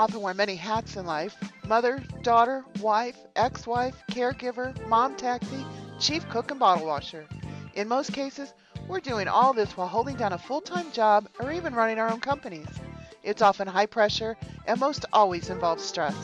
often 0.00 0.22
wear 0.22 0.32
many 0.32 0.56
hats 0.56 0.96
in 0.96 1.04
life 1.04 1.36
mother, 1.66 2.02
daughter, 2.22 2.64
wife, 2.80 3.18
ex 3.36 3.66
wife, 3.66 3.94
caregiver, 4.10 4.74
mom 4.88 5.14
taxi, 5.14 5.62
chief 5.98 6.26
cook, 6.30 6.50
and 6.50 6.58
bottle 6.58 6.86
washer. 6.86 7.26
In 7.74 7.86
most 7.86 8.14
cases, 8.14 8.54
we're 8.88 9.00
doing 9.00 9.28
all 9.28 9.52
this 9.52 9.76
while 9.76 9.86
holding 9.86 10.16
down 10.16 10.32
a 10.32 10.38
full 10.38 10.62
time 10.62 10.90
job 10.90 11.28
or 11.38 11.52
even 11.52 11.74
running 11.74 11.98
our 11.98 12.10
own 12.10 12.18
companies. 12.18 12.66
It's 13.22 13.42
often 13.42 13.68
high 13.68 13.84
pressure 13.84 14.38
and 14.66 14.80
most 14.80 15.04
always 15.12 15.50
involves 15.50 15.84
stress. 15.84 16.16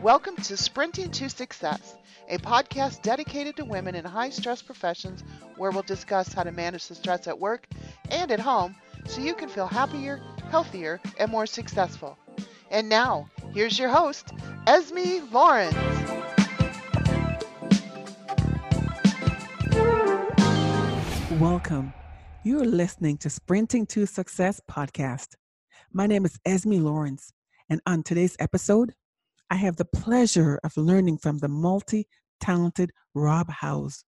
Welcome 0.00 0.36
to 0.36 0.56
Sprinting 0.56 1.10
to 1.10 1.28
Success, 1.28 1.96
a 2.30 2.38
podcast 2.38 3.02
dedicated 3.02 3.56
to 3.56 3.66
women 3.66 3.94
in 3.94 4.06
high 4.06 4.30
stress 4.30 4.62
professions 4.62 5.22
where 5.58 5.70
we'll 5.70 5.82
discuss 5.82 6.32
how 6.32 6.44
to 6.44 6.50
manage 6.50 6.86
the 6.86 6.94
stress 6.94 7.26
at 7.26 7.38
work 7.38 7.66
and 8.10 8.32
at 8.32 8.40
home 8.40 8.74
so 9.06 9.20
you 9.20 9.34
can 9.34 9.50
feel 9.50 9.66
happier, 9.66 10.18
healthier, 10.50 10.98
and 11.18 11.30
more 11.30 11.44
successful. 11.44 12.16
And 12.70 12.88
now, 12.88 13.28
here's 13.54 13.78
your 13.78 13.88
host, 13.88 14.32
Esmie 14.66 15.30
Lawrence. 15.30 15.74
Welcome. 21.40 21.94
You're 22.44 22.64
listening 22.64 23.18
to 23.18 23.30
Sprinting 23.30 23.86
to 23.86 24.06
Success 24.06 24.60
podcast. 24.68 25.34
My 25.92 26.08
name 26.08 26.24
is 26.24 26.38
Esmie 26.46 26.82
Lawrence, 26.82 27.32
and 27.70 27.80
on 27.86 28.02
today's 28.02 28.36
episode, 28.40 28.94
I 29.48 29.54
have 29.56 29.76
the 29.76 29.84
pleasure 29.84 30.58
of 30.64 30.76
learning 30.76 31.18
from 31.18 31.38
the 31.38 31.48
multi 31.48 32.08
talented 32.40 32.90
Rob 33.14 33.48
Howze. 33.48 34.02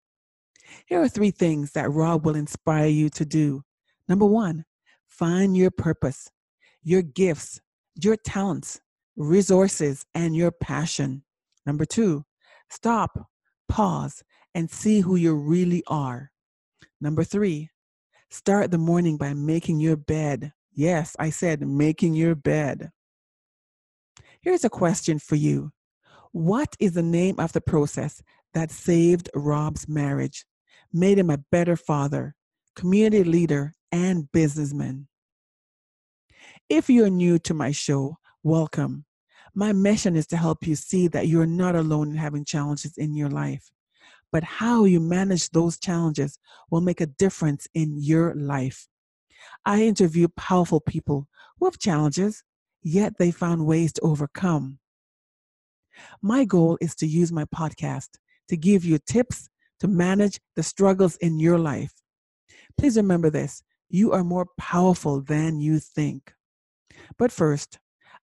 Here 0.86 1.00
are 1.00 1.08
three 1.08 1.30
things 1.30 1.72
that 1.72 1.92
Rob 1.92 2.26
will 2.26 2.34
inspire 2.34 2.88
you 2.88 3.08
to 3.10 3.24
do. 3.24 3.62
Number 4.08 4.26
one, 4.26 4.64
find 5.06 5.56
your 5.56 5.70
purpose, 5.70 6.28
your 6.82 7.02
gifts, 7.02 7.60
your 8.04 8.16
talents, 8.16 8.80
resources, 9.16 10.06
and 10.14 10.36
your 10.36 10.52
passion. 10.52 11.24
Number 11.66 11.84
two, 11.84 12.24
stop, 12.70 13.28
pause, 13.68 14.22
and 14.54 14.70
see 14.70 15.00
who 15.00 15.16
you 15.16 15.34
really 15.34 15.82
are. 15.88 16.30
Number 17.00 17.24
three, 17.24 17.70
start 18.30 18.70
the 18.70 18.78
morning 18.78 19.16
by 19.16 19.34
making 19.34 19.80
your 19.80 19.96
bed. 19.96 20.52
Yes, 20.72 21.16
I 21.18 21.30
said 21.30 21.66
making 21.66 22.14
your 22.14 22.34
bed. 22.34 22.90
Here's 24.40 24.64
a 24.64 24.70
question 24.70 25.18
for 25.18 25.34
you 25.34 25.72
What 26.32 26.76
is 26.78 26.92
the 26.92 27.02
name 27.02 27.40
of 27.40 27.52
the 27.52 27.60
process 27.60 28.22
that 28.54 28.70
saved 28.70 29.28
Rob's 29.34 29.88
marriage, 29.88 30.44
made 30.92 31.18
him 31.18 31.30
a 31.30 31.38
better 31.50 31.76
father, 31.76 32.36
community 32.76 33.24
leader, 33.24 33.74
and 33.90 34.30
businessman? 34.30 35.07
If 36.68 36.90
you're 36.90 37.08
new 37.08 37.38
to 37.40 37.54
my 37.54 37.70
show, 37.70 38.18
welcome. 38.42 39.06
My 39.54 39.72
mission 39.72 40.14
is 40.16 40.26
to 40.26 40.36
help 40.36 40.66
you 40.66 40.74
see 40.74 41.08
that 41.08 41.26
you're 41.26 41.46
not 41.46 41.74
alone 41.74 42.10
in 42.10 42.16
having 42.16 42.44
challenges 42.44 42.98
in 42.98 43.14
your 43.14 43.30
life, 43.30 43.70
but 44.30 44.44
how 44.44 44.84
you 44.84 45.00
manage 45.00 45.48
those 45.48 45.78
challenges 45.78 46.38
will 46.70 46.82
make 46.82 47.00
a 47.00 47.06
difference 47.06 47.66
in 47.72 47.96
your 47.96 48.34
life. 48.34 48.86
I 49.64 49.82
interview 49.84 50.28
powerful 50.36 50.78
people 50.78 51.26
who 51.58 51.64
have 51.64 51.78
challenges, 51.78 52.44
yet 52.82 53.14
they 53.18 53.30
found 53.30 53.64
ways 53.64 53.94
to 53.94 54.02
overcome. 54.02 54.78
My 56.20 56.44
goal 56.44 56.76
is 56.82 56.94
to 56.96 57.06
use 57.06 57.32
my 57.32 57.46
podcast 57.46 58.08
to 58.48 58.58
give 58.58 58.84
you 58.84 58.98
tips 58.98 59.48
to 59.80 59.88
manage 59.88 60.38
the 60.54 60.62
struggles 60.62 61.16
in 61.16 61.40
your 61.40 61.58
life. 61.58 61.94
Please 62.76 62.98
remember 62.98 63.30
this 63.30 63.62
you 63.88 64.12
are 64.12 64.22
more 64.22 64.46
powerful 64.58 65.22
than 65.22 65.60
you 65.60 65.78
think. 65.78 66.34
But 67.16 67.32
first, 67.32 67.78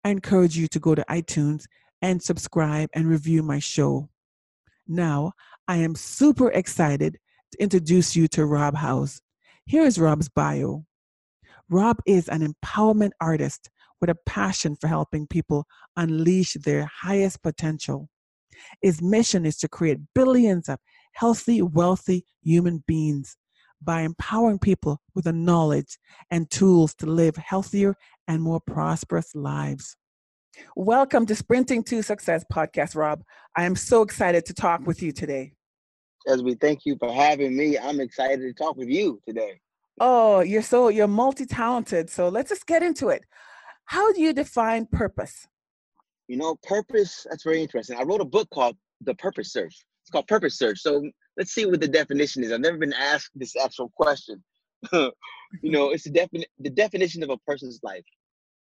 I 0.04 0.10
encourage 0.10 0.56
you 0.56 0.68
to 0.68 0.78
go 0.78 0.94
to 0.94 1.04
iTunes 1.08 1.64
and 2.02 2.22
subscribe 2.22 2.90
and 2.94 3.08
review 3.08 3.42
my 3.42 3.58
show. 3.58 4.08
Now, 4.86 5.32
I 5.66 5.76
am 5.78 5.94
super 5.94 6.50
excited 6.50 7.18
to 7.52 7.62
introduce 7.62 8.14
you 8.14 8.28
to 8.28 8.44
Rob 8.44 8.74
Howze. 8.74 9.20
Here 9.66 9.84
is 9.84 9.98
Rob's 9.98 10.28
bio. 10.28 10.84
Rob 11.70 11.98
is 12.06 12.28
an 12.28 12.46
empowerment 12.46 13.12
artist 13.20 13.70
with 14.00 14.10
a 14.10 14.18
passion 14.26 14.76
for 14.76 14.88
helping 14.88 15.26
people 15.26 15.66
unleash 15.96 16.52
their 16.54 16.84
highest 16.84 17.42
potential. 17.42 18.10
His 18.82 19.00
mission 19.00 19.46
is 19.46 19.56
to 19.58 19.68
create 19.68 19.98
billions 20.14 20.68
of 20.68 20.78
healthy, 21.12 21.62
wealthy 21.62 22.26
human 22.42 22.84
beings 22.86 23.36
by 23.82 24.02
empowering 24.02 24.58
people 24.58 25.00
with 25.14 25.24
the 25.24 25.32
knowledge 25.32 25.98
and 26.30 26.50
tools 26.50 26.94
to 26.96 27.06
live 27.06 27.36
healthier 27.36 27.96
and 28.28 28.42
more 28.42 28.60
prosperous 28.60 29.34
lives. 29.34 29.96
Welcome 30.76 31.26
to 31.26 31.34
Sprinting 31.34 31.82
to 31.84 32.02
Success 32.02 32.44
podcast, 32.52 32.94
Rob. 32.94 33.22
I 33.56 33.64
am 33.64 33.76
so 33.76 34.02
excited 34.02 34.46
to 34.46 34.54
talk 34.54 34.86
with 34.86 35.02
you 35.02 35.12
today. 35.12 35.52
As 36.26 36.42
we 36.42 36.54
thank 36.54 36.86
you 36.86 36.96
for 36.98 37.12
having 37.12 37.56
me, 37.56 37.78
I'm 37.78 38.00
excited 38.00 38.40
to 38.40 38.52
talk 38.54 38.76
with 38.76 38.88
you 38.88 39.20
today. 39.26 39.60
Oh, 40.00 40.40
you're 40.40 40.62
so 40.62 40.88
you're 40.88 41.06
multi-talented. 41.06 42.08
So 42.08 42.28
let's 42.28 42.48
just 42.48 42.66
get 42.66 42.82
into 42.82 43.08
it. 43.08 43.24
How 43.86 44.12
do 44.12 44.20
you 44.20 44.32
define 44.32 44.86
purpose? 44.86 45.46
You 46.28 46.38
know, 46.38 46.56
purpose, 46.62 47.26
that's 47.28 47.44
very 47.44 47.60
interesting. 47.60 47.98
I 47.98 48.02
wrote 48.02 48.22
a 48.22 48.24
book 48.24 48.48
called 48.50 48.76
The 49.02 49.14
Purpose 49.16 49.52
Search. 49.52 49.76
It's 50.02 50.10
called 50.10 50.26
Purpose 50.26 50.56
Search. 50.58 50.80
So 50.80 51.02
let's 51.36 51.52
see 51.52 51.66
what 51.66 51.80
the 51.80 51.88
definition 51.88 52.42
is. 52.42 52.52
I've 52.52 52.60
never 52.60 52.78
been 52.78 52.94
asked 52.94 53.30
this 53.34 53.54
actual 53.56 53.90
question. 53.94 54.42
you 55.62 55.70
know, 55.70 55.90
it's 55.90 56.04
the, 56.04 56.10
defini- 56.10 56.44
the 56.58 56.70
definition 56.70 57.22
of 57.22 57.30
a 57.30 57.38
person's 57.38 57.80
life. 57.82 58.04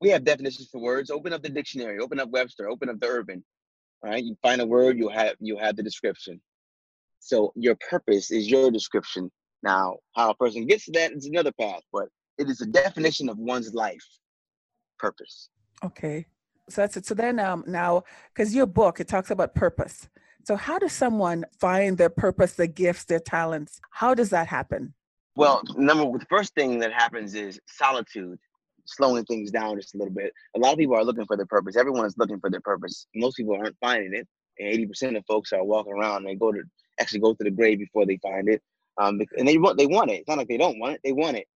We 0.01 0.09
have 0.11 0.25
definitions 0.25 0.69
for 0.71 0.81
words. 0.81 1.11
Open 1.11 1.33
up 1.33 1.43
the 1.43 1.49
dictionary, 1.49 1.99
open 2.01 2.19
up 2.19 2.31
Webster, 2.31 2.69
open 2.69 2.89
up 2.89 2.99
the 3.01 3.07
urban. 3.07 3.45
Right, 4.05 4.25
you 4.25 4.37
find 4.43 4.61
a 4.61 4.67
word, 4.67 4.99
you 4.99 5.09
have 5.09 5.37
you 5.39 5.57
have 5.59 5.77
the 5.77 5.83
description. 5.83 6.41
So 7.21 7.53
your 7.55 7.77
purpose 7.89 8.33
is 8.33 8.51
your 8.51 8.69
description. 8.73 9.31
Now, 9.63 9.99
how 10.17 10.31
a 10.31 10.35
person 10.35 10.67
gets 10.67 10.87
to 10.87 10.93
that 10.93 11.13
is 11.13 11.27
another 11.27 11.53
path, 11.53 11.83
but 11.93 12.09
it 12.37 12.51
is 12.51 12.61
a 12.63 12.67
definition 12.67 13.29
of 13.29 13.39
one's 13.39 13.73
life 13.75 14.05
purpose. 14.99 15.51
Okay. 15.85 16.27
So 16.69 16.81
that's 16.81 16.97
it. 16.97 17.07
So 17.07 17.15
then 17.15 17.39
um 17.39 17.65
now 17.67 18.03
because 18.35 18.55
your 18.55 18.67
book 18.67 18.99
it 18.99 19.09
talks 19.09 19.31
about 19.31 19.55
purpose. 19.55 20.09
So 20.45 20.57
how 20.57 20.79
does 20.79 20.93
someone 20.93 21.45
find 21.61 21.97
their 21.97 22.11
purpose, 22.11 22.55
their 22.55 22.67
gifts, 22.67 23.05
their 23.05 23.21
talents? 23.21 23.81
How 23.91 24.15
does 24.15 24.31
that 24.31 24.49
happen? 24.49 24.95
Well, 25.35 25.63
number 25.77 26.19
the 26.19 26.27
first 26.27 26.55
thing 26.55 26.79
that 26.81 26.93
happens 26.93 27.35
is 27.35 27.59
solitude, 27.67 28.39
slowing 28.85 29.25
things 29.25 29.51
down 29.51 29.77
just 29.77 29.95
a 29.95 29.99
little 29.99 30.13
bit. 30.13 30.33
A 30.57 30.59
lot 30.59 30.73
of 30.73 30.79
people 30.79 30.95
are 30.95 31.05
looking 31.05 31.25
for 31.25 31.37
their 31.37 31.47
purpose. 31.47 31.77
Everyone 31.77 32.05
is 32.05 32.19
looking 32.19 32.39
for 32.39 32.51
their 32.51 32.61
purpose. 32.61 33.07
Most 33.15 33.37
people 33.37 33.55
aren't 33.55 33.77
finding 33.81 34.15
it, 34.15 34.29
and 34.59 34.91
80% 34.91 35.17
of 35.17 35.25
folks 35.27 35.53
are 35.53 35.65
walking 35.65 35.95
around 35.95 36.19
and 36.19 36.29
they 36.29 36.35
go 36.35 36.53
to 36.53 36.63
actually 37.01 37.21
go 37.21 37.33
to 37.33 37.45
the 37.45 37.51
grave 37.51 37.79
before 37.79 38.05
they 38.05 38.19
find 38.19 38.49
it. 38.49 38.63
Um, 38.99 39.21
and 39.39 39.49
they 39.49 39.57
want 39.57 39.79
they 39.79 39.87
want 39.87 40.11
it. 40.11 40.21
It's 40.21 40.29
not 40.29 40.37
like 40.37 40.49
they 40.49 40.59
don't 40.59 40.79
want 40.79 40.95
it; 40.95 41.01
they 41.03 41.13
want 41.13 41.39
it. 41.39 41.47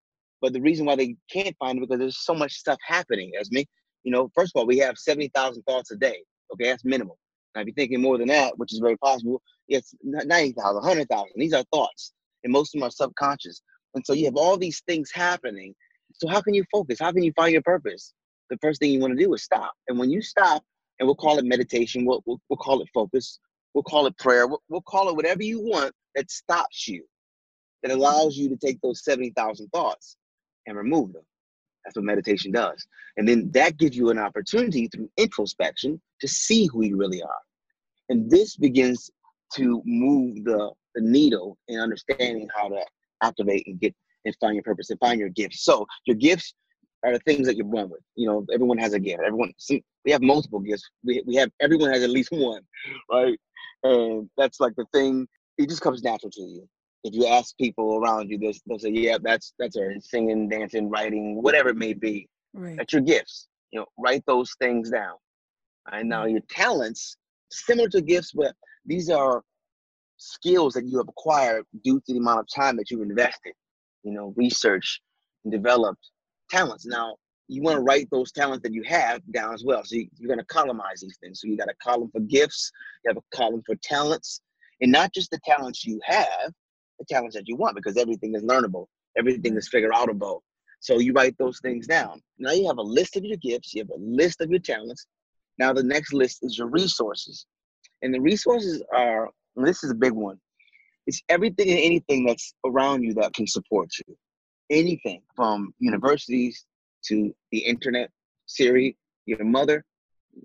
But 0.40 0.54
the 0.54 0.60
reason 0.60 0.86
why 0.86 0.96
they 0.96 1.16
can't 1.30 1.56
find 1.58 1.76
it 1.76 1.82
because 1.82 1.98
there's 1.98 2.24
so 2.24 2.34
much 2.34 2.52
stuff 2.52 2.78
happening. 2.86 3.32
Esmie, 3.38 3.66
you 4.04 4.12
know, 4.12 4.30
first 4.34 4.52
of 4.54 4.60
all, 4.60 4.66
we 4.66 4.78
have 4.78 4.96
70,000 4.96 5.62
thoughts 5.64 5.90
a 5.90 5.96
day. 5.96 6.18
Okay, 6.52 6.64
that's 6.64 6.84
minimal. 6.84 7.18
Now, 7.54 7.62
if 7.62 7.68
you're 7.68 7.74
thinking 7.74 8.00
more 8.00 8.18
than 8.18 8.28
that, 8.28 8.56
which 8.58 8.72
is 8.72 8.78
very 8.78 8.96
possible, 8.98 9.42
it's 9.68 9.94
90,000, 10.02 10.74
100,000. 10.76 11.28
These 11.36 11.54
are 11.54 11.64
thoughts, 11.72 12.12
and 12.44 12.52
most 12.52 12.74
of 12.74 12.80
them 12.80 12.86
are 12.86 12.90
subconscious. 12.90 13.62
And 13.94 14.04
so 14.04 14.12
you 14.12 14.26
have 14.26 14.36
all 14.36 14.56
these 14.56 14.82
things 14.86 15.10
happening. 15.12 15.74
So 16.14 16.28
how 16.28 16.40
can 16.40 16.54
you 16.54 16.64
focus? 16.72 16.98
How 17.00 17.12
can 17.12 17.22
you 17.22 17.32
find 17.34 17.52
your 17.52 17.62
purpose? 17.62 18.12
The 18.50 18.58
first 18.62 18.80
thing 18.80 18.92
you 18.92 19.00
want 19.00 19.16
to 19.16 19.24
do 19.24 19.32
is 19.34 19.42
stop. 19.42 19.72
And 19.88 19.98
when 19.98 20.10
you 20.10 20.22
stop, 20.22 20.62
and 20.98 21.06
we'll 21.06 21.16
call 21.16 21.38
it 21.38 21.44
meditation, 21.44 22.04
we'll, 22.06 22.22
we'll, 22.26 22.40
we'll 22.48 22.56
call 22.56 22.80
it 22.80 22.88
focus, 22.94 23.38
we'll 23.74 23.82
call 23.82 24.06
it 24.06 24.16
prayer, 24.18 24.46
we'll, 24.46 24.62
we'll 24.68 24.82
call 24.82 25.08
it 25.08 25.16
whatever 25.16 25.42
you 25.42 25.60
want 25.60 25.92
that 26.14 26.30
stops 26.30 26.88
you, 26.88 27.04
that 27.82 27.92
allows 27.92 28.36
you 28.36 28.48
to 28.48 28.56
take 28.56 28.80
those 28.80 29.04
70,000 29.04 29.68
thoughts 29.68 30.16
and 30.66 30.76
remove 30.76 31.12
them. 31.12 31.22
That's 31.84 31.96
what 31.96 32.04
meditation 32.04 32.50
does. 32.50 32.84
And 33.16 33.28
then 33.28 33.50
that 33.52 33.76
gives 33.76 33.96
you 33.96 34.10
an 34.10 34.18
opportunity 34.18 34.88
through 34.88 35.08
introspection 35.16 36.00
to 36.20 36.28
see 36.28 36.66
who 36.66 36.84
you 36.84 36.96
really 36.96 37.22
are. 37.22 37.40
And 38.08 38.30
this 38.30 38.56
begins 38.56 39.10
to 39.54 39.82
move 39.84 40.44
the, 40.44 40.70
the 40.94 41.02
needle 41.02 41.56
in 41.68 41.80
understanding 41.80 42.48
how 42.54 42.68
to 42.68 42.80
activate 43.22 43.66
and 43.66 43.80
get 43.80 43.94
and 44.24 44.34
find 44.40 44.54
your 44.54 44.62
purpose 44.62 44.90
and 44.90 44.98
find 44.98 45.20
your 45.20 45.28
gifts. 45.30 45.64
So 45.64 45.86
your 46.04 46.16
gifts 46.16 46.54
are 47.04 47.12
the 47.12 47.20
things 47.20 47.46
that 47.46 47.56
you're 47.56 47.66
born 47.66 47.88
with. 47.88 48.00
You 48.16 48.26
know, 48.26 48.46
everyone 48.52 48.78
has 48.78 48.92
a 48.92 48.98
gift. 48.98 49.22
Everyone 49.24 49.52
see 49.58 49.82
we 50.04 50.12
have 50.12 50.22
multiple 50.22 50.60
gifts. 50.60 50.88
We 51.04 51.22
we 51.26 51.36
have 51.36 51.50
everyone 51.60 51.90
has 51.90 52.02
at 52.02 52.10
least 52.10 52.32
one, 52.32 52.62
right? 53.10 53.38
And 53.84 54.28
that's 54.36 54.60
like 54.60 54.74
the 54.76 54.86
thing. 54.92 55.26
It 55.58 55.68
just 55.68 55.80
comes 55.80 56.02
natural 56.02 56.30
to 56.32 56.42
you. 56.42 56.68
If 57.04 57.14
you 57.14 57.26
ask 57.26 57.56
people 57.56 57.98
around 57.98 58.30
you, 58.30 58.38
they'll, 58.38 58.52
they'll 58.66 58.78
say, 58.78 58.90
"Yeah, 58.90 59.18
that's 59.22 59.54
that's 59.58 59.78
her 59.78 59.94
singing, 60.00 60.48
dancing, 60.48 60.90
writing, 60.90 61.40
whatever 61.40 61.68
it 61.68 61.76
may 61.76 61.94
be. 61.94 62.28
Right. 62.52 62.76
That's 62.76 62.92
your 62.92 63.02
gifts. 63.02 63.48
You 63.70 63.80
know, 63.80 63.86
write 63.98 64.24
those 64.26 64.54
things 64.60 64.90
down. 64.90 65.14
And 65.92 66.08
now 66.08 66.24
your 66.24 66.40
talents, 66.50 67.16
similar 67.50 67.88
to 67.90 68.00
gifts, 68.00 68.32
but 68.32 68.54
these 68.86 69.10
are 69.10 69.42
skills 70.16 70.74
that 70.74 70.86
you 70.86 70.98
have 70.98 71.08
acquired 71.08 71.64
due 71.84 72.00
to 72.06 72.12
the 72.12 72.18
amount 72.18 72.40
of 72.40 72.46
time 72.54 72.76
that 72.76 72.90
you've 72.90 73.02
invested, 73.02 73.52
you 74.02 74.12
know, 74.12 74.32
research 74.36 75.00
and 75.44 75.52
developed 75.52 76.10
talents. 76.50 76.86
Now, 76.86 77.16
you 77.48 77.62
want 77.62 77.76
to 77.76 77.82
write 77.82 78.08
those 78.10 78.32
talents 78.32 78.62
that 78.62 78.72
you 78.72 78.82
have 78.84 79.20
down 79.32 79.54
as 79.54 79.62
well. 79.64 79.84
So 79.84 79.96
you, 79.96 80.08
are 80.24 80.26
going 80.26 80.38
to 80.38 80.44
columnize 80.46 81.00
these 81.00 81.18
things. 81.22 81.40
So 81.40 81.48
you 81.48 81.56
got 81.56 81.68
a 81.68 81.74
column 81.82 82.10
for 82.10 82.20
gifts, 82.20 82.72
you 83.04 83.10
have 83.10 83.18
a 83.18 83.36
column 83.36 83.62
for 83.64 83.76
talents, 83.82 84.40
and 84.80 84.90
not 84.90 85.12
just 85.14 85.30
the 85.30 85.38
talents 85.44 85.84
you 85.84 86.00
have, 86.04 86.52
the 86.98 87.04
talents 87.08 87.36
that 87.36 87.46
you 87.46 87.56
want, 87.56 87.76
because 87.76 87.96
everything 87.96 88.34
is 88.34 88.42
learnable, 88.42 88.86
everything 89.16 89.56
is 89.56 89.68
figure 89.68 89.90
outable. 89.90 90.40
So 90.80 90.98
you 90.98 91.12
write 91.12 91.36
those 91.38 91.60
things 91.60 91.86
down. 91.86 92.20
Now 92.38 92.52
you 92.52 92.66
have 92.66 92.78
a 92.78 92.82
list 92.82 93.16
of 93.16 93.24
your 93.24 93.38
gifts, 93.38 93.74
you 93.74 93.82
have 93.82 93.90
a 93.90 94.00
list 94.00 94.40
of 94.40 94.50
your 94.50 94.60
talents. 94.60 95.06
Now 95.58 95.72
the 95.72 95.82
next 95.82 96.12
list 96.12 96.40
is 96.42 96.58
your 96.58 96.68
resources. 96.68 97.46
And 98.02 98.14
the 98.14 98.20
resources 98.20 98.82
are, 98.94 99.30
this 99.56 99.82
is 99.82 99.90
a 99.90 99.94
big 99.94 100.12
one. 100.12 100.38
It's 101.06 101.22
everything 101.28 101.70
and 101.70 101.78
anything 101.78 102.26
that's 102.26 102.54
around 102.64 103.04
you 103.04 103.14
that 103.14 103.32
can 103.32 103.46
support 103.46 103.90
you. 104.06 104.16
Anything 104.70 105.22
from 105.34 105.72
universities 105.78 106.64
to 107.06 107.34
the 107.52 107.58
internet, 107.58 108.10
Siri, 108.46 108.96
your 109.26 109.44
mother, 109.44 109.84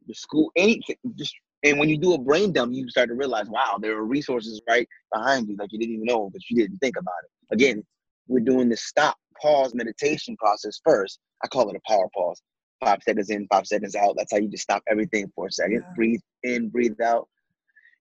the 0.07 0.13
school, 0.13 0.51
anything. 0.55 0.95
Just 1.15 1.35
and 1.63 1.77
when 1.79 1.89
you 1.89 1.97
do 1.97 2.13
a 2.13 2.17
brain 2.17 2.51
dump, 2.51 2.73
you 2.73 2.89
start 2.89 3.09
to 3.09 3.15
realize, 3.15 3.47
wow, 3.47 3.77
there 3.79 3.95
are 3.95 4.05
resources 4.05 4.61
right 4.67 4.87
behind 5.13 5.47
you 5.47 5.55
that 5.57 5.71
you 5.71 5.77
didn't 5.77 5.93
even 5.93 6.05
know, 6.05 6.29
but 6.31 6.41
you 6.49 6.57
didn't 6.57 6.77
think 6.79 6.95
about 6.97 7.13
it. 7.23 7.53
Again, 7.53 7.83
we're 8.27 8.39
doing 8.39 8.69
the 8.69 8.77
stop, 8.77 9.15
pause 9.39 9.75
meditation 9.75 10.35
process 10.37 10.79
first. 10.83 11.19
I 11.43 11.47
call 11.47 11.69
it 11.69 11.75
a 11.75 11.91
power 11.91 12.07
pause. 12.15 12.41
Five 12.83 12.99
seconds 13.03 13.29
in, 13.29 13.47
five 13.51 13.67
seconds 13.67 13.95
out. 13.95 14.15
That's 14.17 14.31
how 14.31 14.39
you 14.39 14.47
just 14.47 14.63
stop 14.63 14.81
everything 14.89 15.31
for 15.35 15.47
a 15.47 15.51
second. 15.51 15.83
Yeah. 15.85 15.93
Breathe 15.95 16.21
in, 16.43 16.69
breathe 16.69 16.99
out. 16.99 17.27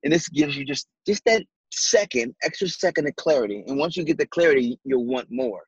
And 0.05 0.13
this 0.13 0.29
gives 0.29 0.57
you 0.57 0.65
just 0.65 0.87
just 1.07 1.25
that 1.27 1.43
second, 1.73 2.35
extra 2.43 2.69
second 2.69 3.07
of 3.07 3.17
clarity. 3.17 3.65
And 3.67 3.79
once 3.79 3.97
you 3.97 4.05
get 4.05 4.19
the 4.19 4.27
clarity, 4.27 4.79
you'll 4.85 5.07
want 5.07 5.29
more. 5.31 5.63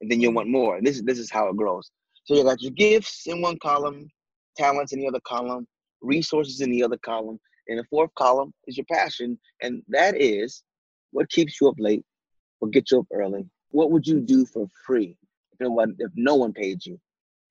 And 0.00 0.10
then 0.10 0.20
you'll 0.20 0.32
want 0.32 0.48
more. 0.48 0.76
And 0.76 0.86
this 0.86 0.96
is 0.96 1.02
this 1.02 1.18
is 1.18 1.30
how 1.30 1.48
it 1.48 1.56
grows. 1.56 1.90
So 2.24 2.34
you 2.34 2.44
got 2.44 2.62
your 2.62 2.72
gifts 2.72 3.26
in 3.26 3.40
one 3.40 3.58
column, 3.58 4.08
talents 4.56 4.92
in 4.92 5.00
the 5.00 5.08
other 5.08 5.20
column, 5.26 5.66
resources 6.00 6.60
in 6.60 6.70
the 6.70 6.82
other 6.82 6.98
column, 6.98 7.38
and 7.68 7.78
the 7.78 7.84
fourth 7.90 8.10
column 8.16 8.52
is 8.66 8.76
your 8.76 8.86
passion, 8.90 9.38
and 9.62 9.82
that 9.88 10.20
is 10.20 10.62
what 11.10 11.28
keeps 11.30 11.60
you 11.60 11.68
up 11.68 11.76
late, 11.78 12.04
what 12.58 12.72
gets 12.72 12.92
you 12.92 13.00
up 13.00 13.06
early. 13.12 13.44
What 13.70 13.90
would 13.90 14.06
you 14.06 14.20
do 14.20 14.44
for 14.46 14.66
free 14.86 15.16
if 15.52 15.60
it 15.60 15.70
was 15.70 15.88
if 15.98 16.10
no 16.14 16.36
one 16.36 16.52
paid 16.52 16.84
you? 16.84 16.98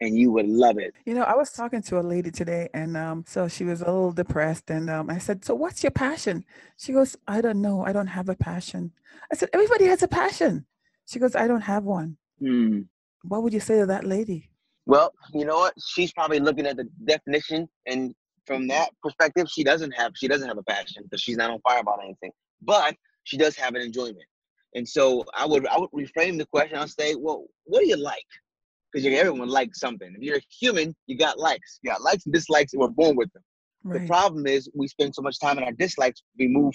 And 0.01 0.17
you 0.17 0.31
would 0.31 0.47
love 0.47 0.77
it. 0.79 0.93
You 1.05 1.13
know, 1.13 1.21
I 1.21 1.35
was 1.35 1.51
talking 1.51 1.81
to 1.83 1.99
a 1.99 2.01
lady 2.01 2.31
today, 2.31 2.67
and 2.73 2.97
um, 2.97 3.23
so 3.27 3.47
she 3.47 3.63
was 3.63 3.81
a 3.81 3.85
little 3.85 4.11
depressed, 4.11 4.69
and 4.69 4.89
um, 4.89 5.09
I 5.09 5.19
said, 5.19 5.45
"So, 5.45 5.53
what's 5.53 5.83
your 5.83 5.91
passion?" 5.91 6.43
She 6.77 6.91
goes, 6.91 7.15
"I 7.27 7.39
don't 7.39 7.61
know. 7.61 7.85
I 7.85 7.93
don't 7.93 8.07
have 8.07 8.27
a 8.27 8.35
passion." 8.35 8.91
I 9.31 9.35
said, 9.35 9.49
"Everybody 9.53 9.85
has 9.85 10.03
a 10.03 10.07
passion." 10.07 10.65
She 11.05 11.19
goes, 11.19 11.35
"I 11.35 11.47
don't 11.47 11.61
have 11.61 11.83
one." 11.83 12.17
Hmm. 12.39 12.81
What 13.23 13.43
would 13.43 13.53
you 13.53 13.59
say 13.59 13.79
to 13.79 13.85
that 13.85 14.03
lady? 14.03 14.49
Well, 14.87 15.13
you 15.33 15.45
know 15.45 15.57
what? 15.57 15.75
She's 15.79 16.11
probably 16.11 16.39
looking 16.39 16.65
at 16.65 16.75
the 16.75 16.89
definition, 17.05 17.69
and 17.85 18.13
from 18.47 18.67
that 18.69 18.89
perspective, 19.03 19.47
she 19.49 19.63
doesn't 19.63 19.91
have 19.91 20.13
she 20.15 20.27
doesn't 20.27 20.47
have 20.47 20.57
a 20.57 20.63
passion 20.63 21.03
because 21.03 21.21
she's 21.21 21.37
not 21.37 21.51
on 21.51 21.61
fire 21.61 21.79
about 21.79 21.99
anything. 22.03 22.31
But 22.63 22.95
she 23.23 23.37
does 23.37 23.55
have 23.55 23.75
an 23.75 23.81
enjoyment, 23.83 24.25
and 24.73 24.87
so 24.87 25.23
I 25.37 25.45
would 25.45 25.67
I 25.67 25.77
would 25.77 25.91
reframe 25.91 26.39
the 26.39 26.47
question. 26.47 26.77
I'll 26.77 26.87
say, 26.87 27.13
well, 27.13 27.45
what 27.65 27.81
do 27.81 27.87
you 27.87 27.97
like? 27.97 28.25
Because 28.91 29.07
everyone 29.07 29.49
likes 29.49 29.79
something. 29.79 30.13
If 30.15 30.21
you're 30.21 30.37
a 30.37 30.41
human, 30.59 30.95
you 31.07 31.17
got 31.17 31.39
likes. 31.39 31.79
You 31.81 31.91
got 31.91 32.01
likes 32.01 32.25
and 32.25 32.33
dislikes, 32.33 32.73
and 32.73 32.81
we're 32.81 32.89
born 32.89 33.15
with 33.15 33.31
them. 33.33 33.43
Right. 33.83 34.01
The 34.01 34.07
problem 34.07 34.47
is 34.47 34.69
we 34.75 34.87
spend 34.87 35.15
so 35.15 35.21
much 35.21 35.39
time 35.39 35.57
in 35.57 35.63
our 35.63 35.71
dislikes, 35.71 36.21
we 36.37 36.47
move 36.47 36.73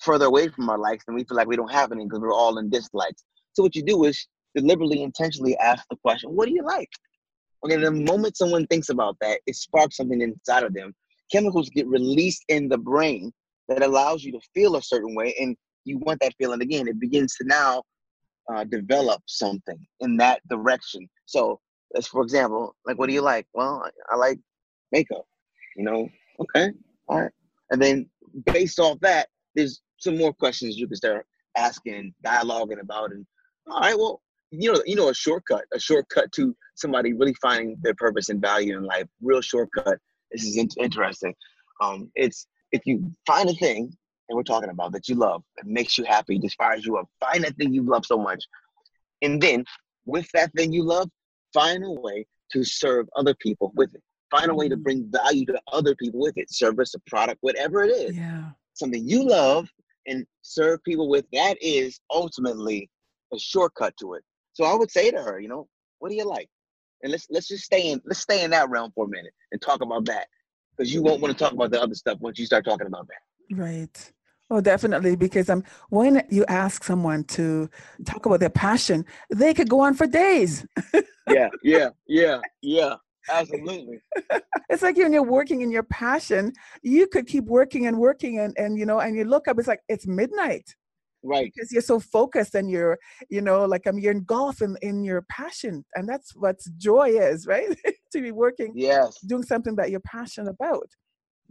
further 0.00 0.26
away 0.26 0.48
from 0.48 0.68
our 0.68 0.78
likes, 0.78 1.04
and 1.06 1.14
we 1.14 1.24
feel 1.24 1.36
like 1.36 1.46
we 1.46 1.56
don't 1.56 1.70
have 1.70 1.92
any 1.92 2.04
because 2.04 2.20
we're 2.20 2.34
all 2.34 2.58
in 2.58 2.70
dislikes. 2.70 3.22
So 3.52 3.62
what 3.62 3.76
you 3.76 3.82
do 3.82 4.04
is 4.04 4.26
deliberately, 4.54 5.02
intentionally 5.02 5.56
ask 5.58 5.84
the 5.90 5.96
question, 5.96 6.30
"What 6.30 6.48
do 6.48 6.54
you 6.54 6.62
like?" 6.62 6.90
Okay, 7.64 7.76
the 7.76 7.90
moment 7.90 8.36
someone 8.36 8.66
thinks 8.66 8.88
about 8.88 9.16
that, 9.20 9.40
it 9.46 9.54
sparks 9.54 9.96
something 9.96 10.20
inside 10.20 10.64
of 10.64 10.74
them. 10.74 10.94
Chemicals 11.30 11.68
get 11.70 11.86
released 11.86 12.44
in 12.48 12.68
the 12.68 12.78
brain 12.78 13.32
that 13.68 13.82
allows 13.82 14.24
you 14.24 14.32
to 14.32 14.40
feel 14.52 14.76
a 14.76 14.82
certain 14.82 15.14
way, 15.14 15.34
and 15.40 15.56
you 15.84 15.98
want 15.98 16.20
that 16.20 16.34
feeling 16.38 16.60
again. 16.60 16.88
It 16.88 16.98
begins 16.98 17.34
to 17.36 17.44
now 17.44 17.82
uh, 18.52 18.64
develop 18.64 19.22
something 19.26 19.78
in 20.00 20.16
that 20.18 20.40
direction. 20.48 21.08
So, 21.26 21.60
as 21.96 22.06
for 22.06 22.22
example, 22.22 22.74
like, 22.86 22.98
what 22.98 23.08
do 23.08 23.14
you 23.14 23.20
like? 23.22 23.46
Well, 23.54 23.82
I, 23.84 24.14
I 24.14 24.16
like 24.16 24.38
makeup. 24.90 25.24
You 25.76 25.84
know, 25.84 26.08
okay, 26.40 26.70
all 27.08 27.20
right. 27.20 27.32
And 27.70 27.80
then 27.80 28.08
based 28.52 28.78
off 28.78 28.98
that, 29.00 29.28
there's 29.54 29.80
some 29.98 30.16
more 30.18 30.32
questions 30.32 30.76
you 30.76 30.86
can 30.86 30.96
start 30.96 31.26
asking, 31.56 32.14
dialoguing 32.24 32.80
about, 32.80 33.12
and 33.12 33.26
all 33.70 33.80
right, 33.80 33.96
well, 33.96 34.22
you 34.50 34.72
know, 34.72 34.82
you 34.84 34.96
know, 34.96 35.08
a 35.08 35.14
shortcut, 35.14 35.64
a 35.72 35.78
shortcut 35.78 36.30
to 36.32 36.54
somebody 36.74 37.14
really 37.14 37.34
finding 37.40 37.76
their 37.82 37.94
purpose 37.94 38.28
and 38.28 38.40
value 38.40 38.76
in 38.76 38.84
life. 38.84 39.06
Real 39.22 39.40
shortcut. 39.40 39.98
This 40.30 40.44
is 40.44 40.56
in- 40.56 40.68
interesting. 40.78 41.34
Um, 41.80 42.10
it's 42.14 42.46
if 42.72 42.82
you 42.84 43.12
find 43.26 43.48
a 43.48 43.54
thing, 43.54 43.96
and 44.32 44.36
we're 44.38 44.42
talking 44.42 44.70
about 44.70 44.92
that 44.92 45.08
you 45.08 45.14
love, 45.14 45.42
that 45.58 45.66
makes 45.66 45.98
you 45.98 46.04
happy, 46.04 46.38
just 46.38 46.56
fires 46.56 46.86
you 46.86 46.96
up. 46.96 47.06
Find 47.20 47.44
that 47.44 47.54
thing 47.56 47.74
you 47.74 47.82
love 47.82 48.06
so 48.06 48.16
much, 48.16 48.42
and 49.20 49.40
then 49.40 49.64
with 50.06 50.26
that 50.32 50.50
thing 50.56 50.72
you 50.72 50.84
love, 50.84 51.10
find 51.52 51.84
a 51.84 51.90
way 51.90 52.26
to 52.52 52.64
serve 52.64 53.06
other 53.14 53.34
people 53.34 53.72
with 53.76 53.94
it. 53.94 54.02
Find 54.30 54.50
a 54.50 54.54
way 54.54 54.68
to 54.68 54.74
mm-hmm. 54.74 54.82
bring 54.82 55.10
value 55.12 55.44
to 55.46 55.60
other 55.70 55.94
people 55.94 56.20
with 56.20 56.36
it. 56.38 56.50
Service, 56.50 56.94
a 56.94 56.98
product, 57.10 57.38
whatever 57.42 57.84
it 57.84 57.90
is. 57.90 58.16
Yeah. 58.16 58.50
Something 58.72 59.06
you 59.06 59.28
love 59.28 59.68
and 60.06 60.26
serve 60.40 60.82
people 60.84 61.08
with. 61.08 61.26
That 61.32 61.56
is 61.60 62.00
ultimately 62.10 62.88
a 63.32 63.38
shortcut 63.38 63.94
to 64.00 64.14
it. 64.14 64.24
So 64.54 64.64
I 64.64 64.74
would 64.74 64.90
say 64.90 65.10
to 65.10 65.22
her, 65.22 65.38
you 65.38 65.48
know, 65.48 65.68
what 65.98 66.08
do 66.08 66.14
you 66.14 66.26
like? 66.26 66.48
And 67.02 67.12
let's 67.12 67.26
let's 67.30 67.48
just 67.48 67.64
stay 67.64 67.90
in 67.90 68.00
let's 68.04 68.20
stay 68.20 68.44
in 68.44 68.50
that 68.50 68.70
realm 68.70 68.92
for 68.94 69.04
a 69.04 69.08
minute 69.08 69.32
and 69.50 69.60
talk 69.60 69.82
about 69.82 70.04
that. 70.06 70.28
Because 70.76 70.92
you 70.92 71.02
won't 71.02 71.20
want 71.20 71.36
to 71.36 71.44
talk 71.44 71.52
about 71.52 71.70
the 71.70 71.80
other 71.80 71.94
stuff 71.94 72.18
once 72.20 72.38
you 72.38 72.46
start 72.46 72.64
talking 72.64 72.86
about 72.86 73.06
that. 73.08 73.56
Right. 73.56 74.12
Oh, 74.52 74.60
definitely. 74.60 75.16
Because 75.16 75.48
um, 75.48 75.64
when 75.88 76.26
you 76.28 76.44
ask 76.46 76.84
someone 76.84 77.24
to 77.24 77.70
talk 78.04 78.26
about 78.26 78.40
their 78.40 78.50
passion, 78.50 79.06
they 79.30 79.54
could 79.54 79.70
go 79.70 79.80
on 79.80 79.94
for 79.94 80.06
days. 80.06 80.66
yeah, 81.26 81.48
yeah, 81.62 81.88
yeah, 82.06 82.38
yeah. 82.60 82.96
Absolutely. 83.30 83.98
it's 84.68 84.82
like 84.82 84.98
when 84.98 85.10
you're 85.10 85.22
working 85.22 85.62
in 85.62 85.70
your 85.70 85.84
passion, 85.84 86.52
you 86.82 87.06
could 87.06 87.26
keep 87.26 87.44
working 87.44 87.86
and 87.86 87.96
working 87.96 88.40
and, 88.40 88.54
and 88.58 88.78
you 88.78 88.84
know, 88.84 89.00
and 89.00 89.16
you 89.16 89.24
look 89.24 89.48
up, 89.48 89.58
it's 89.58 89.68
like 89.68 89.80
it's 89.88 90.06
midnight 90.06 90.74
right 91.24 91.52
because 91.54 91.70
you're 91.70 91.80
so 91.80 92.00
focused 92.00 92.56
and 92.56 92.68
you're 92.68 92.98
you 93.30 93.40
know 93.40 93.64
like 93.64 93.82
i'm 93.86 93.96
you're 93.96 94.10
engulfed 94.10 94.60
in, 94.60 94.76
in 94.82 95.04
your 95.04 95.22
passion 95.28 95.84
and 95.94 96.08
that's 96.08 96.34
what 96.34 96.56
joy 96.78 97.10
is 97.10 97.46
right 97.46 97.68
to 98.12 98.20
be 98.20 98.32
working 98.32 98.72
yes 98.74 99.20
doing 99.28 99.44
something 99.44 99.76
that 99.76 99.88
you're 99.88 100.00
passionate 100.00 100.50
about 100.50 100.88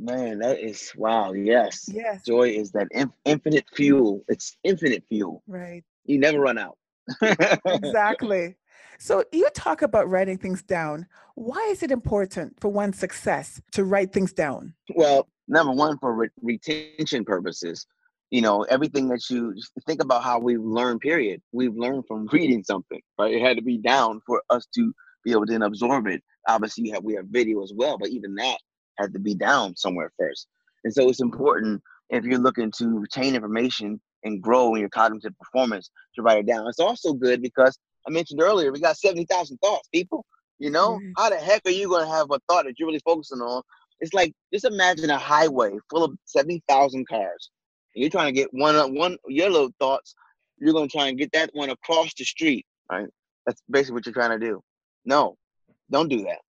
man 0.02 0.40
that 0.40 0.60
is 0.60 0.92
wow 0.96 1.34
yes. 1.34 1.90
Yes. 1.92 2.26
Joy 2.26 2.50
is 2.50 2.72
that 2.72 2.88
in, 2.92 3.12
infinite 3.26 3.66
fuel. 3.76 4.24
It's 4.28 4.58
infinite 4.64 5.04
fuel. 5.08 5.44
Right. 5.48 5.84
You 6.06 6.20
never 6.20 6.40
run 6.40 6.58
out. 6.58 6.78
Exactly. 7.66 8.56
So 9.00 9.24
you 9.32 9.48
talk 9.56 9.82
about 9.82 10.10
writing 10.10 10.38
things 10.38 10.62
down. 10.62 11.08
Why 11.36 11.68
is 11.72 11.82
it 11.82 11.92
important 11.92 12.60
for 12.60 12.70
one's 12.70 13.00
success 13.00 13.60
to 13.72 13.84
write 13.84 14.12
things 14.12 14.34
down? 14.34 14.74
Well 14.96 15.28
number 15.48 15.74
one 15.74 15.98
for 16.00 16.14
re- 16.14 16.30
retention 16.42 17.26
purposes. 17.26 17.86
You 18.32 18.42
know 18.42 18.64
everything 18.64 19.08
that 19.10 19.30
you 19.30 19.54
think 19.86 20.02
about 20.02 20.24
how 20.24 20.40
we've 20.40 20.62
learned 20.62 21.02
period. 21.02 21.42
We've 21.52 21.76
learned 21.76 22.06
from 22.08 22.28
reading 22.32 22.64
something 22.64 23.02
right? 23.20 23.34
It 23.34 23.42
had 23.42 23.58
to 23.58 23.64
be 23.64 23.78
down 23.78 24.22
for 24.26 24.42
us 24.50 24.66
to 24.76 24.94
be 25.24 25.32
able 25.32 25.46
to 25.46 25.56
absorb 25.64 26.08
it. 26.08 26.24
Obviously 26.48 26.90
have, 26.90 27.04
we 27.04 27.14
have 27.14 27.26
video 27.26 27.62
as 27.62 27.72
well 27.76 27.98
but 27.98 28.10
even 28.10 28.34
that 28.36 28.58
had 29.02 29.14
to 29.14 29.20
be 29.20 29.36
down 29.36 29.76
somewhere 29.76 30.12
first 30.18 30.48
and 30.84 30.94
so 30.94 31.10
it's 31.10 31.22
important 31.22 31.82
if 32.10 32.24
you're 32.24 32.40
looking 32.40 32.72
to 32.72 33.00
retain 33.00 33.36
information 33.36 34.00
and 34.24 34.42
grow 34.42 34.74
in 34.74 34.82
your 34.82 34.90
cognitive 34.90 35.34
performance 35.40 35.90
to 36.16 36.22
write 36.22 36.40
it 36.40 36.48
down 36.48 36.68
it's 36.68 36.80
also 36.80 37.14
good 37.14 37.42
because 37.42 37.78
i 38.08 38.12
mentioned 38.12 38.42
earlier 38.42 38.72
we 38.72 38.80
got 38.80 38.98
70000 38.98 39.58
thoughts 39.58 39.88
people 39.94 40.26
you 40.60 40.70
know 40.70 40.98
mm-hmm. 40.98 41.12
how 41.18 41.30
the 41.30 41.38
heck 41.38 41.62
are 41.66 41.72
you 41.72 41.90
going 41.90 42.06
to 42.06 42.12
have 42.12 42.28
a 42.32 42.40
thought 42.48 42.66
that 42.66 42.76
you're 42.78 42.88
really 42.88 43.02
focusing 43.06 43.42
on 43.42 43.62
it's 44.02 44.14
like 44.14 44.34
just 44.52 44.66
imagine 44.66 45.10
a 45.10 45.18
highway 45.18 45.72
full 45.90 46.04
of 46.04 46.18
70000 46.26 47.08
cars 47.08 47.52
And 47.96 48.02
you're 48.02 48.10
trying 48.10 48.34
to 48.34 48.40
get 48.40 48.50
one 48.52 48.96
one 48.96 49.18
your 49.28 49.50
little 49.50 49.72
thoughts, 49.80 50.16
you're 50.58 50.74
gonna 50.74 50.88
try 50.88 51.08
and 51.08 51.18
get 51.18 51.32
that 51.34 51.52
one 51.54 51.70
across 51.70 52.14
the 52.16 52.26
street, 52.26 52.66
right? 52.92 53.08
That's 53.46 53.62
basically 53.70 53.94
what 53.94 54.06
you're 54.06 54.14
trying 54.14 54.38
to 54.38 54.46
do. 54.46 54.62
No, 55.06 55.38
don't 55.90 56.10
do 56.10 56.24
that. 56.24 56.40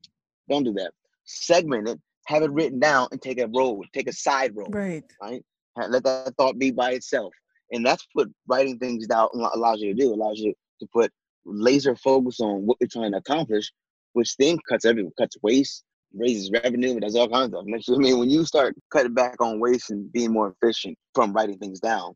Don't 0.49 0.65
do 0.65 0.73
that. 0.75 0.93
Segment 1.25 1.89
it, 1.89 2.01
have 2.27 2.43
it 2.43 2.51
written 2.53 2.79
down, 2.79 3.09
and 3.11 3.21
take 3.21 3.41
a 3.41 3.49
road, 3.49 3.85
take 3.93 4.09
a 4.09 4.13
side 4.13 4.55
road. 4.55 4.75
Right. 4.75 5.05
Right. 5.21 5.43
Let 5.89 6.05
that 6.05 6.35
thought 6.37 6.59
be 6.59 6.71
by 6.71 6.93
itself, 6.93 7.33
and 7.71 7.85
that's 7.85 8.07
what 8.13 8.29
writing 8.47 8.79
things 8.79 9.07
down 9.07 9.29
allows 9.33 9.81
you 9.81 9.95
to 9.95 10.01
do. 10.01 10.13
Allows 10.13 10.39
you 10.39 10.55
to 10.81 10.87
put 10.93 11.11
laser 11.45 11.97
focus 11.97 12.41
on 12.41 12.67
what 12.67 12.77
you're 12.81 12.89
trying 12.89 13.13
to 13.13 13.19
accomplish, 13.19 13.73
which 14.13 14.37
then 14.37 14.59
cuts 14.69 14.85
every 14.85 15.09
cuts 15.19 15.37
waste, 15.43 15.85
raises 16.15 16.51
revenue, 16.51 17.01
does 17.01 17.17
all 17.17 17.29
kinds 17.29 17.55
of 17.55 17.65
stuff. 17.83 17.97
I 17.97 17.99
mean, 17.99 18.19
when 18.19 18.31
you 18.31 18.45
start 18.45 18.75
cutting 18.93 19.15
back 19.15 19.41
on 19.41 19.61
waste 19.61 19.91
and 19.91 20.13
being 20.13 20.33
more 20.33 20.55
efficient 20.61 20.97
from 21.15 21.33
writing 21.33 21.59
things 21.59 21.81
down, 21.81 22.15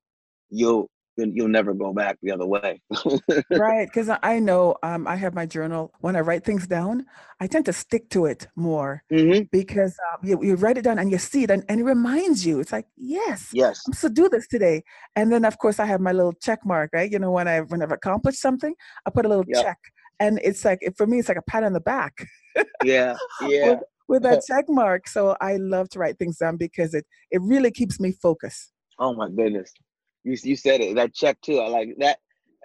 you'll 0.50 0.88
you'll 1.16 1.48
never 1.48 1.74
go 1.74 1.92
back 1.92 2.18
the 2.22 2.32
other 2.32 2.46
way. 2.46 2.80
right, 3.50 3.86
because 3.88 4.10
I 4.22 4.38
know 4.38 4.76
um, 4.82 5.06
I 5.06 5.16
have 5.16 5.34
my 5.34 5.46
journal. 5.46 5.92
When 6.00 6.16
I 6.16 6.20
write 6.20 6.44
things 6.44 6.66
down, 6.66 7.06
I 7.40 7.46
tend 7.46 7.64
to 7.66 7.72
stick 7.72 8.10
to 8.10 8.26
it 8.26 8.48
more 8.56 9.02
hmm 9.10 9.42
because 9.52 9.94
um, 10.12 10.28
you, 10.28 10.42
you 10.42 10.54
write 10.56 10.76
it 10.76 10.82
down 10.82 10.98
and 10.98 11.10
you 11.10 11.18
see 11.18 11.44
it 11.44 11.50
and, 11.50 11.64
and 11.68 11.80
it 11.80 11.84
reminds 11.84 12.44
you. 12.44 12.60
It's 12.60 12.72
like, 12.72 12.86
yes, 12.96 13.54
Yes. 13.54 13.80
I'm 13.86 13.92
supposed 13.94 14.14
to 14.16 14.22
do 14.22 14.28
this 14.28 14.46
today. 14.48 14.82
And 15.14 15.32
then 15.32 15.44
of 15.44 15.58
course 15.58 15.78
I 15.78 15.86
have 15.86 16.00
my 16.00 16.12
little 16.12 16.32
check 16.32 16.60
mark, 16.64 16.90
right? 16.92 17.10
You 17.10 17.18
know, 17.18 17.30
when 17.30 17.46
I 17.48 17.60
when 17.60 17.80
I've 17.82 17.92
accomplished 17.92 18.40
something, 18.40 18.74
I 19.06 19.10
put 19.10 19.24
a 19.24 19.28
little 19.28 19.44
Yep. 19.46 19.62
check. 19.62 19.78
And 20.18 20.40
it's 20.42 20.64
like 20.64 20.80
for 20.96 21.06
me, 21.06 21.18
it's 21.20 21.28
like 21.28 21.38
a 21.38 21.42
pat 21.42 21.62
on 21.64 21.72
the 21.72 21.80
back 21.80 22.26
Yeah. 22.82 23.16
Yeah. 23.40 23.68
with, 23.70 23.80
with 24.08 24.22
that 24.24 24.42
check 24.46 24.64
mark. 24.68 25.08
So 25.08 25.36
I 25.40 25.56
love 25.56 25.88
to 25.90 25.98
write 25.98 26.18
things 26.18 26.38
down 26.38 26.56
because 26.56 26.92
it 26.94 27.06
it 27.30 27.40
really 27.42 27.70
keeps 27.70 28.00
me 28.00 28.12
focused. 28.12 28.72
Oh 28.98 29.14
my 29.14 29.28
goodness. 29.28 29.72
You 30.26 30.36
you 30.42 30.56
said 30.56 30.80
it. 30.80 30.96
That 30.96 31.14
check 31.14 31.40
too. 31.40 31.60
I 31.60 31.68
like 31.68 31.90
that. 31.98 32.18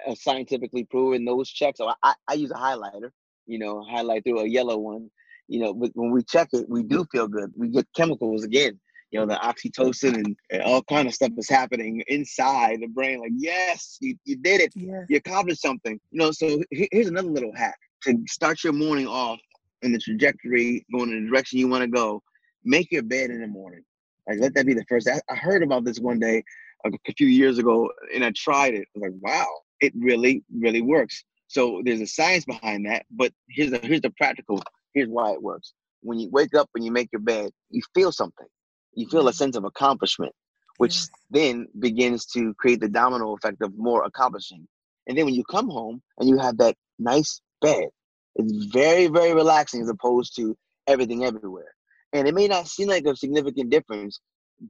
Uh, 0.08 0.16
scientifically 0.16 0.84
proven 0.86 1.26
those 1.26 1.48
checks. 1.48 1.78
So 1.78 1.88
I, 1.88 1.94
I, 2.02 2.14
I 2.28 2.34
use 2.34 2.50
a 2.50 2.56
highlighter. 2.56 3.12
You 3.46 3.60
know, 3.60 3.84
highlight 3.88 4.24
through 4.24 4.40
a 4.40 4.48
yellow 4.48 4.78
one. 4.78 5.12
You 5.48 5.60
know, 5.60 5.74
but 5.74 5.92
when 5.94 6.12
we 6.12 6.24
check 6.24 6.50
it, 6.54 6.68
we 6.68 6.82
do 6.82 7.06
feel 7.12 7.28
good. 7.28 7.52
We 7.56 7.68
get 7.68 7.88
chemicals 7.96 8.44
again. 8.44 8.80
You 9.12 9.20
know, 9.20 9.26
the 9.28 9.36
oxytocin 9.36 10.16
and, 10.16 10.36
and 10.50 10.62
all 10.64 10.82
kind 10.84 11.08
of 11.08 11.14
stuff 11.14 11.32
is 11.38 11.50
happening 11.50 12.02
inside 12.08 12.80
the 12.82 12.88
brain. 12.88 13.20
Like, 13.20 13.34
yes, 13.36 13.98
you, 14.02 14.16
you 14.26 14.38
did 14.38 14.62
it. 14.62 14.72
Yes. 14.74 15.06
You 15.10 15.18
accomplished 15.18 15.62
something. 15.62 16.00
You 16.12 16.20
know, 16.20 16.32
so 16.32 16.64
he- 16.72 16.90
here's 16.92 17.10
another 17.10 17.30
little 17.30 17.54
hack 17.54 17.78
to 18.04 18.18
start 18.28 18.64
your 18.64 18.74
morning 18.74 19.08
off 19.08 19.40
in 19.82 19.92
the 19.92 20.00
trajectory, 20.00 20.86
going 20.94 21.12
in 21.12 21.26
the 21.26 21.30
direction 21.30 21.60
you 21.60 21.68
want 21.68 21.84
to 21.84 21.90
go. 21.90 22.24
Make 22.64 22.92
your 22.92 23.04
bed 23.04 23.30
in 23.30 23.42
the 23.42 23.48
morning. 23.48 23.84
Like, 24.28 24.40
let 24.40 24.56
that 24.56 24.66
be 24.66 24.74
the 24.74 24.86
first. 24.88 25.10
I, 25.10 25.20
I 25.30 25.36
heard 25.36 25.62
about 25.62 25.84
this 25.84 26.00
one 26.00 26.20
day 26.20 26.44
a, 26.86 26.90
a 27.08 27.14
few 27.14 27.28
years 27.28 27.58
ago, 27.58 27.90
and 28.14 28.24
I 28.24 28.32
tried 28.36 28.74
it. 28.74 28.88
I 28.96 29.00
was 29.00 29.12
like, 29.12 29.22
wow, 29.22 29.48
it 29.80 29.94
really, 29.96 30.44
really 30.54 30.82
works. 30.82 31.24
So 31.48 31.82
there's 31.84 32.02
a 32.02 32.08
science 32.08 32.46
behind 32.46 32.86
that, 32.86 33.06
but 33.12 33.34
here's 33.50 33.72
the 33.72 33.80
here's 33.80 34.02
the 34.02 34.12
practical. 34.12 34.62
Here's 34.94 35.10
why 35.10 35.32
it 35.32 35.42
works. 35.42 35.74
When 36.02 36.20
you 36.20 36.30
wake 36.32 36.56
up 36.56 36.70
and 36.76 36.84
you 36.84 36.92
make 36.92 37.10
your 37.12 37.22
bed, 37.22 37.52
you 37.70 37.82
feel 37.94 38.12
something. 38.12 38.48
You 38.94 39.08
feel 39.08 39.28
a 39.28 39.32
Mhm. 39.32 39.36
sense 39.36 39.56
of 39.56 39.66
accomplishment, 39.66 40.34
which 40.78 40.96
Yes. 40.96 41.10
then 41.30 41.68
begins 41.80 42.26
to 42.28 42.54
create 42.56 42.80
the 42.80 42.90
domino 42.90 43.34
effect 43.36 43.62
of 43.62 43.78
more 43.78 44.04
accomplishing. 44.06 44.68
And 45.08 45.18
then 45.18 45.26
when 45.26 45.34
you 45.34 45.44
come 45.46 45.70
home 45.70 46.02
and 46.18 46.30
you 46.30 46.38
have 46.38 46.58
that 46.58 46.76
nice 47.00 47.42
bed, 47.62 47.90
it's 48.36 48.66
very, 48.68 49.08
very 49.08 49.34
relaxing 49.34 49.82
as 49.82 49.90
opposed 49.90 50.36
to 50.38 50.58
everything 50.88 51.26
everywhere. 51.26 51.74
And 52.14 52.28
it 52.28 52.34
may 52.34 52.48
not 52.48 52.68
seem 52.68 52.88
like 52.90 53.06
a 53.06 53.16
significant 53.16 53.70
difference, 53.70 54.20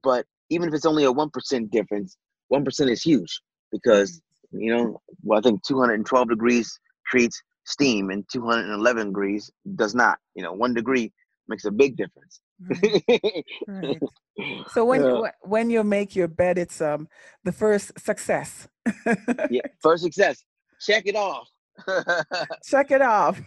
but 0.04 0.26
even 0.52 0.68
if 0.68 0.74
it's 0.76 0.86
only 0.86 1.06
a 1.06 1.12
1% 1.12 1.72
difference, 1.72 2.18
1% 2.54 2.92
is 2.92 3.02
huge 3.02 3.42
because, 3.72 4.22
you 4.52 4.72
know, 4.72 5.02
well, 5.24 5.40
I 5.40 5.42
think 5.42 5.64
212 5.64 6.30
degrees 6.30 6.78
creates 7.08 7.42
steam 7.66 8.10
and 8.10 8.26
211 8.32 9.08
degrees 9.08 9.50
does 9.76 9.96
not. 9.96 10.20
You 10.36 10.44
know, 10.44 10.54
one 10.54 10.74
degree 10.74 11.12
makes 11.48 11.66
a 11.66 11.72
big 11.72 11.96
difference. 11.96 12.42
Right, 12.60 13.04
right. 13.68 14.04
So 14.68 14.86
when 14.86 15.02
Yeah. 15.02 15.32
when 15.42 15.70
you 15.70 15.84
make 15.84 16.16
your 16.16 16.28
bed, 16.28 16.58
it's 16.58 16.82
um 16.82 17.08
the 17.44 17.52
first 17.52 17.98
success. 18.00 18.68
yeah, 19.50 19.62
first 19.82 20.04
success. 20.04 20.44
Check 20.82 21.04
it 21.06 21.16
off. 21.16 21.48
Check 22.64 22.92
it 22.92 23.02
off, 23.02 23.42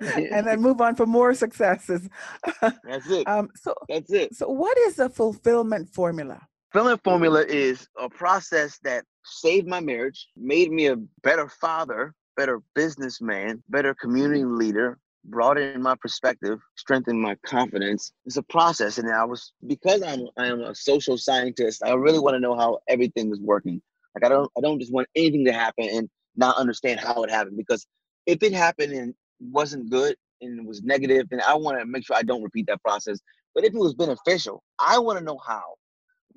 and 0.00 0.46
then 0.46 0.60
move 0.60 0.80
on 0.80 0.94
for 0.94 1.06
more 1.06 1.34
successes. 1.34 2.08
That's 2.60 3.08
it. 3.10 3.26
um. 3.28 3.50
So 3.56 3.74
That's 3.88 4.12
it. 4.12 4.34
so 4.34 4.48
what 4.48 4.76
is 4.78 4.96
the 4.96 5.08
fulfillment 5.08 5.88
formula? 5.88 6.40
fulfillment 6.72 7.02
formula 7.02 7.44
is 7.48 7.88
a 7.98 8.10
process 8.10 8.78
that 8.82 9.04
saved 9.24 9.66
my 9.66 9.80
marriage, 9.80 10.28
made 10.36 10.70
me 10.70 10.86
a 10.86 10.96
better 11.22 11.48
father, 11.48 12.14
better 12.36 12.60
businessman, 12.74 13.62
better 13.68 13.94
community 13.94 14.44
leader, 14.44 14.98
broadened 15.24 15.82
my 15.82 15.94
perspective, 16.00 16.58
strengthened 16.76 17.20
my 17.20 17.36
confidence. 17.46 18.12
It's 18.26 18.36
a 18.36 18.42
process, 18.42 18.98
and 18.98 19.10
I 19.10 19.24
was 19.24 19.52
because 19.66 20.02
I'm 20.02 20.26
I 20.36 20.46
am 20.46 20.60
a 20.60 20.74
social 20.74 21.16
scientist. 21.16 21.82
I 21.84 21.92
really 21.92 22.18
want 22.18 22.34
to 22.34 22.40
know 22.40 22.56
how 22.56 22.78
everything 22.88 23.30
is 23.32 23.40
working. 23.40 23.80
Like 24.14 24.24
I 24.24 24.28
don't 24.28 24.50
I 24.56 24.60
don't 24.60 24.78
just 24.78 24.92
want 24.92 25.08
anything 25.14 25.44
to 25.46 25.52
happen 25.52 25.88
and 25.90 26.08
not 26.38 26.56
understand 26.56 27.00
how 27.00 27.22
it 27.24 27.30
happened 27.30 27.56
because 27.56 27.86
if 28.26 28.42
it 28.42 28.52
happened 28.52 28.92
and 28.92 29.14
wasn't 29.40 29.90
good 29.90 30.16
and 30.40 30.66
was 30.66 30.82
negative, 30.82 31.26
then 31.30 31.40
I 31.46 31.54
want 31.54 31.78
to 31.78 31.86
make 31.86 32.06
sure 32.06 32.16
I 32.16 32.22
don't 32.22 32.42
repeat 32.42 32.66
that 32.68 32.82
process. 32.82 33.18
But 33.54 33.64
if 33.64 33.74
it 33.74 33.78
was 33.78 33.94
beneficial, 33.94 34.62
I 34.78 34.98
want 34.98 35.18
to 35.18 35.24
know 35.24 35.38
how. 35.46 35.74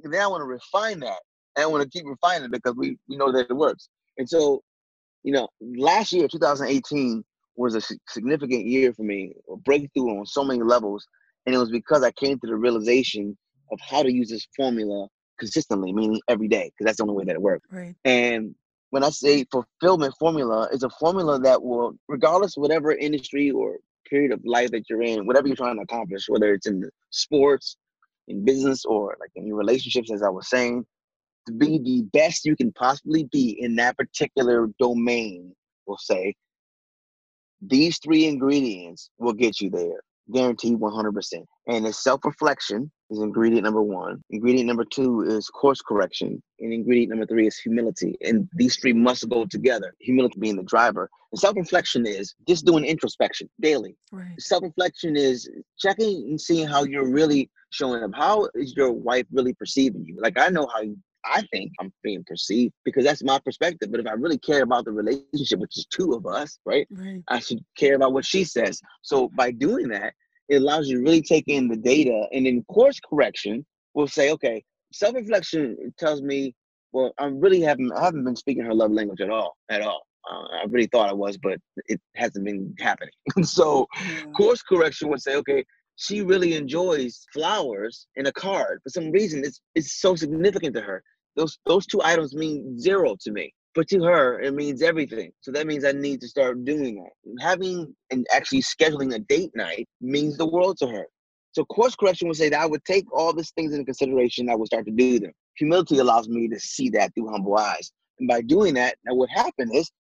And 0.03 0.13
then 0.13 0.21
I 0.21 0.27
want 0.27 0.41
to 0.41 0.45
refine 0.45 0.99
that. 1.01 1.19
And 1.55 1.63
I 1.63 1.67
want 1.67 1.83
to 1.83 1.89
keep 1.89 2.07
refining 2.07 2.45
it 2.45 2.51
because 2.51 2.75
we, 2.75 2.97
we 3.07 3.17
know 3.17 3.31
that 3.31 3.47
it 3.49 3.53
works. 3.53 3.89
And 4.17 4.27
so, 4.27 4.61
you 5.23 5.33
know, 5.33 5.47
last 5.61 6.11
year, 6.11 6.27
2018, 6.27 7.23
was 7.57 7.75
a 7.75 7.81
significant 8.07 8.65
year 8.65 8.93
for 8.93 9.03
me, 9.03 9.33
a 9.51 9.57
breakthrough 9.57 10.17
on 10.17 10.25
so 10.25 10.43
many 10.43 10.61
levels. 10.63 11.05
And 11.45 11.53
it 11.53 11.57
was 11.57 11.69
because 11.69 12.03
I 12.03 12.11
came 12.11 12.39
to 12.39 12.47
the 12.47 12.55
realization 12.55 13.37
of 13.71 13.79
how 13.81 14.03
to 14.03 14.11
use 14.11 14.29
this 14.29 14.47
formula 14.55 15.07
consistently, 15.37 15.91
meaning 15.91 16.21
every 16.27 16.47
day, 16.47 16.71
because 16.71 16.85
that's 16.85 16.97
the 16.97 17.03
only 17.03 17.15
way 17.15 17.25
that 17.25 17.35
it 17.35 17.41
works. 17.41 17.67
Right. 17.71 17.95
And 18.05 18.55
when 18.91 19.03
I 19.03 19.09
say 19.09 19.45
fulfillment 19.45 20.13
formula, 20.19 20.69
is 20.71 20.83
a 20.83 20.89
formula 20.89 21.39
that 21.39 21.63
will, 21.63 21.93
regardless 22.07 22.55
of 22.55 22.61
whatever 22.61 22.91
industry 22.91 23.49
or 23.49 23.77
period 24.07 24.31
of 24.33 24.41
life 24.45 24.69
that 24.71 24.89
you're 24.89 25.01
in, 25.01 25.25
whatever 25.25 25.47
you're 25.47 25.55
trying 25.55 25.77
to 25.77 25.81
accomplish, 25.81 26.25
whether 26.27 26.53
it's 26.53 26.67
in 26.67 26.87
sports, 27.09 27.77
in 28.27 28.43
business, 28.43 28.83
or 28.83 29.15
like 29.19 29.31
in 29.35 29.47
your 29.47 29.55
relationships, 29.57 30.11
as 30.11 30.21
I 30.21 30.29
was 30.29 30.49
saying, 30.49 30.85
to 31.47 31.53
be 31.53 31.79
the 31.79 32.03
best 32.13 32.45
you 32.45 32.55
can 32.55 32.73
possibly 32.73 33.27
be 33.31 33.57
in 33.61 33.75
that 33.77 33.97
particular 33.97 34.67
domain, 34.77 35.55
we'll 35.85 35.97
say, 35.97 36.35
these 37.61 37.97
three 37.99 38.25
ingredients 38.25 39.09
will 39.19 39.33
get 39.33 39.61
you 39.61 39.69
there, 39.69 40.01
guaranteed 40.33 40.77
100%. 40.77 41.45
And 41.67 41.87
it's 41.87 42.03
self 42.03 42.25
reflection 42.25 42.91
is 43.11 43.19
ingredient 43.19 43.63
number 43.63 43.81
one. 43.81 44.21
Ingredient 44.29 44.67
number 44.67 44.85
two 44.85 45.21
is 45.21 45.49
course 45.49 45.81
correction. 45.81 46.41
And 46.59 46.73
ingredient 46.73 47.09
number 47.11 47.25
three 47.25 47.47
is 47.47 47.57
humility. 47.57 48.15
And 48.21 48.49
these 48.53 48.77
three 48.77 48.93
must 48.93 49.27
go 49.29 49.45
together, 49.45 49.93
humility 49.99 50.39
being 50.39 50.55
the 50.55 50.63
driver. 50.63 51.09
And 51.31 51.39
self 51.39 51.55
reflection 51.55 52.05
is 52.05 52.33
just 52.47 52.65
doing 52.65 52.85
introspection 52.85 53.49
daily. 53.59 53.95
Right. 54.11 54.39
Self 54.39 54.63
reflection 54.63 55.15
is 55.15 55.49
checking 55.77 56.27
and 56.29 56.39
seeing 56.39 56.67
how 56.67 56.83
you're 56.83 57.09
really 57.09 57.49
showing 57.71 58.03
up. 58.03 58.11
How 58.13 58.47
is 58.55 58.73
your 58.75 58.91
wife 58.91 59.25
really 59.31 59.53
perceiving 59.53 60.05
you? 60.05 60.17
Like, 60.21 60.39
I 60.39 60.49
know 60.49 60.67
how 60.73 60.81
you 60.81 60.97
I 61.25 61.43
think 61.51 61.71
I'm 61.79 61.93
being 62.03 62.23
perceived 62.25 62.73
because 62.83 63.03
that's 63.03 63.23
my 63.23 63.39
perspective. 63.39 63.91
But 63.91 63.99
if 63.99 64.07
I 64.07 64.13
really 64.13 64.37
care 64.37 64.63
about 64.63 64.85
the 64.85 64.91
relationship, 64.91 65.59
which 65.59 65.77
is 65.77 65.85
two 65.85 66.13
of 66.13 66.25
us, 66.25 66.59
right? 66.65 66.87
Right. 66.89 67.21
I 67.27 67.39
should 67.39 67.63
care 67.77 67.95
about 67.95 68.13
what 68.13 68.25
she 68.25 68.43
says. 68.43 68.81
So 69.01 69.29
by 69.35 69.51
doing 69.51 69.87
that, 69.89 70.13
it 70.51 70.61
allows 70.61 70.89
you 70.89 70.97
to 70.97 71.03
really 71.03 71.21
take 71.21 71.45
in 71.47 71.69
the 71.69 71.77
data 71.77 72.27
and 72.33 72.45
then 72.45 72.63
course 72.65 72.99
correction 73.09 73.65
will 73.93 74.07
say, 74.07 74.31
okay, 74.31 74.61
self-reflection 74.91 75.93
tells 75.97 76.21
me, 76.21 76.53
well, 76.91 77.13
i'm 77.19 77.39
really 77.39 77.61
haven't 77.61 77.91
I 77.93 78.03
haven't 78.03 78.25
been 78.25 78.35
speaking 78.35 78.65
her 78.65 78.73
love 78.73 78.91
language 78.91 79.21
at 79.21 79.29
all, 79.29 79.55
at 79.69 79.81
all. 79.81 80.01
Uh, 80.29 80.43
I 80.59 80.65
really 80.67 80.87
thought 80.87 81.09
I 81.09 81.13
was, 81.13 81.37
but 81.37 81.57
it 81.87 81.99
hasn't 82.15 82.45
been 82.45 82.75
happening. 82.79 83.13
so 83.43 83.87
Yeah. 83.95 84.31
course 84.35 84.61
correction 84.61 85.09
would 85.09 85.21
say, 85.21 85.35
okay, 85.37 85.63
she 85.95 86.21
really 86.21 86.53
enjoys 86.55 87.25
flowers 87.33 88.07
in 88.17 88.25
a 88.27 88.31
card. 88.33 88.81
For 88.83 88.89
some 88.89 89.09
reason, 89.11 89.43
it's 89.43 89.61
it's 89.73 89.93
so 90.01 90.15
significant 90.15 90.75
to 90.75 90.81
her. 90.81 91.01
Those 91.37 91.57
those 91.65 91.85
two 91.87 92.01
items 92.03 92.35
mean 92.35 92.77
zero 92.77 93.15
to 93.21 93.31
me, 93.31 93.53
but 93.73 93.87
to 93.89 94.03
her, 94.03 94.39
it 94.39 94.53
means 94.53 94.81
everything. 94.81 95.31
So 95.41 95.51
that 95.51 95.67
means 95.67 95.85
I 95.85 95.93
need 95.93 96.21
to 96.21 96.27
start 96.27 96.65
doing 96.65 96.95
that. 96.95 97.41
Having 97.41 97.95
and 98.09 98.27
actually 98.33 98.61
scheduling 98.61 99.15
a 99.15 99.19
date 99.19 99.51
night 99.55 99.87
means 100.01 100.37
the 100.37 100.45
world 100.45 100.77
to 100.79 100.87
her. 100.87 101.07
So 101.53 101.65
course 101.65 101.95
correction 101.95 102.27
would 102.27 102.37
say 102.37 102.49
that 102.49 102.59
I 102.59 102.65
would 102.65 102.83
take 102.85 103.05
all 103.13 103.33
these 103.33 103.51
things 103.51 103.73
into 103.73 103.85
consideration. 103.85 104.49
I 104.49 104.55
would 104.55 104.67
start 104.67 104.85
to 104.85 104.91
do 104.91 105.19
them. 105.19 105.31
Humility 105.57 105.99
allows 105.99 106.27
me 106.29 106.47
to 106.47 106.59
see 106.59 106.89
that 106.91 107.13
through 107.13 107.29
humble 107.29 107.57
eyes. 107.57 107.91
And 108.19 108.27
by 108.27 108.41
doing 108.41 108.73
that, 108.75 108.95
now 109.05 109.15
what 109.15 109.29
happened 109.29 109.73
is 109.73 109.91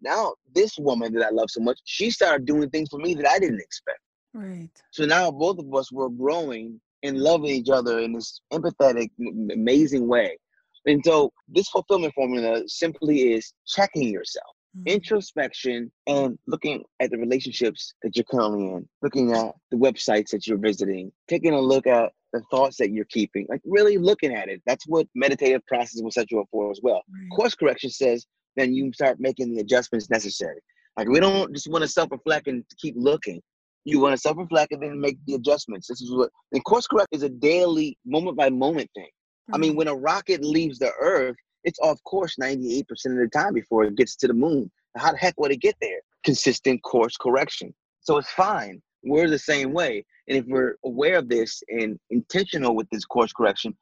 now 0.00 0.34
this 0.54 0.78
woman 0.78 1.12
that 1.14 1.26
I 1.26 1.30
love 1.30 1.50
so 1.50 1.60
much, 1.60 1.78
she 1.84 2.10
started 2.10 2.46
doing 2.46 2.70
things 2.70 2.88
for 2.90 2.98
me 2.98 3.14
that 3.14 3.28
I 3.28 3.38
didn't 3.38 3.60
expect. 3.60 4.00
Right. 4.32 4.70
So 4.90 5.04
now 5.04 5.30
both 5.30 5.58
of 5.58 5.72
us 5.74 5.92
were 5.92 6.10
growing 6.10 6.80
and 7.02 7.18
loving 7.18 7.50
each 7.50 7.68
other 7.68 8.00
in 8.00 8.12
this 8.12 8.40
empathetic, 8.52 9.10
amazing 9.52 10.08
way. 10.08 10.38
And 10.86 11.02
so 11.04 11.32
this 11.48 11.68
fulfillment 11.68 12.14
formula 12.14 12.62
simply 12.66 13.32
is 13.32 13.52
checking 13.66 14.08
yourself, 14.08 14.54
Mhm. 14.76 14.86
introspection, 14.86 15.90
and 16.06 16.38
looking 16.46 16.84
at 17.00 17.10
the 17.10 17.18
relationships 17.18 17.94
that 18.02 18.16
you're 18.16 18.24
currently 18.24 18.66
in, 18.66 18.88
looking 19.02 19.32
at 19.32 19.54
the 19.70 19.76
websites 19.76 20.30
that 20.30 20.46
you're 20.46 20.58
visiting, 20.58 21.12
taking 21.28 21.52
a 21.52 21.60
look 21.60 21.86
at 21.86 22.12
the 22.32 22.42
thoughts 22.50 22.76
that 22.78 22.90
you're 22.90 23.04
keeping, 23.06 23.46
like 23.48 23.60
really 23.64 23.96
looking 23.96 24.34
at 24.34 24.48
it. 24.48 24.60
That's 24.66 24.86
what 24.88 25.06
meditative 25.14 25.64
process 25.66 26.02
will 26.02 26.10
set 26.10 26.30
you 26.30 26.40
up 26.40 26.48
for 26.50 26.70
as 26.70 26.80
well 26.82 27.02
Right. 27.08 27.30
course 27.36 27.54
correction 27.54 27.90
says 27.90 28.26
then 28.56 28.72
you 28.72 28.92
start 28.92 29.18
making 29.18 29.52
the 29.52 29.60
adjustments 29.60 30.08
necessary. 30.10 30.60
Like 30.96 31.08
we 31.08 31.18
don't 31.20 31.52
just 31.52 31.68
want 31.68 31.82
to 31.82 31.88
self-reflect 31.88 32.46
and 32.46 32.64
keep 32.78 32.94
looking. 32.96 33.40
You 33.84 34.00
want 34.00 34.12
to 34.14 34.18
self-reflect 34.18 34.72
and 34.72 34.82
then 34.82 35.00
make 35.00 35.18
the 35.26 35.34
adjustments. 35.34 35.88
This 35.88 36.00
is 36.00 36.12
what 36.12 36.30
and 36.52 36.64
course 36.64 36.86
correct 36.86 37.08
is 37.12 37.22
a 37.22 37.28
daily 37.28 37.98
moment 38.04 38.36
by 38.36 38.50
moment 38.50 38.90
thing. 38.94 39.10
I 39.52 39.58
mean, 39.58 39.70
mm-hmm. 39.70 39.78
when 39.78 39.88
a 39.88 39.94
rocket 39.94 40.42
leaves 40.42 40.78
the 40.78 40.92
earth, 41.00 41.36
it's 41.64 41.78
off 41.80 42.02
course 42.04 42.36
98% 42.40 42.80
of 42.80 43.16
the 43.16 43.28
time 43.32 43.54
before 43.54 43.84
it 43.84 43.96
gets 43.96 44.16
to 44.16 44.28
the 44.28 44.34
moon. 44.34 44.70
How 44.96 45.12
the 45.12 45.18
heck 45.18 45.38
would 45.40 45.52
it 45.52 45.60
get 45.60 45.76
there? 45.80 46.00
Consistent 46.24 46.82
course 46.82 47.16
correction. 47.16 47.74
So 48.00 48.18
it's 48.18 48.30
fine. 48.30 48.80
We're 49.02 49.28
the 49.28 49.38
same 49.38 49.72
way. 49.72 50.04
And 50.28 50.38
if 50.38 50.46
we're 50.46 50.76
aware 50.84 51.18
of 51.18 51.28
this 51.28 51.62
and 51.68 51.98
intentional 52.10 52.74
with 52.74 52.88
this 52.90 53.04
course 53.04 53.32
correction, 53.32 53.76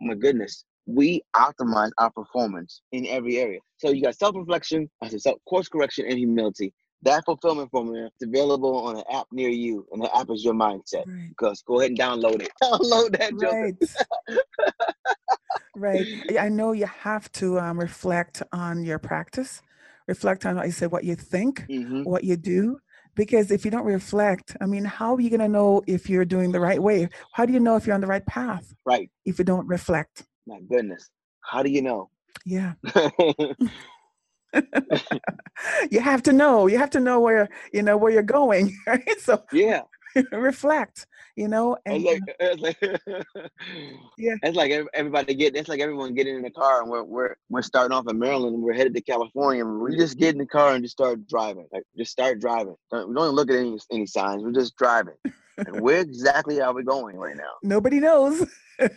oh 0.00 0.06
my 0.06 0.14
goodness, 0.14 0.64
we 0.86 1.22
optimize 1.36 1.90
our 1.98 2.10
performance 2.10 2.82
in 2.92 3.06
every 3.06 3.38
area. 3.38 3.60
So 3.78 3.90
you 3.90 4.02
got 4.02 4.16
self-reflection, 4.16 4.88
I 5.02 5.08
said 5.08 5.22
self 5.22 5.38
course 5.48 5.68
correction 5.68 6.06
and 6.06 6.18
humility. 6.18 6.72
That 7.02 7.24
fulfillment 7.24 7.70
formula 7.70 8.06
is 8.20 8.28
available 8.28 8.76
on 8.86 8.96
an 8.96 9.04
app 9.12 9.26
near 9.30 9.48
you, 9.50 9.86
and 9.92 10.02
the 10.02 10.14
app 10.16 10.30
is 10.30 10.44
your 10.44 10.54
mindset. 10.54 11.04
Right. 11.06 11.28
Because 11.28 11.62
go 11.62 11.78
ahead 11.80 11.90
and 11.92 11.98
download 11.98 12.42
it. 12.42 12.50
Download 12.62 13.16
that 13.18 13.38
joke. 13.38 14.36
Right. 15.76 16.06
right. 16.28 16.38
I 16.40 16.48
know 16.48 16.72
you 16.72 16.86
have 16.86 17.30
to 17.32 17.58
um, 17.60 17.78
reflect 17.78 18.42
on 18.52 18.82
your 18.82 18.98
practice, 18.98 19.62
reflect 20.08 20.44
on 20.44 20.56
what 20.56 20.66
you 20.66 20.72
said, 20.72 20.90
what 20.90 21.04
you 21.04 21.14
think, 21.14 21.66
Mhm. 21.70 22.04
what 22.04 22.24
you 22.24 22.36
do. 22.36 22.78
Because 23.14 23.50
if 23.50 23.64
you 23.64 23.70
don't 23.70 23.84
reflect, 23.84 24.56
I 24.60 24.66
mean, 24.66 24.84
how 24.84 25.14
are 25.14 25.20
you 25.20 25.28
going 25.30 25.40
to 25.40 25.48
know 25.48 25.82
if 25.88 26.08
you're 26.08 26.24
doing 26.24 26.52
the 26.52 26.60
right 26.60 26.80
way? 26.80 27.08
How 27.32 27.46
do 27.46 27.52
you 27.52 27.58
know 27.60 27.74
if 27.74 27.84
you're 27.86 27.94
on 27.94 28.00
the 28.00 28.06
right 28.06 28.24
path 28.26 28.72
Right. 28.84 29.10
if 29.24 29.38
you 29.38 29.44
don't 29.44 29.66
reflect? 29.66 30.24
My 30.46 30.60
goodness. 30.68 31.10
How 31.40 31.62
do 31.62 31.70
you 31.70 31.82
know? 31.82 32.10
Yeah. 32.44 32.74
you 35.90 36.00
have 36.00 36.22
to 36.24 36.32
know. 36.32 36.66
You 36.66 36.78
have 36.78 36.90
to 36.90 37.00
know 37.00 37.20
where, 37.20 37.48
you 37.72 37.82
know, 37.82 37.96
where 37.96 38.12
you're 38.12 38.22
going, 38.22 38.76
right? 38.86 39.20
So 39.20 39.42
yeah. 39.52 39.82
reflect, 40.32 41.06
you 41.36 41.48
know, 41.48 41.76
and 41.84 42.04
It's 42.04 42.04
like, 42.04 42.36
it's 42.40 42.62
like 42.62 43.26
Yeah. 44.18 44.34
It's 44.42 44.56
like 44.56 44.72
everybody 44.94 45.34
get. 45.34 45.54
It's 45.54 45.68
like 45.68 45.80
everyone 45.80 46.14
getting 46.14 46.36
in 46.36 46.42
the 46.42 46.50
car, 46.50 46.80
and 46.80 46.90
we're 46.90 47.04
we're 47.04 47.36
we're 47.48 47.62
starting 47.62 47.96
off 47.96 48.08
in 48.08 48.18
Maryland, 48.18 48.54
and 48.54 48.62
we're 48.62 48.72
headed 48.74 48.94
to 48.94 49.00
California. 49.00 49.64
We 49.64 49.96
just 49.96 50.18
get 50.18 50.32
in 50.34 50.38
the 50.38 50.46
car 50.46 50.74
and 50.74 50.82
just 50.82 50.96
start 50.96 51.26
driving. 51.28 51.66
Like 51.72 51.84
just 51.96 52.10
start 52.10 52.40
driving. 52.40 52.74
Don't, 52.90 53.08
we 53.08 53.14
don't 53.14 53.34
look 53.34 53.50
at 53.50 53.56
any 53.56 53.78
any 53.92 54.06
signs. 54.06 54.42
We're 54.42 54.52
just 54.52 54.76
driving. 54.76 55.14
and 55.58 55.80
where 55.80 56.00
exactly 56.00 56.60
are 56.60 56.72
we 56.72 56.84
going 56.84 57.16
right 57.16 57.36
now? 57.36 57.52
nobody 57.62 58.00
knows. 58.00 58.46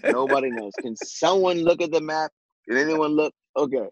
Nobody 0.03 0.49
knows. 0.49 0.73
Can 0.81 0.95
someone 0.95 1.63
look 1.63 1.81
at 1.81 1.91
the 1.91 2.01
map? 2.01 2.31
Can 2.67 2.77
anyone 2.77 3.11
look? 3.15 3.33
Okay. 3.57 3.87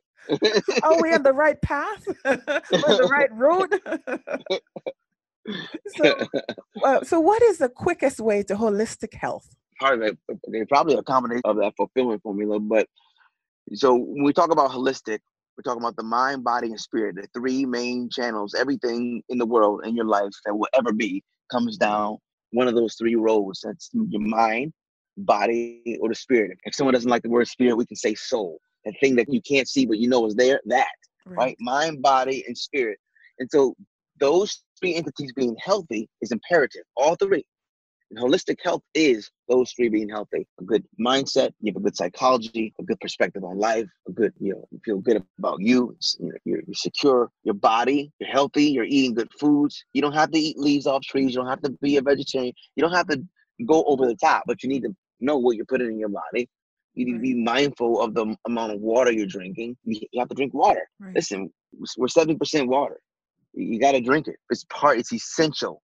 Are 0.83 1.01
we 1.01 1.13
on 1.13 1.23
the 1.23 1.33
right 1.33 1.61
path? 1.61 2.07
On 2.25 2.35
the 2.35 3.07
right 3.09 3.31
road? 3.33 3.73
so, 5.87 6.29
uh, 6.83 7.03
so 7.03 7.19
what 7.19 7.41
is 7.41 7.57
the 7.57 7.69
quickest 7.69 8.19
way 8.19 8.43
to 8.43 8.55
holistic 8.55 9.13
health? 9.13 9.55
part 9.79 10.01
of 10.01 10.01
it. 10.01 10.69
Probably 10.69 10.95
a 10.95 11.03
combination 11.03 11.41
of 11.45 11.57
that 11.57 11.73
fulfillment 11.77 12.21
formula. 12.21 12.59
But 12.59 12.87
so 13.73 13.95
when 13.95 14.23
we 14.23 14.33
talk 14.33 14.51
about 14.51 14.71
holistic, 14.71 15.19
we're 15.57 15.63
talking 15.63 15.81
about 15.81 15.95
the 15.95 16.03
mind, 16.03 16.43
body, 16.43 16.67
and 16.67 16.79
spirit, 16.79 17.15
the 17.15 17.27
three 17.33 17.65
main 17.65 18.09
channels. 18.09 18.53
Everything 18.53 19.23
in 19.29 19.37
the 19.37 19.45
world 19.45 19.81
in 19.85 19.95
your 19.95 20.05
life 20.05 20.31
that 20.45 20.53
will 20.53 20.69
ever 20.73 20.93
be 20.93 21.23
comes 21.51 21.77
down 21.77 22.17
one 22.51 22.67
of 22.67 22.75
those 22.75 22.95
three 22.95 23.15
roads. 23.15 23.61
That's 23.63 23.89
your 23.93 24.21
mind, 24.21 24.73
body, 25.17 25.97
or 26.01 26.09
the 26.09 26.15
spirit. 26.15 26.57
If 26.63 26.75
someone 26.75 26.93
doesn't 26.93 27.09
like 27.09 27.23
the 27.23 27.29
word 27.29 27.47
spirit, 27.47 27.75
we 27.75 27.85
can 27.85 27.97
say 27.97 28.15
soul. 28.15 28.59
That 28.91 28.99
thing 28.99 29.15
that 29.17 29.31
you 29.33 29.41
can't 29.41 29.67
see 29.67 29.85
but 29.85 29.99
you 29.99 30.09
know 30.09 30.25
is 30.27 30.35
there. 30.35 30.61
That 30.65 30.87
right? 31.37 31.57
Mind, 31.59 32.01
body, 32.01 32.43
and 32.47 32.57
spirit. 32.57 32.99
And 33.39 33.49
so 33.51 33.75
those 34.19 34.61
three 34.79 34.95
entities 34.95 35.31
being 35.35 35.55
healthy 35.63 36.09
is 36.21 36.31
imperative. 36.31 36.83
All 36.97 37.15
three. 37.15 37.45
And 38.11 38.19
holistic 38.19 38.57
health 38.63 38.81
is 38.95 39.29
those 39.47 39.71
three 39.73 39.89
being 39.89 40.09
healthy. 40.09 40.47
A 40.59 40.63
good 40.63 40.83
mindset, 40.99 41.51
you 41.61 41.71
have 41.71 41.77
a 41.81 41.85
good 41.85 41.95
psychology, 41.95 42.73
a 42.79 42.83
good 42.83 42.99
perspective 42.99 43.43
on 43.43 43.59
life, 43.59 43.87
a 44.07 44.11
good, 44.11 44.33
you 44.39 44.53
know, 44.53 44.67
you 44.71 44.79
feel 44.83 44.97
good 44.99 45.23
about 45.37 45.61
you, 45.61 45.91
it's- 45.91 46.17
you 46.19 46.27
know, 46.29 46.37
you're, 46.45 46.61
you're 46.65 46.73
secure, 46.73 47.29
your 47.43 47.53
body, 47.53 48.11
you're 48.19 48.31
healthy, 48.31 48.65
you're 48.65 48.85
eating 48.85 49.13
good 49.13 49.29
foods. 49.39 49.85
You 49.93 50.01
don't 50.01 50.13
have 50.13 50.31
to 50.31 50.39
eat 50.39 50.57
leaves 50.57 50.87
off 50.87 51.03
trees, 51.03 51.31
you 51.31 51.37
don't 51.37 51.49
have 51.49 51.61
to 51.61 51.71
be 51.81 51.97
a 51.97 52.01
vegetarian, 52.01 52.53
you 52.75 52.81
don't 52.83 52.93
have 52.93 53.07
to 53.09 53.21
go 53.67 53.83
over 53.85 54.07
the 54.07 54.15
top, 54.15 54.43
but 54.47 54.63
you 54.63 54.69
need 54.69 54.83
to 54.83 54.95
know 55.19 55.37
what 55.37 55.57
you're 55.57 55.65
putting 55.65 55.87
in 55.91 55.99
your 55.99 56.09
body. 56.09 56.49
You 56.95 57.05
need 57.05 57.13
to 57.13 57.19
be 57.19 57.33
mindful 57.33 58.01
of 58.01 58.13
the 58.13 58.35
amount 58.45 58.73
of 58.73 58.79
water 58.81 59.11
you're 59.11 59.25
drinking. 59.27 59.77
You 59.83 59.99
you 60.11 60.19
have 60.19 60.29
to 60.29 60.35
drink 60.35 60.53
water. 60.53 60.87
Right. 60.99 61.15
Listen, 61.15 61.51
we're 61.97 62.07
70% 62.07 62.67
water. 62.67 62.99
You 63.53 63.79
got 63.79 63.93
to 63.93 64.01
drink 64.01 64.27
it. 64.27 64.35
It's 64.49 64.65
part, 64.65 64.99
it's 64.99 65.13
essential. 65.13 65.81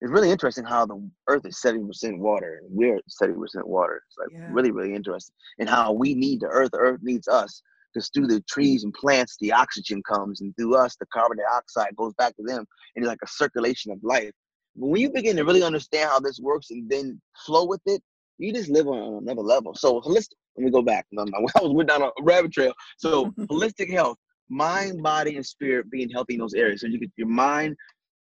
It's 0.00 0.10
really 0.10 0.30
interesting 0.30 0.64
how 0.64 0.84
the 0.86 1.08
earth 1.28 1.46
is 1.46 1.60
70% 1.64 2.18
water 2.18 2.60
and 2.62 2.68
we're 2.70 3.00
70% 3.22 3.36
water. 3.64 4.02
It's 4.08 4.18
like 4.18 4.28
Yeah. 4.32 4.48
really, 4.50 4.72
really 4.72 4.94
interesting. 4.94 5.34
And 5.58 5.68
how 5.68 5.92
we 5.92 6.14
need 6.14 6.40
the 6.40 6.46
earth, 6.48 6.70
the 6.72 6.78
earth 6.78 7.00
needs 7.02 7.28
us. 7.28 7.62
Because 7.94 8.08
through 8.08 8.26
the 8.26 8.40
trees 8.48 8.84
and 8.84 8.92
plants, 8.94 9.36
the 9.38 9.52
oxygen 9.52 10.02
comes, 10.10 10.40
and 10.40 10.56
through 10.56 10.76
us, 10.76 10.96
the 10.98 11.04
carbon 11.12 11.36
dioxide 11.36 11.94
goes 11.94 12.14
back 12.14 12.34
to 12.36 12.42
them. 12.42 12.64
And 12.96 13.04
it's 13.04 13.06
like 13.06 13.18
a 13.22 13.28
circulation 13.28 13.92
of 13.92 13.98
life. 14.02 14.32
But 14.76 14.86
when 14.86 15.00
you 15.02 15.10
begin 15.10 15.36
to 15.36 15.44
really 15.44 15.62
understand 15.62 16.08
how 16.08 16.18
this 16.18 16.40
works 16.40 16.70
and 16.70 16.88
then 16.90 17.20
flow 17.44 17.66
with 17.66 17.82
it, 17.84 18.02
you 18.38 18.52
just 18.52 18.70
live 18.70 18.88
on 18.88 19.22
another 19.22 19.42
level. 19.42 19.74
So 19.74 20.00
holistic, 20.00 20.38
let 20.56 20.64
me 20.64 20.70
go 20.70 20.82
back. 20.82 21.06
I 21.18 21.22
was 21.22 21.72
went 21.72 21.88
down 21.88 22.02
a 22.02 22.10
rabbit 22.22 22.52
trail. 22.52 22.72
So 22.98 23.30
holistic 23.50 23.90
health, 23.90 24.18
mind, 24.48 25.02
body, 25.02 25.36
and 25.36 25.44
spirit 25.44 25.90
being 25.90 26.10
healthy 26.10 26.34
in 26.34 26.40
those 26.40 26.54
areas. 26.54 26.82
So 26.82 26.86
you 26.88 26.98
get 26.98 27.10
your 27.16 27.28
mind, 27.28 27.76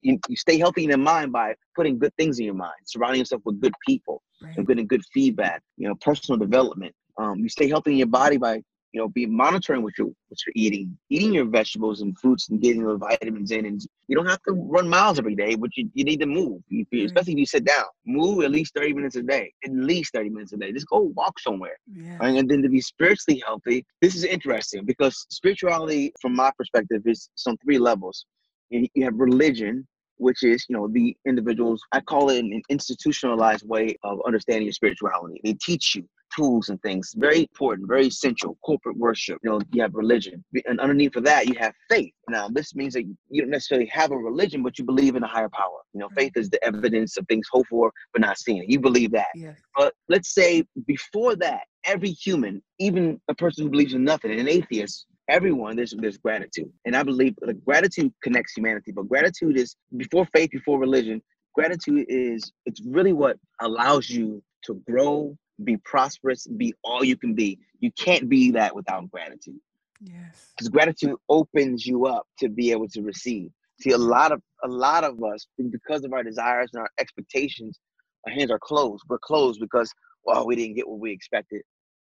you, 0.02 0.20
you 0.28 0.36
stay 0.36 0.58
healthy 0.58 0.84
in 0.84 0.90
your 0.90 0.98
mind 0.98 1.32
by 1.32 1.56
putting 1.76 2.00
good 2.00 2.14
things 2.18 2.40
in 2.40 2.46
your 2.46 2.56
mind, 2.56 2.74
surrounding 2.86 3.20
yourself 3.20 3.42
with 3.46 3.60
good 3.62 3.74
people 3.86 4.22
Right. 4.42 4.56
and 4.56 4.68
getting 4.68 4.86
good 4.86 5.04
feedback, 5.14 5.64
you 5.78 5.88
know, 5.88 5.96
personal 5.96 6.38
development. 6.38 6.94
Um, 7.18 7.40
you 7.40 7.50
stay 7.50 7.68
healthy 7.68 7.92
in 7.94 7.98
your 7.98 8.08
body 8.08 8.38
by, 8.38 8.62
you 8.94 9.02
know, 9.02 9.10
be 9.10 9.26
monitoring 9.26 9.84
what 9.84 9.94
you're 9.98 10.08
what 10.08 10.40
you're 10.46 10.54
eating, 10.56 10.98
eating 11.10 11.34
your 11.34 11.46
vegetables 11.46 12.02
and 12.02 12.18
fruits 12.18 12.50
and 12.50 12.62
getting 12.62 12.84
the 12.84 12.98
vitamins 12.98 13.52
in. 13.52 13.66
And 13.66 13.82
you 14.08 14.16
don't 14.16 14.26
have 14.28 14.42
to 14.44 14.54
run 14.54 14.88
miles 14.88 15.20
every 15.20 15.36
day, 15.36 15.56
but 15.56 15.76
you, 15.78 15.90
you 15.94 16.04
need 16.04 16.20
to 16.22 16.26
move. 16.26 16.62
You, 16.70 16.86
Right. 16.92 17.06
especially 17.06 17.34
if 17.34 17.40
you 17.40 17.46
sit 17.46 17.66
down. 17.66 17.86
Move 18.06 18.44
at 18.44 18.52
least 18.52 18.74
30 18.76 18.94
minutes 18.94 19.16
a 19.18 19.24
day. 19.24 19.52
At 19.66 19.72
least 19.74 20.14
30 20.14 20.30
minutes 20.30 20.54
a 20.54 20.58
day. 20.58 20.72
Just 20.72 20.88
go 20.88 21.12
walk 21.16 21.40
somewhere. 21.40 21.78
Yeah. 21.94 22.18
Right? 22.18 22.38
And 22.38 22.50
then 22.50 22.62
to 22.64 22.70
be 22.70 22.82
spiritually 22.82 23.42
healthy, 23.46 23.86
this 24.02 24.16
is 24.16 24.24
interesting 24.24 24.86
because 24.86 25.26
spirituality, 25.30 26.14
from 26.22 26.36
my 26.36 26.52
perspective, 26.58 27.02
is 27.06 27.30
on 27.48 27.58
three 27.58 27.78
levels. 27.80 28.26
You 28.70 28.88
you 28.96 29.04
have 29.06 29.16
religion, 29.16 29.86
which 30.18 30.44
is, 30.44 30.66
you 30.70 30.76
know, 30.76 30.88
the 30.88 31.16
individuals, 31.26 31.82
I 31.92 32.00
call 32.02 32.30
it 32.30 32.40
an 32.40 32.62
institutionalized 32.70 33.68
way 33.68 33.96
of 34.04 34.20
understanding 34.26 34.64
your 34.66 34.74
spirituality. 34.74 35.40
They 35.44 35.54
teach 35.54 35.96
you 35.96 36.08
tools 36.36 36.70
and 36.70 36.82
things, 36.82 37.14
very 37.16 37.42
important, 37.42 37.88
very 37.88 38.08
essential. 38.08 38.58
Corporate 38.66 38.98
worship, 38.98 39.40
you 39.44 39.50
know, 39.50 39.62
you 39.72 39.82
have 39.82 39.94
religion. 39.94 40.44
And 40.66 40.80
underneath 40.80 41.16
of 41.16 41.24
that, 41.26 41.48
you 41.48 41.56
have 41.60 41.74
faith. 41.90 42.14
Now, 42.30 42.48
this 42.50 42.76
means 42.76 42.94
that 42.94 43.04
you 43.04 43.42
don't 43.42 43.50
necessarily 43.50 43.88
have 43.88 44.12
a 44.12 44.18
religion, 44.18 44.64
but 44.64 44.78
you 44.78 44.86
believe 44.86 45.16
in 45.16 45.24
a 45.24 45.28
higher 45.28 45.50
power. 45.50 45.80
You 45.94 46.02
know, 46.02 46.10
faith 46.16 46.34
is 46.36 46.50
the 46.50 46.64
evidence 46.64 47.18
of 47.18 47.26
things 47.28 47.48
hoped 47.52 47.70
for, 47.70 47.92
but 48.14 48.22
not 48.22 48.38
seen. 48.38 48.64
You 48.68 48.80
believe 48.80 49.12
that. 49.12 49.28
Yes. 49.36 49.58
But 49.76 49.94
let's 50.10 50.34
say 50.34 50.64
before 50.86 51.36
that, 51.38 51.62
every 51.86 52.12
human, 52.12 52.62
even 52.80 53.20
a 53.28 53.36
person 53.36 53.64
who 53.64 53.70
believes 53.70 53.94
in 53.94 54.04
nothing, 54.04 54.38
an 54.38 54.48
atheist, 54.48 55.08
everyone, 55.30 55.76
there's 55.76 55.94
there's 55.98 56.18
gratitude. 56.18 56.72
And 56.86 56.96
I 56.96 57.04
believe 57.04 57.36
that 57.42 57.64
gratitude 57.66 58.14
connects 58.24 58.54
humanity. 58.56 58.92
But 58.92 59.08
gratitude 59.08 59.58
is 59.58 59.76
before 59.96 60.26
faith, 60.34 60.52
before 60.52 60.80
religion, 60.80 61.22
gratitude 61.54 62.06
is 62.08 62.52
it's 62.66 62.82
really 62.86 63.14
what 63.14 63.38
allows 63.62 64.10
you 64.10 64.44
to 64.66 64.76
grow, 64.90 65.36
be 65.64 65.78
prosperous, 65.78 66.48
be 66.48 66.74
all 66.84 67.04
you 67.04 67.18
can 67.18 67.34
be. 67.34 67.60
You 67.80 67.92
can't 67.92 68.30
be 68.30 68.52
that 68.52 68.76
without 68.76 69.10
gratitude. 69.10 69.60
Yes. 70.02 70.54
Because 70.56 70.70
gratitude 70.70 71.16
opens 71.30 71.86
you 71.86 72.06
up 72.06 72.28
to 72.40 72.50
be 72.50 72.72
able 72.72 72.88
to 72.90 73.02
receive. 73.02 73.52
See, 73.80 73.92
a 73.92 73.98
lot 73.98 74.32
of 74.32 74.42
a 74.64 74.68
lot 74.68 75.04
of 75.04 75.24
us, 75.24 75.48
because 75.72 76.04
of 76.04 76.14
our 76.14 76.24
desires 76.24 76.72
and 76.74 76.82
our 76.82 76.90
expectations, 77.00 77.80
our 78.26 78.34
hands 78.34 78.52
are 78.52 78.60
closed. 78.60 79.04
We're 79.08 79.20
closed 79.20 79.60
because 79.60 79.92
well, 80.26 80.46
we 80.46 80.56
didn't 80.56 80.76
get 80.76 80.88
what 80.88 81.00
we 81.00 81.12
expected. 81.12 81.62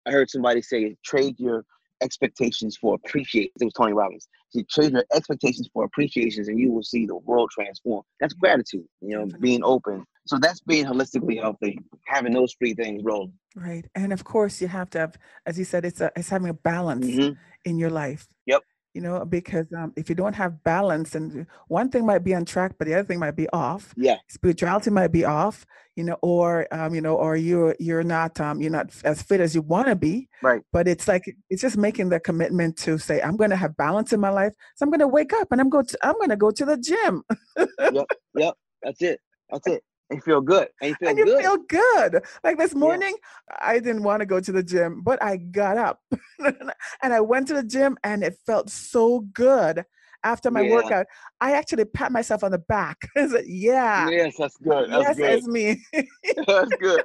I 0.07 0.11
heard 0.11 0.31
somebody 0.31 0.63
say, 0.63 0.97
trade 1.05 1.37
your 1.39 1.65
expectations 2.03 2.77
for 2.77 2.95
appreciation. 2.95 3.51
It 3.61 3.65
was 3.65 3.75
Tony 3.75 3.93
Robbins. 3.93 4.29
He 4.51 4.65
trade 4.65 4.93
your 4.93 5.05
expectations 5.15 5.69
for 5.73 5.85
appreciations, 5.85 6.49
and 6.49 6.59
you 6.59 6.73
will 6.73 6.83
see 6.83 7.07
the 7.07 7.17
world 7.17 7.51
transform. 7.53 8.03
That's 8.21 8.35
gratitude. 8.35 8.87
You 9.01 9.17
know, 9.17 9.25
Definitely. 9.25 9.49
being 9.49 9.65
open. 9.65 10.05
So 10.29 10.39
that's 10.39 10.61
being 10.61 10.85
holistically 10.85 11.41
healthy. 11.41 11.79
Having 12.07 12.35
those 12.35 12.55
three 12.55 12.75
things 12.75 13.03
rolling. 13.03 13.33
Right. 13.57 13.87
And 13.95 14.13
of 14.13 14.25
course, 14.25 14.61
you 14.61 14.69
have 14.69 14.91
to 14.91 14.99
have, 14.99 15.17
as 15.47 15.59
you 15.59 15.65
said, 15.65 15.85
it's 15.85 16.01
a, 16.01 16.13
it's 16.17 16.29
having 16.29 16.49
a 16.51 16.55
balance 16.55 17.07
Mhm. 17.07 17.37
in 17.65 17.79
your 17.79 17.91
life. 17.91 18.29
Yep. 18.47 18.63
You 18.95 19.03
know, 19.03 19.25
because 19.25 19.67
um, 19.77 19.93
if 19.97 20.09
you 20.09 20.15
don't 20.15 20.35
have 20.35 20.63
balance, 20.65 21.15
and 21.15 21.47
one 21.69 21.89
thing 21.91 22.05
might 22.05 22.25
be 22.25 22.35
on 22.35 22.45
track, 22.45 22.73
but 22.79 22.87
the 22.89 22.95
other 22.95 23.05
thing 23.05 23.19
might 23.19 23.37
be 23.37 23.49
off. 23.51 23.95
Yeah. 23.97 24.17
Spirituality 24.29 24.91
might 24.91 25.13
be 25.13 25.25
off. 25.25 25.65
You 25.95 26.05
know, 26.05 26.17
or 26.23 26.67
um, 26.73 26.95
you 26.95 27.01
know, 27.01 27.17
or 27.17 27.37
you're 27.37 27.75
you're 27.81 28.05
not 28.05 28.41
um, 28.41 28.61
you're 28.61 28.71
not 28.71 28.91
as 29.05 29.21
fit 29.21 29.41
as 29.41 29.55
you 29.55 29.63
want 29.63 29.89
to 29.89 29.97
be. 29.97 30.29
Right. 30.43 30.63
But 30.73 30.87
it's 30.89 31.09
like 31.09 31.25
it's 31.51 31.61
just 31.63 31.77
making 31.77 32.09
the 32.11 32.21
commitment 32.21 32.77
to 32.79 32.99
say, 32.99 33.21
I'm 33.21 33.37
going 33.37 33.51
to 33.51 33.57
have 33.57 33.77
balance 33.77 34.13
in 34.13 34.21
my 34.21 34.31
life. 34.31 34.53
So 34.77 34.85
I'm 34.85 34.91
going 34.91 35.01
to 35.01 35.09
wake 35.09 35.33
up 35.33 35.51
and 35.53 35.61
I'm 35.61 35.69
going 35.69 35.87
to 35.87 35.99
I'm 36.03 36.15
going 36.15 36.31
to 36.31 36.37
go 36.37 36.51
to 36.53 36.65
the 36.65 36.77
gym. 36.77 37.23
Yep. 37.57 38.07
Yep. 38.37 38.55
That's 38.83 39.03
it. 39.03 39.21
That's 39.51 39.67
it. 39.67 39.83
And 40.11 40.19
you 40.19 40.23
feel 40.23 40.41
good. 40.41 40.69
And 40.81 40.91
you 40.91 40.95
feel 40.97 41.09
and 41.09 41.19
you 41.19 41.25
good. 41.27 41.41
feel 41.41 41.57
good. 41.69 42.25
Like 42.45 42.59
this 42.59 42.75
morning, 42.75 43.15
I 43.61 43.75
didn't 43.79 44.03
want 44.03 44.21
to 44.21 44.27
go 44.27 44.41
to 44.41 44.53
the 44.53 44.63
gym, 44.63 45.03
but 45.03 45.23
I 45.23 45.37
got 45.37 45.77
up 45.77 46.01
and 46.39 47.13
I 47.13 47.21
went 47.21 47.49
to 47.49 47.55
the 47.55 47.63
gym 47.63 47.97
and 48.05 48.23
it 48.23 48.37
felt 48.47 48.71
so 48.71 49.21
good 49.33 49.85
after 50.25 50.51
my 50.51 50.63
Yeah. 50.63 50.75
workout. 50.75 51.07
I 51.41 51.53
actually 51.53 51.85
pat 51.85 52.13
myself 52.13 52.43
on 52.43 52.53
the 52.53 52.59
back. 52.59 52.97
I 53.17 53.29
said, 53.29 53.45
yeah. 53.47 54.09
yes, 54.11 54.37
that's 54.39 54.57
good. 54.57 54.91
That's 54.91 55.03
yes, 55.03 55.17
good. 55.17 55.31
it's 55.31 55.47
me. 55.49 55.83
that's 56.47 56.73
good. 56.81 57.03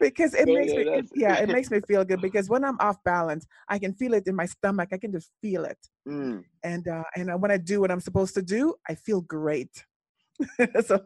because 0.00 0.34
it 0.34 0.46
Yeah, 0.46 0.54
makes 0.54 0.72
me 0.72 0.82
it- 0.82 1.10
yeah, 1.14 1.34
it 1.38 1.48
makes 1.48 1.70
me 1.70 1.80
feel 1.88 2.04
good 2.04 2.20
because 2.20 2.48
when 2.48 2.64
I'm 2.64 2.78
off 2.78 3.02
balance, 3.04 3.46
I 3.68 3.78
can 3.78 3.94
feel 3.94 4.14
it 4.14 4.26
in 4.26 4.36
my 4.36 4.46
stomach. 4.46 4.90
I 4.92 4.98
can 4.98 5.12
just 5.12 5.30
feel 5.42 5.64
it. 5.64 5.78
Mm. 6.06 6.44
And 6.62 6.86
uh 6.88 7.04
and 7.16 7.30
uh, 7.30 7.36
when 7.36 7.50
I 7.50 7.56
do 7.56 7.80
what 7.80 7.90
I'm 7.90 8.00
supposed 8.00 8.34
to 8.34 8.42
do, 8.42 8.74
I 8.88 8.94
feel 8.94 9.22
great. 9.22 9.84
so 10.84 11.02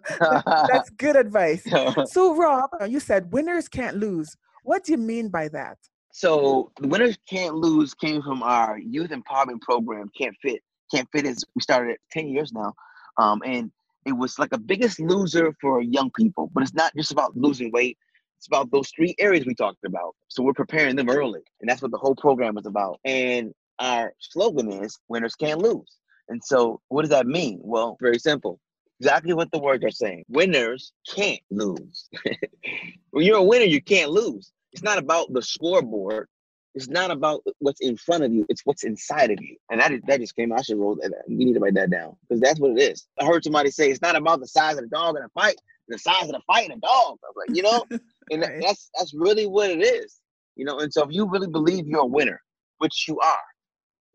that's 0.69 0.90
good 0.99 1.16
advice. 1.16 1.66
So 2.07 2.35
Rob, 2.35 2.71
uh, 2.81 2.85
you 2.85 3.01
said 3.01 3.33
winners 3.33 3.69
can't 3.69 3.97
lose. 3.97 4.37
What 4.62 4.85
do 4.85 4.93
you 4.93 4.99
mean 4.99 5.29
by 5.29 5.49
that? 5.49 5.79
So 6.12 6.73
the 6.81 6.88
winners 6.88 7.16
can't 7.29 7.55
lose 7.55 7.95
came 7.95 8.23
from 8.23 8.43
our 8.43 8.79
youth 8.79 9.11
empowerment 9.11 9.61
program. 9.61 10.11
Can't 10.16 10.37
fit. 10.43 10.61
Can't 10.93 11.09
fit 11.12 11.25
is 11.25 11.45
we 11.55 11.62
started 11.62 11.93
it 11.93 12.01
ten 12.11 12.29
years 12.29 12.53
now, 12.53 12.75
um, 13.19 13.43
and 13.45 13.71
it 14.07 14.12
was 14.12 14.38
like 14.38 14.53
a 14.53 14.59
biggest 14.59 14.99
loser 14.99 15.55
for 15.61 15.81
young 15.83 16.11
people. 16.16 16.51
But 16.53 16.64
it's 16.64 16.75
not 16.75 16.93
just 16.97 17.12
about 17.12 17.37
losing 17.37 17.71
weight. 17.73 17.97
It's 18.38 18.49
about 18.49 18.71
those 18.73 18.90
three 18.97 19.14
areas 19.19 19.47
we 19.47 19.55
talked 19.55 19.85
about. 19.85 20.14
So 20.29 20.43
we're 20.43 20.55
preparing 20.55 20.97
them 20.97 21.11
early, 21.11 21.43
and 21.61 21.69
that's 21.69 21.83
what 21.83 21.90
the 21.90 21.99
whole 21.99 22.16
program 22.16 22.59
is 22.59 22.66
about. 22.66 22.99
And 23.05 23.53
our 23.79 24.12
slogan 24.19 24.73
is 24.73 24.99
"Winners 25.09 25.37
can't 25.37 25.61
lose." 25.61 26.01
And 26.31 26.43
so, 26.43 26.81
what 26.88 27.03
does 27.03 27.11
that 27.11 27.27
mean? 27.27 27.61
Well, 27.62 27.97
very 28.01 28.19
simple. 28.19 28.61
Exactly 29.01 29.33
what 29.35 29.51
the 29.51 29.59
words 29.59 29.85
are 29.85 29.91
saying. 29.91 30.25
Winners 30.29 30.93
can't 31.09 31.41
lose. 31.51 32.09
when 33.11 33.25
you're 33.25 33.39
a 33.39 33.43
winner, 33.43 33.65
you 33.65 33.81
can't 33.83 34.11
lose. 34.11 34.53
It's 34.73 34.83
not 34.83 34.99
about 34.99 35.33
the 35.33 35.43
scoreboard. 35.43 36.29
It's 36.75 36.89
not 36.89 37.11
about 37.11 37.43
what's 37.61 37.81
in 37.81 37.97
front 37.97 38.25
of 38.25 38.33
you. 38.33 38.47
It's 38.49 38.63
what's 38.65 38.85
inside 38.85 39.31
of 39.31 39.39
you. 39.41 39.57
And 39.71 39.81
that 39.81 39.93
is, 39.93 40.01
that 40.07 40.21
just 40.21 40.37
came. 40.37 40.53
I 40.53 40.63
should 40.63 40.79
roll 40.79 40.97
that. 40.97 41.13
Uh, 41.13 41.23
we 41.29 41.45
need 41.47 41.55
to 41.55 41.61
write 41.61 41.75
that 41.75 41.91
down 41.91 42.17
because 42.29 42.41
that's 42.41 42.61
what 42.61 42.73
it 42.73 42.81
is. 42.81 43.07
I 43.21 43.25
heard 43.27 43.43
somebody 43.43 43.71
say 43.71 43.91
it's 43.91 44.03
not 44.03 44.17
about 44.17 44.41
the 44.41 44.47
size 44.47 44.77
of 44.77 44.83
the 44.83 44.89
dog 44.89 45.17
in 45.17 45.25
a 45.25 45.29
fight. 45.31 45.57
The 45.89 45.99
size 45.99 46.25
of 46.25 46.33
the 46.33 46.41
fight 46.47 46.67
in 46.67 46.73
a 46.73 46.77
dog. 46.77 47.19
I 47.25 47.29
was 47.35 47.37
like, 47.49 47.57
you 47.57 47.63
know, 47.63 47.85
and 48.31 48.43
Right. 48.43 48.61
that's 48.61 48.91
that's 48.97 49.15
really 49.15 49.47
what 49.47 49.71
it 49.71 49.81
is. 49.83 50.21
You 50.57 50.65
know, 50.67 50.79
and 50.79 50.93
so 50.93 51.03
if 51.05 51.09
you 51.13 51.29
really 51.29 51.49
believe 51.49 51.87
you're 51.89 52.03
a 52.03 52.07
winner, 52.07 52.41
which 52.79 53.07
you 53.09 53.19
are, 53.19 53.39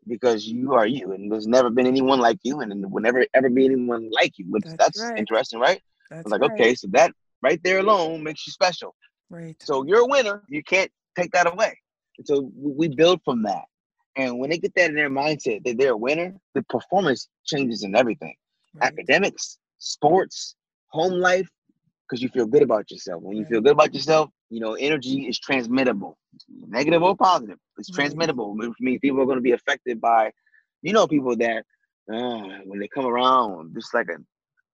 because 0.06 0.46
you 0.46 0.74
are 0.74 0.86
you, 0.86 1.12
and 1.12 1.30
there's 1.30 1.46
never 1.46 1.70
been 1.70 1.86
anyone 1.86 2.20
like 2.20 2.38
you, 2.42 2.60
and 2.60 2.70
there 2.70 2.88
will 2.88 3.02
never 3.02 3.26
ever 3.34 3.48
be 3.50 3.64
anyone 3.66 4.10
like 4.10 4.38
you. 4.38 4.46
Which 4.48 4.64
That's 4.64 4.76
that's, 4.76 5.02
right. 5.02 5.18
interesting, 5.18 5.60
right? 5.60 5.80
I 6.10 6.16
That's 6.16 6.24
was 6.24 6.32
like, 6.32 6.40
right, 6.42 6.50
okay, 6.52 6.74
so 6.74 6.88
that 6.92 7.12
right 7.42 7.60
there 7.62 7.78
alone 7.78 8.22
makes 8.22 8.46
you 8.46 8.52
special. 8.52 8.94
Right. 9.30 9.56
So 9.62 9.84
you're 9.86 10.00
a 10.00 10.06
winner. 10.06 10.42
You 10.48 10.62
can't 10.62 10.90
take 11.16 11.32
that 11.32 11.52
away. 11.52 11.78
And 12.18 12.26
so 12.26 12.50
we 12.56 12.88
we 12.88 12.94
build 12.94 13.20
from 13.24 13.42
that. 13.42 13.64
And 14.16 14.38
when 14.38 14.50
they 14.50 14.58
get 14.58 14.74
that 14.76 14.90
in 14.90 14.96
their 14.96 15.10
mindset 15.10 15.64
that 15.64 15.76
they're 15.78 15.92
a 15.92 15.96
winner, 15.96 16.34
the 16.54 16.62
performance 16.62 17.28
changes 17.44 17.82
in 17.82 17.94
everything 17.94 18.34
right. 18.74 18.92
academics, 18.92 19.58
sports, 19.78 20.54
home 20.88 21.12
life, 21.12 21.48
because 22.08 22.22
you 22.22 22.28
feel 22.28 22.46
good 22.46 22.62
about 22.62 22.90
yourself. 22.90 23.22
When 23.22 23.36
you 23.36 23.44
feel 23.44 23.60
good 23.60 23.72
about 23.72 23.92
yourself, 23.92 24.30
you 24.50 24.60
know, 24.60 24.74
energy 24.74 25.26
is 25.28 25.38
transmittable, 25.38 26.16
negative 26.68 27.02
or 27.02 27.16
positive. 27.16 27.58
It's 27.78 27.90
Right. 27.90 27.96
transmittable, 28.06 28.56
which 28.56 28.72
means 28.80 29.00
people 29.00 29.20
are 29.20 29.26
going 29.26 29.38
to 29.38 29.42
be 29.42 29.52
affected 29.52 30.00
by, 30.00 30.32
you 30.82 30.92
know, 30.92 31.06
people 31.06 31.36
that 31.36 31.64
uh, 32.12 32.58
when 32.64 32.78
they 32.78 32.88
come 32.88 33.06
around, 33.06 33.74
just 33.74 33.92
like 33.92 34.08
a, 34.08 34.16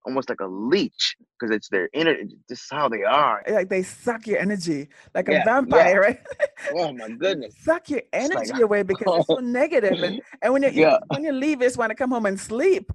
almost 0.05 0.29
like 0.29 0.41
a 0.41 0.47
leech, 0.47 1.17
because 1.39 1.55
it's 1.55 1.69
their 1.71 1.89
energy, 1.95 2.37
just 2.49 2.71
how 2.71 2.89
they 2.89 3.03
are. 3.05 3.43
Like 3.49 3.69
they 3.71 3.83
suck 3.83 4.27
your 4.27 4.39
energy 4.39 4.89
like 5.15 5.29
Yeah, 5.29 5.41
a 5.41 5.45
vampire, 5.45 6.01
right? 6.01 6.21
Oh 6.75 6.93
my 6.93 7.09
goodness. 7.09 7.55
suck 7.63 7.89
your 7.91 8.03
like- 8.03 8.09
energy 8.13 8.61
away 8.61 8.83
because 8.91 9.07
it's 9.19 9.27
so. 9.27 9.39
And, 9.39 9.57
and 10.43 10.53
when 10.53 10.63
you 10.65 10.71
Yeah. 10.71 10.99
when 11.09 11.25
you 11.25 11.33
leave, 11.33 11.61
just 11.61 11.77
want 11.79 11.91
to 11.91 11.95
come 11.95 12.11
home 12.11 12.27
and 12.27 12.39
sleep. 12.39 12.93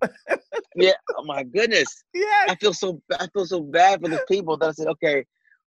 Yeah. 0.75 0.93
Oh 1.17 1.23
my 1.25 1.43
goodness. 1.43 2.03
yeah. 2.13 2.45
I 2.49 2.55
feel 2.55 2.73
so 2.73 3.01
I 3.19 3.27
feel 3.33 3.45
so 3.47 3.61
bad 3.61 4.01
for 4.01 4.09
the 4.09 4.19
people 4.29 4.57
that 4.57 4.69
I 4.69 4.71
said, 4.73 4.87
okay, 4.87 5.25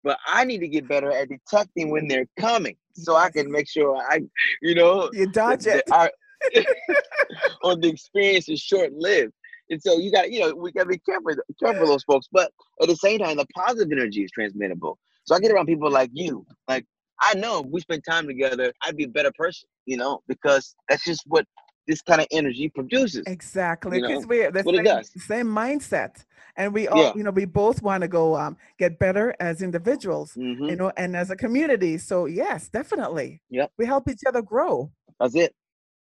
but 0.05 0.17
I 0.27 0.45
need 0.45 0.59
to 0.59 0.67
get 0.67 0.87
better 0.87 1.11
at 1.11 1.27
detecting 1.27 1.89
when 1.89 2.07
they're 2.07 2.27
coming, 2.39 2.77
so 2.93 3.15
I 3.17 3.31
can 3.31 3.51
make 3.51 3.67
sure 3.67 3.97
I, 3.97 4.21
you 4.61 4.75
know, 4.75 5.09
You 5.11 5.27
dodge 5.27 5.65
it. 5.65 5.83
our- 5.91 6.11
or 7.63 7.75
the 7.75 7.89
experience 7.89 8.47
is 8.47 8.61
short 8.61 8.93
lived. 8.93 9.33
And 9.71 9.81
so 9.81 9.97
you 9.97 10.11
got, 10.11 10.31
you 10.31 10.41
know, 10.41 10.53
we 10.53 10.71
gotta 10.71 10.89
be 10.89 10.99
careful, 10.99 11.31
careful 11.59 11.81
of 11.83 11.87
those 11.89 12.03
folks. 12.03 12.27
But 12.31 12.51
at 12.83 12.87
the 12.87 12.95
same 12.95 13.17
time, 13.19 13.37
the 13.37 13.47
positive 13.55 13.91
energy 13.91 14.23
is 14.23 14.29
transmittable. 14.31 14.99
So 15.23 15.33
I 15.33 15.39
get 15.39 15.51
around 15.51 15.65
people 15.65 15.89
like 15.89 16.11
you. 16.13 16.45
Like 16.67 16.85
I 17.19 17.33
know 17.33 17.61
if 17.61 17.65
we 17.71 17.81
spend 17.81 18.03
time 18.07 18.27
together, 18.27 18.71
I'd 18.83 18.95
be 18.95 19.05
a 19.05 19.09
better 19.09 19.31
person, 19.35 19.67
you 19.87 19.97
know, 19.97 20.21
because 20.27 20.75
that's 20.87 21.03
just 21.03 21.23
what 21.25 21.45
this 21.87 22.01
kind 22.03 22.21
of 22.21 22.27
energy 22.31 22.69
produces. 22.69 23.23
Exactly, 23.25 23.97
you 23.97 24.01
know, 24.03 24.07
because 24.09 24.27
we're 24.27 24.51
the 24.51 24.63
same, 24.63 24.83
does. 24.83 25.11
same 25.17 25.47
mindset, 25.47 26.25
and 26.57 26.73
we 26.73 26.87
all, 26.87 27.01
Yeah. 27.01 27.13
you 27.15 27.23
know, 27.23 27.31
we 27.31 27.45
both 27.45 27.81
want 27.81 28.01
to 28.01 28.07
go 28.07 28.35
um, 28.35 28.57
get 28.77 28.97
better 28.99 29.35
as 29.39 29.61
individuals, 29.61 30.33
Mhm. 30.35 30.69
you 30.69 30.75
know, 30.75 30.91
and 30.97 31.15
as 31.15 31.29
a 31.29 31.35
community. 31.35 31.97
So 31.97 32.25
yes, 32.25 32.69
definitely. 32.69 33.41
Yep. 33.49 33.71
We 33.77 33.85
help 33.85 34.09
each 34.09 34.21
other 34.27 34.41
grow. 34.41 34.91
That's 35.19 35.35
it. 35.35 35.53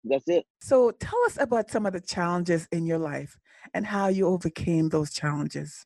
That's 0.03 0.27
it. 0.27 0.45
So 0.61 0.91
tell 0.91 1.19
us 1.25 1.37
about 1.39 1.71
some 1.71 1.85
of 1.85 1.93
the 1.93 2.01
challenges 2.01 2.67
in 2.71 2.85
your 2.85 2.97
life 2.99 3.37
and 3.73 3.85
how 3.85 4.07
you 4.07 4.27
overcame 4.27 4.89
those 4.89 5.11
challenges. 5.13 5.85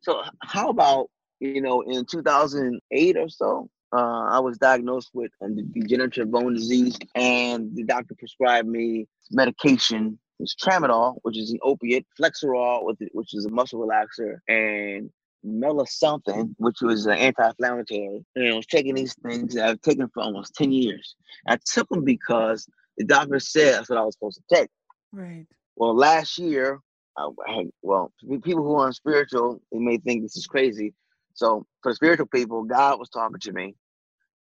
So 0.00 0.22
how 0.42 0.68
about 0.70 1.10
you 1.40 1.60
know 1.60 1.82
in 1.82 2.04
2008 2.04 3.16
or 3.16 3.28
so, 3.28 3.68
uh, 3.92 4.24
I 4.36 4.38
was 4.40 4.58
diagnosed 4.58 5.10
with 5.14 5.30
um, 5.42 5.54
de- 5.56 5.62
degenerative 5.62 6.30
bone 6.30 6.54
disease, 6.54 6.98
and 7.14 7.74
the 7.74 7.84
doctor 7.84 8.14
prescribed 8.18 8.68
me 8.68 9.06
medication. 9.30 10.18
It's 10.40 10.54
tramadol, 10.54 11.16
which 11.22 11.36
is 11.36 11.50
an 11.50 11.58
opiate, 11.62 12.06
Flexeril, 12.18 12.94
which 13.12 13.34
is 13.34 13.44
a 13.46 13.50
muscle 13.50 13.80
relaxer, 13.80 14.38
and 14.48 15.10
Mela 15.42 15.86
something, 15.86 16.54
which 16.58 16.80
was 16.80 17.06
an 17.06 17.16
anti-inflammatory. 17.18 18.24
And 18.36 18.52
I 18.52 18.56
was 18.56 18.66
taking 18.66 18.94
these 18.94 19.14
things 19.26 19.54
that 19.54 19.68
I've 19.68 19.80
taken 19.80 20.08
for 20.08 20.22
almost 20.22 20.54
10 20.54 20.72
years. 20.72 21.16
I 21.46 21.58
took 21.64 21.88
them 21.88 22.04
because 22.04 22.68
the 22.96 23.04
doctor 23.04 23.40
said 23.40 23.74
that's 23.74 23.90
what 23.90 23.98
I 23.98 24.04
was 24.04 24.14
supposed 24.14 24.40
to 24.48 24.54
take. 24.54 24.70
Right. 25.12 25.46
Well, 25.76 25.94
last 25.96 26.38
year, 26.38 26.80
I, 27.16 27.28
had, 27.48 27.70
well, 27.82 28.12
people 28.42 28.62
who 28.62 28.76
aren't 28.76 28.96
spiritual, 28.96 29.60
they 29.72 29.78
may 29.78 29.98
think 29.98 30.22
this 30.22 30.36
is 30.36 30.46
crazy. 30.46 30.94
So 31.34 31.66
for 31.82 31.92
the 31.92 31.96
spiritual 31.96 32.26
people, 32.26 32.64
God 32.64 32.98
was 32.98 33.08
talking 33.08 33.38
to 33.40 33.52
me, 33.52 33.74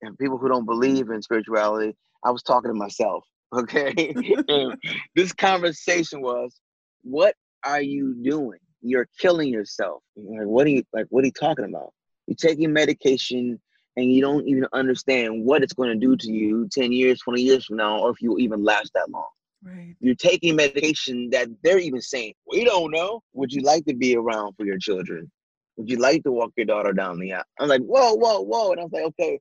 and 0.02 0.18
people 0.18 0.38
who 0.38 0.48
don't 0.48 0.66
believe 0.66 1.11
in 1.11 1.22
spirituality, 1.22 1.96
I 2.24 2.30
was 2.30 2.42
talking 2.42 2.70
to 2.70 2.74
myself. 2.74 3.24
Okay, 3.54 4.14
this 5.14 5.32
conversation 5.32 6.20
was, 6.20 6.60
"What 7.02 7.34
are 7.64 7.82
you 7.82 8.14
doing? 8.22 8.58
You're 8.82 9.08
killing 9.18 9.48
yourself. 9.48 10.02
Like, 10.16 10.46
what 10.46 10.66
are 10.66 10.70
you 10.70 10.82
like? 10.92 11.06
What 11.10 11.24
are 11.24 11.26
you 11.26 11.32
talking 11.32 11.64
about? 11.66 11.92
You're 12.26 12.36
taking 12.36 12.72
medication." 12.72 13.60
And 13.96 14.12
you 14.12 14.20
don't 14.22 14.44
even 14.48 14.66
understand 14.72 15.44
what 15.44 15.62
it's 15.62 15.72
going 15.72 15.90
to 15.90 15.94
do 15.94 16.16
to 16.16 16.32
you 16.32 16.68
10 16.72 16.90
years, 16.90 17.20
20 17.20 17.40
years 17.40 17.64
from 17.64 17.76
now, 17.76 18.00
or 18.00 18.10
if 18.10 18.20
you 18.20 18.36
even 18.38 18.64
last 18.64 18.90
that 18.94 19.08
long 19.08 19.28
Right. 19.64 19.96
you're 20.00 20.14
taking 20.14 20.56
medication 20.56 21.30
that 21.30 21.48
they're 21.62 21.78
even 21.78 22.02
saying, 22.02 22.34
we 22.46 22.64
don't 22.64 22.90
know. 22.90 23.22
Would 23.32 23.52
you 23.52 23.62
like 23.62 23.86
to 23.86 23.94
be 23.94 24.14
around 24.14 24.54
for 24.56 24.66
your 24.66 24.78
children? 24.78 25.30
Would 25.76 25.88
you 25.88 25.96
like 25.96 26.22
to 26.24 26.32
walk 26.32 26.52
your 26.56 26.66
daughter 26.66 26.92
down 26.92 27.18
the 27.18 27.32
aisle? 27.32 27.44
I'm 27.58 27.68
like, 27.68 27.80
whoa, 27.80 28.12
whoa, 28.12 28.40
whoa. 28.40 28.72
And 28.72 28.80
I 28.80 28.84
was 28.84 28.92
like, 28.92 29.04
okay, 29.04 29.40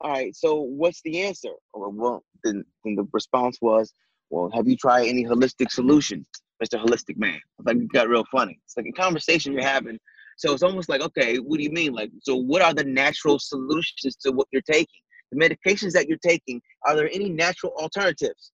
all 0.00 0.10
right, 0.10 0.34
so 0.34 0.60
what's 0.60 1.00
the 1.02 1.22
answer? 1.22 1.50
Well, 1.74 1.92
well 1.92 2.24
then, 2.44 2.64
then 2.84 2.94
the 2.94 3.06
response 3.12 3.58
was, 3.60 3.92
well, 4.30 4.50
have 4.54 4.68
you 4.68 4.76
tried 4.76 5.06
any 5.06 5.24
holistic 5.24 5.70
solutions, 5.70 6.28
Mr. 6.62 6.82
Holistic 6.82 7.16
Man? 7.16 7.40
Like, 7.64 7.76
it 7.76 7.92
got 7.92 8.08
real 8.08 8.24
funny. 8.30 8.58
It's 8.64 8.76
like 8.76 8.86
a 8.86 8.92
conversation 8.92 9.52
you're 9.52 9.62
having. 9.62 9.98
So 10.36 10.52
it's 10.52 10.62
almost 10.62 10.88
like, 10.88 11.00
okay, 11.00 11.38
what 11.38 11.58
do 11.58 11.64
you 11.64 11.70
mean? 11.70 11.92
Like, 11.92 12.10
so 12.22 12.36
what 12.36 12.62
are 12.62 12.72
the 12.72 12.84
natural 12.84 13.38
solutions 13.38 14.16
to 14.22 14.30
what 14.30 14.46
you're 14.52 14.62
taking? 14.62 15.00
The 15.32 15.38
medications 15.38 15.92
that 15.92 16.08
you're 16.08 16.18
taking, 16.18 16.60
are 16.86 16.94
there 16.94 17.10
any 17.12 17.28
natural 17.28 17.72
alternatives? 17.72 18.52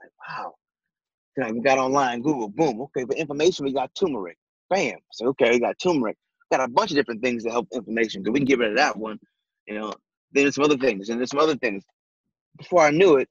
Like, 0.00 0.10
wow. 0.28 0.54
Then 1.36 1.46
I 1.46 1.58
got 1.60 1.78
online, 1.78 2.20
Google, 2.20 2.48
boom. 2.48 2.80
Okay, 2.82 3.06
for 3.06 3.14
inflammation, 3.14 3.64
we 3.64 3.72
got 3.72 3.94
turmeric. 3.94 4.36
Bam. 4.68 4.98
So 5.12 5.28
okay, 5.28 5.50
we 5.50 5.60
got 5.60 5.78
turmeric. 5.78 6.16
Got 6.50 6.60
a 6.60 6.68
bunch 6.68 6.90
of 6.90 6.96
different 6.96 7.22
things 7.22 7.44
to 7.44 7.50
help 7.50 7.68
inflammation. 7.72 8.22
Because 8.22 8.34
we 8.34 8.40
can 8.40 8.46
get 8.46 8.58
rid 8.58 8.70
of 8.72 8.76
that 8.76 8.96
one, 8.96 9.18
you 9.66 9.78
know. 9.78 9.94
Then 10.32 10.44
there's 10.44 10.54
some 10.54 10.64
other 10.64 10.78
things, 10.78 11.08
and 11.08 11.18
there's 11.18 11.30
some 11.30 11.40
other 11.40 11.56
things. 11.56 11.84
Before 12.58 12.82
I 12.82 12.90
knew 12.90 13.16
it, 13.16 13.28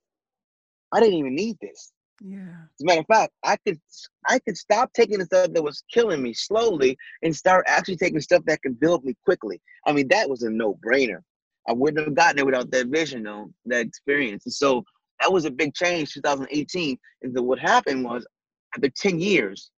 I 0.91 0.99
didn't 0.99 1.19
even 1.19 1.35
need 1.35 1.57
this. 1.61 1.91
Yeah. 2.23 2.37
As 2.39 2.81
a 2.81 2.85
matter 2.85 2.99
of 3.01 3.07
fact, 3.07 3.33
I 3.43 3.57
could 3.65 3.79
I 4.27 4.39
could 4.39 4.55
stop 4.55 4.91
taking 4.93 5.19
the 5.19 5.25
stuff 5.25 5.53
that 5.53 5.63
was 5.63 5.83
killing 5.91 6.21
me 6.21 6.33
slowly 6.33 6.97
and 7.23 7.35
start 7.35 7.65
actually 7.67 7.97
taking 7.97 8.21
stuff 8.21 8.43
that 8.45 8.61
could 8.61 8.79
build 8.79 9.03
me 9.03 9.15
quickly. 9.23 9.59
I 9.87 9.93
mean, 9.93 10.07
that 10.09 10.29
was 10.29 10.43
a 10.43 10.49
no-brainer. 10.49 11.21
I 11.67 11.73
wouldn't 11.73 12.05
have 12.05 12.15
gotten 12.15 12.39
it 12.39 12.45
without 12.45 12.71
that 12.71 12.87
vision, 12.87 13.23
though, 13.23 13.51
that 13.65 13.85
experience. 13.85 14.45
And 14.45 14.53
so 14.53 14.83
that 15.19 15.31
was 15.31 15.45
a 15.45 15.51
big 15.51 15.73
change, 15.73 16.13
2018. 16.13 16.97
And 17.21 17.33
so 17.35 17.43
what 17.43 17.59
happened 17.59 18.03
was, 18.03 18.25
after 18.75 18.89
10 18.89 19.19
years, 19.19 19.71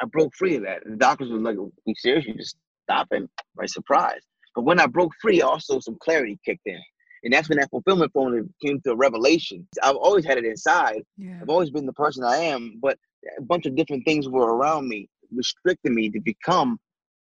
I 0.00 0.06
broke 0.06 0.34
free 0.34 0.56
of 0.56 0.62
that. 0.62 0.84
And 0.84 0.94
the 0.94 0.98
doctors 0.98 1.30
were 1.30 1.38
like, 1.38 1.56
"Are 1.56 1.68
you 1.86 1.94
serious? 1.96 2.26
You 2.26 2.34
just 2.34 2.56
stopping, 2.84 3.28
by 3.56 3.66
Surprise. 3.66 4.22
But 4.54 4.62
when 4.62 4.80
I 4.80 4.86
broke 4.86 5.12
free, 5.20 5.42
also 5.42 5.80
some 5.80 5.96
clarity 6.00 6.38
kicked 6.44 6.66
in. 6.66 6.80
And 7.24 7.32
that's 7.32 7.48
when 7.48 7.58
that 7.58 7.70
fulfillment 7.70 8.12
formula 8.12 8.46
came 8.64 8.80
to 8.82 8.92
a 8.92 8.96
revelation. 8.96 9.66
I've 9.82 9.96
always 9.96 10.26
had 10.26 10.38
it 10.38 10.44
inside. 10.44 11.02
Yeah. 11.16 11.38
I've 11.40 11.48
always 11.48 11.70
been 11.70 11.86
the 11.86 11.92
person 11.94 12.22
I 12.22 12.36
am, 12.36 12.78
but 12.82 12.98
a 13.38 13.42
bunch 13.42 13.66
of 13.66 13.74
different 13.74 14.04
things 14.04 14.28
were 14.28 14.54
around 14.54 14.88
me, 14.88 15.08
restricting 15.34 15.94
me 15.94 16.10
to 16.10 16.20
become 16.20 16.78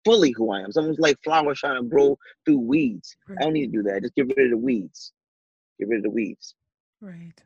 fully 0.06 0.32
who 0.38 0.52
I 0.52 0.60
am. 0.60 0.66
So 0.66 0.68
It's 0.68 0.78
almost 0.78 1.00
like 1.00 1.18
flowers 1.24 1.60
trying 1.60 1.82
to 1.82 1.90
grow 1.90 2.18
through 2.46 2.60
weeds. 2.60 3.16
I 3.30 3.44
don't 3.44 3.54
need 3.54 3.72
to 3.72 3.82
do 3.82 3.84
that. 3.84 4.04
Just 4.04 4.16
get 4.16 4.32
rid 4.38 4.46
of 4.46 4.52
the 4.52 4.58
weeds. 4.58 5.12
Get 5.80 5.90
rid 5.90 5.98
of 5.98 6.04
the 6.04 6.12
weeds. 6.12 6.56
Right. 7.02 7.42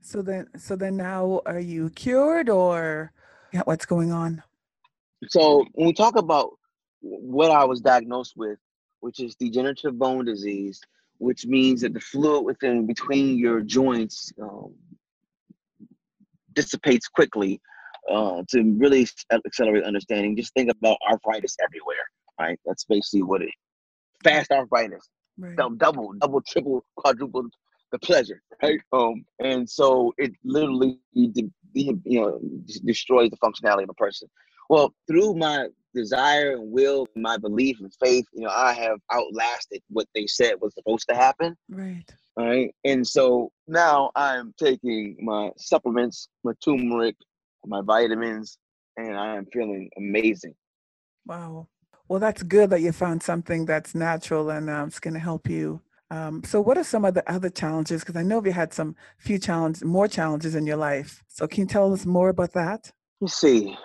So 0.00 0.22
then, 0.22 0.48
so 0.56 0.76
then 0.76 0.96
now, 0.96 1.42
are 1.44 1.60
you 1.60 1.90
cured 1.90 2.48
or 2.48 3.12
yeah, 3.52 3.62
what's 3.64 3.84
going 3.84 4.12
on? 4.12 4.42
So 5.28 5.66
when 5.74 5.88
we 5.88 5.92
talk 5.92 6.16
about 6.16 6.52
what 7.00 7.50
I 7.50 7.64
was 7.64 7.80
diagnosed 7.80 8.34
with, 8.36 8.58
which 9.00 9.20
is 9.20 9.34
degenerative 9.34 9.98
bone 9.98 10.24
disease, 10.24 10.80
which 11.18 11.46
means 11.46 11.80
that 11.82 11.94
the 11.94 12.00
fluid 12.00 12.44
within 12.44 12.86
between 12.86 13.38
your 13.38 13.60
joints 13.60 14.32
um, 14.40 14.74
dissipates 16.54 17.08
quickly. 17.08 17.60
Uh, 18.10 18.42
to 18.48 18.62
really 18.78 19.06
accelerate 19.46 19.84
understanding, 19.84 20.34
just 20.34 20.52
think 20.54 20.70
about 20.70 20.96
arthritis 21.08 21.54
everywhere, 21.62 22.02
right? 22.40 22.58
That's 22.66 22.84
basically 22.84 23.22
what 23.22 23.42
it. 23.42 23.50
Fast 24.24 24.50
arthritis, 24.50 25.08
Right. 25.38 25.54
double, 25.54 26.14
double, 26.14 26.40
triple, 26.40 26.84
quadruple 26.96 27.46
the 27.92 27.98
pleasure, 28.00 28.40
right? 28.62 28.80
Um, 28.92 29.24
and 29.38 29.68
so 29.68 30.12
it 30.18 30.32
literally, 30.44 30.98
de- 31.14 31.50
de- 31.74 32.00
you 32.04 32.20
know, 32.20 32.40
destroys 32.84 33.30
the 33.30 33.36
functionality 33.36 33.84
of 33.84 33.90
a 33.90 33.94
person. 33.94 34.28
Well, 34.68 34.94
through 35.06 35.34
my 35.34 35.68
desire 35.94 36.52
and 36.52 36.70
will, 36.70 37.06
my 37.16 37.36
belief 37.36 37.78
and 37.80 37.92
faith, 38.02 38.26
you 38.32 38.42
know, 38.42 38.50
I 38.50 38.72
have 38.72 38.98
outlasted 39.12 39.82
what 39.88 40.06
they 40.14 40.26
said 40.26 40.54
was 40.60 40.74
supposed 40.74 41.08
to 41.08 41.14
happen. 41.14 41.56
Right. 41.68 42.04
All 42.36 42.46
right. 42.46 42.74
And 42.84 43.06
so 43.06 43.50
now 43.66 44.10
I'm 44.14 44.54
taking 44.58 45.16
my 45.20 45.50
supplements, 45.56 46.28
my 46.44 46.52
turmeric, 46.64 47.16
my 47.66 47.82
vitamins, 47.82 48.58
and 48.96 49.16
I 49.16 49.36
am 49.36 49.46
feeling 49.52 49.90
amazing. 49.96 50.54
Wow. 51.26 51.68
Well, 52.08 52.20
that's 52.20 52.42
good 52.42 52.70
that 52.70 52.80
you 52.80 52.92
found 52.92 53.22
something 53.22 53.66
that's 53.66 53.94
natural 53.94 54.50
and 54.50 54.68
um, 54.68 54.88
it's 54.88 55.00
going 55.00 55.14
to 55.14 55.20
help 55.20 55.48
you. 55.48 55.80
Um, 56.10 56.42
so, 56.42 56.60
what 56.60 56.76
are 56.76 56.82
some 56.82 57.04
of 57.04 57.14
the 57.14 57.30
other 57.30 57.50
challenges? 57.50 58.00
Because 58.00 58.16
I 58.16 58.24
know 58.24 58.44
you 58.44 58.50
had 58.50 58.72
some 58.72 58.96
few 59.18 59.38
challenges, 59.38 59.84
more 59.84 60.08
challenges 60.08 60.56
in 60.56 60.66
your 60.66 60.76
life. 60.76 61.22
So, 61.28 61.46
can 61.46 61.60
you 61.60 61.66
tell 61.66 61.92
us 61.92 62.04
more 62.04 62.30
about 62.30 62.52
that? 62.54 62.90
Let's 63.20 63.36
see. 63.36 63.76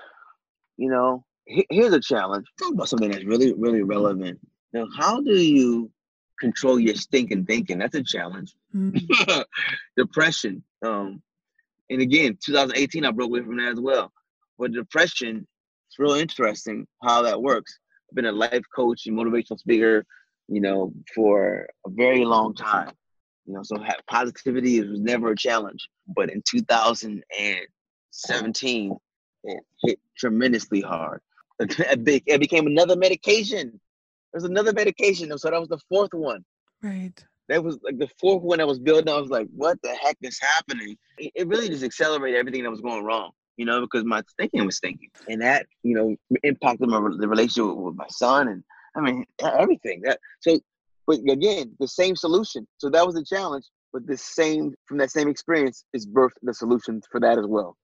You 0.78 0.90
know, 0.90 1.24
here's 1.46 1.94
a 1.94 2.00
challenge. 2.00 2.48
Talk 2.60 2.74
about 2.74 2.90
something 2.90 3.12
that's 3.12 3.26
really, 3.26 3.54
really 3.54 3.84
relevant. 3.84 4.40
Now, 4.74 4.88
how 4.98 5.22
do 5.22 5.36
you 5.36 5.92
control 6.40 6.80
your 6.80 6.96
stinking 6.96 7.46
thinking? 7.46 7.78
That's 7.80 7.96
a 7.96 8.04
challenge. 8.04 8.56
Mm, 8.76 9.00
depression. 9.98 10.64
Um, 10.84 11.22
and 11.90 12.02
again, 12.02 12.38
2018, 12.44 13.06
I 13.06 13.12
broke 13.12 13.30
away 13.30 13.42
from 13.42 13.58
that 13.58 13.74
as 13.74 13.80
well. 13.80 14.12
But 14.58 14.72
depression, 14.72 15.46
it's 15.88 16.00
real 16.00 16.14
interesting 16.14 16.88
how 17.04 17.22
that 17.24 17.42
works. 17.42 17.78
I've 18.10 18.16
been 18.16 18.26
a 18.26 18.32
life 18.32 18.64
coach 18.76 19.06
and 19.06 19.16
motivational 19.18 19.60
speaker, 19.60 20.06
you 20.48 20.62
know, 20.62 20.94
for 21.14 21.68
a 21.86 21.90
very 21.90 22.24
long 22.26 22.56
time. 22.56 22.92
You 23.46 23.54
know, 23.54 23.62
so 23.64 23.78
positivity 24.08 24.82
was 24.82 25.00
never 25.00 25.32
a 25.32 25.36
challenge. 25.36 25.88
But 26.08 26.32
in 26.32 26.42
2017, 26.50 28.98
it 29.44 29.64
hit 29.84 30.00
tremendously 30.18 30.82
hard. 30.82 31.22
It 31.60 32.04
be- 32.04 32.24
it 32.26 32.40
became 32.40 32.68
another 32.68 32.96
medication. 32.96 33.80
There's 34.32 34.44
another 34.44 34.74
medication, 34.74 35.38
so 35.38 35.50
that 35.50 35.60
was 35.60 35.70
the 35.70 35.80
fourth 35.90 36.14
one 36.14 36.44
right. 36.86 37.26
that 37.50 37.64
was 37.64 37.78
like 37.84 37.98
the 37.98 38.10
fourth 38.20 38.44
one 38.44 38.60
that 38.60 38.68
was 38.68 38.80
building. 38.80 39.14
I 39.14 39.20
was 39.20 39.30
like, 39.30 39.48
what 39.56 39.82
the 39.82 39.94
heck 39.96 40.18
is 40.22 40.40
happening? 40.40 40.98
It, 41.18 41.48
really 41.48 41.70
just 41.70 41.84
accelerated 41.84 42.40
everything 42.40 42.64
that 42.64 42.70
was 42.70 42.82
going 42.82 43.04
wrong, 43.04 43.32
you 43.58 43.66
know, 43.66 43.82
because 43.82 44.04
my 44.04 44.22
thinking 44.38 44.66
was 44.66 44.80
thinking. 44.80 45.10
And 45.28 45.42
that, 45.42 45.66
you 45.84 45.96
know, 45.96 46.16
impacted 46.44 46.90
my 46.90 47.00
the 47.18 47.28
relationship 47.28 47.76
with 47.76 47.96
my 47.96 48.08
son 48.10 48.48
and 48.48 48.64
I 48.96 49.02
mean 49.02 49.26
everything. 49.42 50.02
That 50.02 50.20
so 50.42 50.60
but 51.08 51.20
again, 51.30 51.76
the 51.80 51.88
same 51.88 52.16
solution. 52.16 52.68
So 52.78 52.90
that 52.90 53.06
was 53.06 53.16
the 53.16 53.24
challenge, 53.24 53.66
but 53.94 54.08
the 54.08 54.18
same 54.18 54.74
from 54.86 54.98
that 54.98 55.12
same 55.12 55.28
experience 55.28 55.86
is 55.94 56.08
birthed 56.08 56.40
the 56.42 56.54
solution 56.54 57.02
for 57.12 57.20
that 57.20 57.38
as 57.38 57.46
well. 57.48 57.78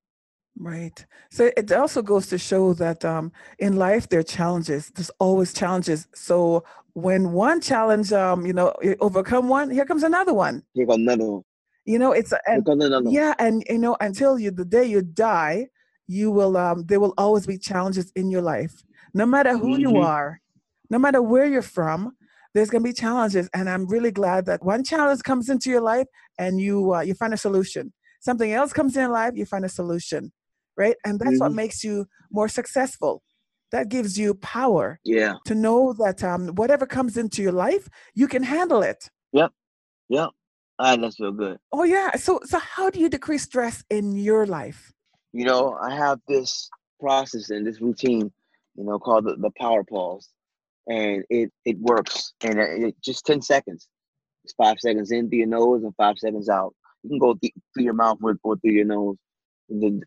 Right. 0.58 1.06
So 1.32 1.50
it 1.58 1.72
also 1.72 2.02
goes 2.02 2.28
to 2.28 2.38
show 2.38 2.74
that 2.74 3.04
um, 3.06 3.32
in 3.58 3.78
life 3.78 4.10
there 4.10 4.20
are 4.20 4.24
challenges. 4.24 4.92
There's 4.94 5.10
always 5.20 5.54
challenges. 5.54 6.08
So 6.14 6.64
when 6.94 7.32
one 7.32 7.62
challenge, 7.62 8.12
um, 8.14 8.46
you 8.46 8.54
know, 8.54 8.74
you 8.82 8.96
overcome 9.00 9.48
one, 9.48 9.70
here 9.72 9.86
comes 9.86 10.04
another 10.04 10.34
one. 10.34 10.64
Here 10.74 10.86
goes 10.86 10.98
another 10.98 11.26
one. 11.26 11.44
You 11.86 11.98
know, 12.00 12.12
it's 12.12 12.34
and 12.48 12.66
yeah, 13.04 13.34
and 13.40 13.64
you 13.68 13.78
know, 13.80 13.98
until 14.00 14.38
you 14.40 14.52
the 14.52 14.66
day 14.66 14.86
you 14.86 15.02
die, 15.02 15.68
you 16.08 16.30
will 16.32 16.58
um, 16.58 16.84
there 16.86 17.00
will 17.00 17.14
always 17.18 17.48
be 17.48 17.58
challenges 17.58 18.12
in 18.16 18.30
your 18.30 18.42
life, 18.42 18.84
no 19.14 19.26
matter 19.26 19.58
who 19.58 19.78
you 19.78 19.98
Mhm. 19.98 20.04
are, 20.04 20.42
no 20.90 21.00
matter 21.00 21.22
where 21.22 21.46
you're 21.46 21.62
from. 21.64 22.16
There's 22.54 22.70
gonna 22.70 22.84
be 22.84 22.94
challenges, 22.94 23.50
and 23.54 23.70
I'm 23.70 23.88
really 23.88 24.12
glad 24.12 24.46
that 24.46 24.64
one 24.64 24.84
challenge 24.84 25.24
comes 25.24 25.50
into 25.50 25.70
your 25.72 25.82
life 25.82 26.08
and 26.38 26.60
you 26.60 26.94
uh, 26.94 27.02
you 27.02 27.16
find 27.16 27.34
a 27.34 27.38
solution. 27.38 27.94
Something 28.20 28.52
else 28.54 28.74
comes 28.74 28.96
in 28.96 29.10
life, 29.12 29.34
you 29.36 29.46
find 29.46 29.66
a 29.66 29.70
solution, 29.70 30.32
right? 30.78 30.96
And 31.06 31.20
that's 31.20 31.40
what 31.40 31.52
Mhm. 31.52 31.56
makes 31.56 31.84
you 31.84 32.08
more 32.32 32.48
successful. 32.48 33.24
That 33.72 33.88
gives 33.90 34.18
you 34.18 34.34
power 34.36 35.00
Yeah. 35.04 35.36
to 35.46 35.56
know 35.56 35.94
that 35.94 36.24
um, 36.24 36.50
whatever 36.56 36.86
comes 36.86 37.16
into 37.18 37.42
your 37.42 37.54
life, 37.54 37.88
you 38.14 38.28
can 38.28 38.44
handle 38.44 38.82
it. 38.82 39.10
Yep. 39.32 39.52
Yep. 40.10 40.30
Ah, 40.80 40.96
that 40.98 41.14
feel 41.14 41.32
good. 41.32 41.58
Oh 41.72 41.84
yeah. 41.84 42.16
So 42.18 42.40
so 42.44 42.58
how 42.60 42.90
do 42.90 43.00
you 43.00 43.08
decrease 43.08 43.44
stress 43.44 43.84
in 43.90 44.16
your 44.16 44.46
life? 44.46 44.92
you 45.34 45.46
know, 45.46 45.78
I 45.82 45.96
have 45.96 46.20
this 46.28 46.70
process 47.00 47.52
and 47.52 47.66
this 47.66 47.80
routine, 47.80 48.34
you 48.76 48.84
know, 48.84 49.00
called 49.00 49.24
the, 49.24 49.38
the 49.38 49.52
power 49.58 49.82
pause, 49.86 50.28
and 50.88 51.24
it 51.30 51.50
it 51.64 51.78
works. 51.80 52.34
And 52.42 52.60
it, 52.60 52.84
it 52.84 52.96
just 53.02 53.26
ten 53.26 53.42
seconds. 53.42 53.88
It's 54.44 54.54
five 54.56 54.78
seconds 54.80 55.12
in 55.12 55.30
through 55.30 55.38
your 55.38 55.48
nose 55.48 55.84
and 55.84 55.96
five 55.96 56.18
seconds 56.18 56.50
out. 56.50 56.76
You 57.04 57.10
can 57.12 57.20
go 57.20 57.36
th- 57.36 57.54
through 57.74 57.86
your 57.86 57.94
mouth 57.94 58.18
or, 58.22 58.36
or 58.44 58.58
through 58.58 58.72
your 58.74 58.86
nose. 58.86 59.16
The, 59.80 60.02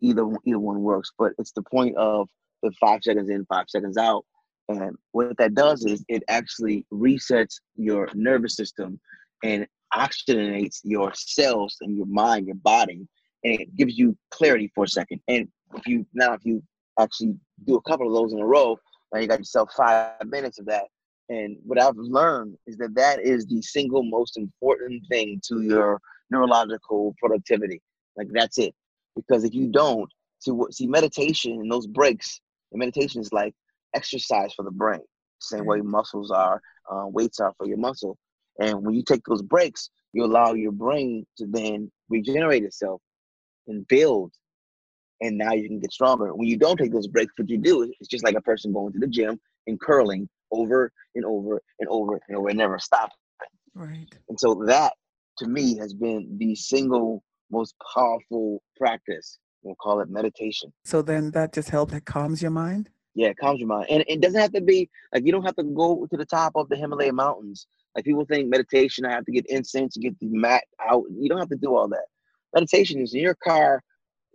either 0.00 0.26
either 0.44 0.58
one 0.58 0.82
works, 0.82 1.12
but 1.18 1.32
it's 1.38 1.52
the 1.52 1.62
point 1.62 1.96
of 1.96 2.28
the 2.62 2.72
five 2.80 3.00
seconds 3.02 3.30
in, 3.30 3.46
five 3.46 3.66
seconds 3.68 3.96
out. 3.96 4.24
And 4.68 4.96
what 5.12 5.36
that 5.38 5.54
does 5.54 5.84
is 5.84 6.04
it 6.08 6.22
actually 6.28 6.86
resets 6.92 7.60
your 7.76 8.08
nervous 8.14 8.56
system 8.56 9.00
and 9.42 9.66
oxygenates 9.94 10.80
your 10.84 11.12
cells 11.14 11.76
and 11.80 11.96
your 11.96 12.06
mind, 12.06 12.46
your 12.46 12.56
body, 12.56 13.06
and 13.44 13.60
it 13.60 13.76
gives 13.76 13.98
you 13.98 14.16
clarity 14.30 14.70
for 14.74 14.84
a 14.84 14.88
second. 14.88 15.20
And 15.28 15.48
if 15.74 15.86
you 15.86 16.06
now 16.14 16.34
if 16.34 16.44
you 16.44 16.62
actually 16.98 17.34
do 17.66 17.76
a 17.76 17.82
couple 17.82 18.06
of 18.06 18.12
those 18.12 18.32
in 18.32 18.40
a 18.40 18.46
row, 18.46 18.76
now 19.12 19.20
you 19.20 19.26
got 19.26 19.38
yourself 19.38 19.70
five 19.76 20.12
minutes 20.26 20.58
of 20.58 20.66
that. 20.66 20.84
And 21.28 21.56
what 21.64 21.80
I've 21.80 21.96
learned 21.96 22.56
is 22.66 22.76
that 22.78 22.94
that 22.96 23.20
is 23.20 23.46
the 23.46 23.62
single 23.62 24.02
most 24.02 24.36
important 24.36 25.04
thing 25.08 25.40
to 25.48 25.62
your 25.62 26.00
neurological 26.30 27.14
productivity. 27.20 27.80
Like 28.16 28.28
that's 28.32 28.58
it. 28.58 28.74
Because 29.16 29.44
if 29.44 29.54
you 29.54 29.68
don't, 29.68 30.10
see 30.38 30.50
what 30.50 30.74
see 30.74 30.86
meditation 30.86 31.52
and 31.52 31.70
those 31.70 31.86
breaks, 31.86 32.40
and 32.72 32.78
meditation 32.78 33.20
is 33.20 33.32
like 33.32 33.54
exercise 33.94 34.52
for 34.54 34.64
the 34.64 34.70
brain. 34.70 35.00
Same 35.40 35.64
way 35.66 35.80
muscles 35.80 36.30
are, 36.30 36.60
uh, 36.90 37.06
weights 37.06 37.40
are 37.40 37.52
for 37.56 37.66
your 37.66 37.78
muscle. 37.78 38.16
And 38.60 38.84
when 38.84 38.94
you 38.94 39.02
take 39.02 39.22
those 39.24 39.42
breaks, 39.42 39.90
you 40.12 40.24
allow 40.24 40.52
your 40.52 40.72
brain 40.72 41.26
to 41.38 41.46
then 41.46 41.90
regenerate 42.08 42.64
itself 42.64 43.00
and 43.68 43.86
build. 43.88 44.32
And 45.22 45.38
now 45.38 45.52
you 45.52 45.68
can 45.68 45.80
get 45.80 45.92
stronger. 45.92 46.34
When 46.34 46.48
you 46.48 46.56
don't 46.56 46.76
take 46.76 46.92
those 46.92 47.06
breaks, 47.06 47.32
what 47.36 47.48
you 47.48 47.58
do 47.58 47.82
is 47.82 47.90
it's 48.00 48.08
just 48.08 48.24
like 48.24 48.36
a 48.36 48.40
person 48.42 48.72
going 48.72 48.92
to 48.92 48.98
the 48.98 49.06
gym 49.06 49.38
and 49.66 49.80
curling 49.80 50.28
over 50.50 50.90
and 51.14 51.24
over 51.24 51.60
and 51.78 51.88
over 51.88 52.20
and 52.28 52.36
over 52.36 52.48
and 52.48 52.58
never 52.58 52.78
stop. 52.78 53.10
Right. 53.74 54.08
And 54.28 54.38
so 54.38 54.62
that 54.66 54.92
to 55.38 55.46
me 55.46 55.76
has 55.78 55.94
been 55.94 56.36
the 56.38 56.54
single 56.54 57.22
most 57.50 57.74
powerful 57.94 58.62
practice. 58.76 59.38
We'll 59.62 59.74
call 59.76 60.00
it 60.00 60.08
meditation. 60.08 60.72
So 60.84 61.02
then 61.02 61.30
that 61.32 61.52
just 61.52 61.68
helps. 61.68 61.92
It 61.92 62.04
calms 62.04 62.40
your 62.40 62.50
mind. 62.50 62.88
Yeah, 63.14 63.28
it 63.28 63.36
calms 63.38 63.60
your 63.60 63.68
mind. 63.68 63.86
And 63.90 64.04
it 64.08 64.20
doesn't 64.20 64.40
have 64.40 64.52
to 64.52 64.60
be 64.60 64.88
like 65.12 65.24
you 65.26 65.32
don't 65.32 65.44
have 65.44 65.56
to 65.56 65.64
go 65.64 66.06
to 66.10 66.16
the 66.16 66.24
top 66.24 66.52
of 66.54 66.68
the 66.68 66.76
Himalaya 66.76 67.12
mountains. 67.12 67.66
Like 67.94 68.04
people 68.04 68.24
think 68.24 68.48
meditation, 68.48 69.04
I 69.04 69.10
have 69.10 69.24
to 69.26 69.32
get 69.32 69.46
incense 69.46 69.94
to 69.94 70.00
get 70.00 70.18
the 70.20 70.28
mat 70.28 70.62
out. 70.88 71.04
You 71.10 71.28
don't 71.28 71.38
have 71.38 71.48
to 71.48 71.56
do 71.56 71.74
all 71.74 71.88
that. 71.88 72.06
Meditation 72.54 73.00
is 73.00 73.14
in 73.14 73.20
your 73.20 73.36
car, 73.42 73.82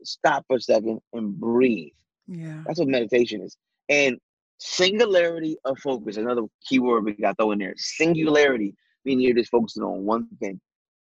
stop 0.04 0.44
for 0.48 0.58
a 0.58 0.62
second 0.62 1.00
and 1.14 1.40
breathe. 1.40 1.94
Yeah. 2.28 2.64
That's 2.66 2.80
what 2.80 2.88
meditation 2.88 3.42
is. 3.42 3.58
And 3.90 4.18
singularity 4.60 5.58
of 5.66 5.78
focus, 5.80 6.18
another 6.18 6.44
keyword 6.68 7.06
we 7.06 7.14
got 7.14 7.38
throw 7.38 7.52
in 7.52 7.60
there. 7.60 7.74
Singularity, 7.78 8.76
meaning 9.04 9.26
you're 9.26 9.36
just 9.36 9.52
focusing 9.52 9.84
on 9.84 10.04
one 10.04 10.28
thing. 10.40 10.60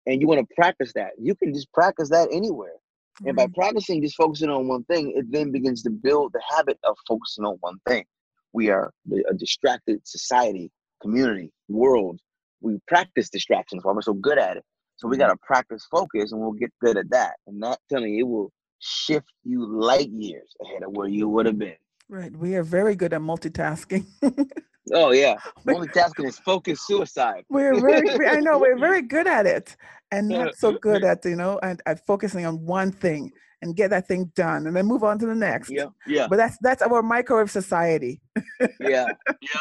And 0.07 0.21
you 0.21 0.27
want 0.27 0.39
to 0.39 0.55
practice 0.55 0.93
that. 0.95 1.11
You 1.21 1.35
can 1.35 1.53
just 1.53 1.71
practice 1.73 2.09
that 2.09 2.29
anywhere. 2.31 2.75
And 3.25 3.35
by 3.35 3.45
mm-hmm. 3.45 3.59
practicing 3.59 4.01
just 4.01 4.15
focusing 4.15 4.49
on 4.49 4.67
one 4.67 4.83
thing, 4.85 5.13
it 5.15 5.25
then 5.29 5.51
begins 5.51 5.83
to 5.83 5.89
build 5.89 6.31
the 6.33 6.41
habit 6.55 6.79
of 6.83 6.95
focusing 7.07 7.45
on 7.45 7.57
one 7.59 7.77
thing. 7.87 8.05
we 8.53 8.69
are 8.69 8.91
a 9.29 9.33
distracted 9.33 9.99
society, 10.07 10.71
community, 11.01 11.51
world. 11.67 12.19
We 12.61 12.79
practice 12.87 13.29
distractions 13.29 13.83
while 13.83 13.95
we're 13.95 14.01
so 14.01 14.13
good 14.13 14.37
at 14.37 14.57
it. 14.57 14.63
So 14.95 15.07
we 15.07 15.17
mm-hmm. 15.17 15.27
got 15.27 15.33
to 15.33 15.37
practice 15.45 15.85
focus 15.91 16.31
and 16.31 16.39
we'll 16.39 16.53
get 16.53 16.71
good 16.81 16.97
at 16.97 17.09
that. 17.09 17.35
And 17.45 17.59
not 17.59 17.79
telling 17.91 18.13
you, 18.13 18.25
it 18.25 18.29
will 18.29 18.51
shift 18.79 19.27
you 19.43 19.65
light 19.65 20.09
years 20.09 20.55
ahead 20.63 20.83
of 20.83 20.91
where 20.91 21.09
you 21.09 21.27
would 21.27 21.47
have 21.47 21.59
been. 21.59 21.75
Right. 22.09 22.35
We 22.35 22.55
are 22.55 22.63
very 22.63 22.95
good 22.95 23.13
at 23.13 23.21
multitasking. 23.21 24.05
oh 24.93 25.11
yeah. 25.11 25.35
Multitasking 25.67 26.27
is 26.27 26.37
focus 26.39 26.85
suicide. 26.85 27.43
We're 27.49 27.79
very 27.79 28.27
I 28.27 28.39
know 28.39 28.59
we're 28.59 28.77
very 28.77 29.01
good 29.15 29.27
at 29.27 29.45
it 29.45 29.75
and 30.11 30.29
not 30.29 30.55
so 30.55 30.73
good 30.73 31.03
at, 31.03 31.23
you 31.25 31.35
know, 31.35 31.59
at, 31.63 31.81
at 31.85 32.05
focusing 32.05 32.45
on 32.45 32.65
one 32.65 32.91
thing 32.91 33.31
and 33.61 33.75
get 33.75 33.89
that 33.89 34.07
thing 34.07 34.31
done 34.35 34.67
and 34.67 34.75
then 34.75 34.85
move 34.85 35.03
on 35.03 35.19
to 35.19 35.25
the 35.25 35.35
next. 35.35 35.69
Yeah. 35.69 35.87
Yeah. 36.05 36.27
But 36.27 36.37
that's 36.37 36.57
that's 36.61 36.81
our 36.81 37.01
microwave 37.01 37.51
society. 37.51 38.21
yeah. 38.79 39.05
Yeah. 39.41 39.59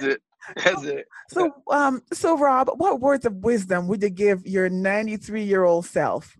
That's 0.00 0.14
it. 0.14 0.22
That's 0.56 0.84
it. 0.84 1.06
So 1.28 1.52
um 1.70 2.02
so 2.12 2.38
Rob, 2.38 2.70
what 2.76 3.00
words 3.00 3.26
of 3.26 3.34
wisdom 3.36 3.88
would 3.88 4.02
you 4.02 4.10
give 4.10 4.46
your 4.46 4.68
93 4.68 5.42
year 5.42 5.64
old 5.64 5.86
self? 5.86 6.36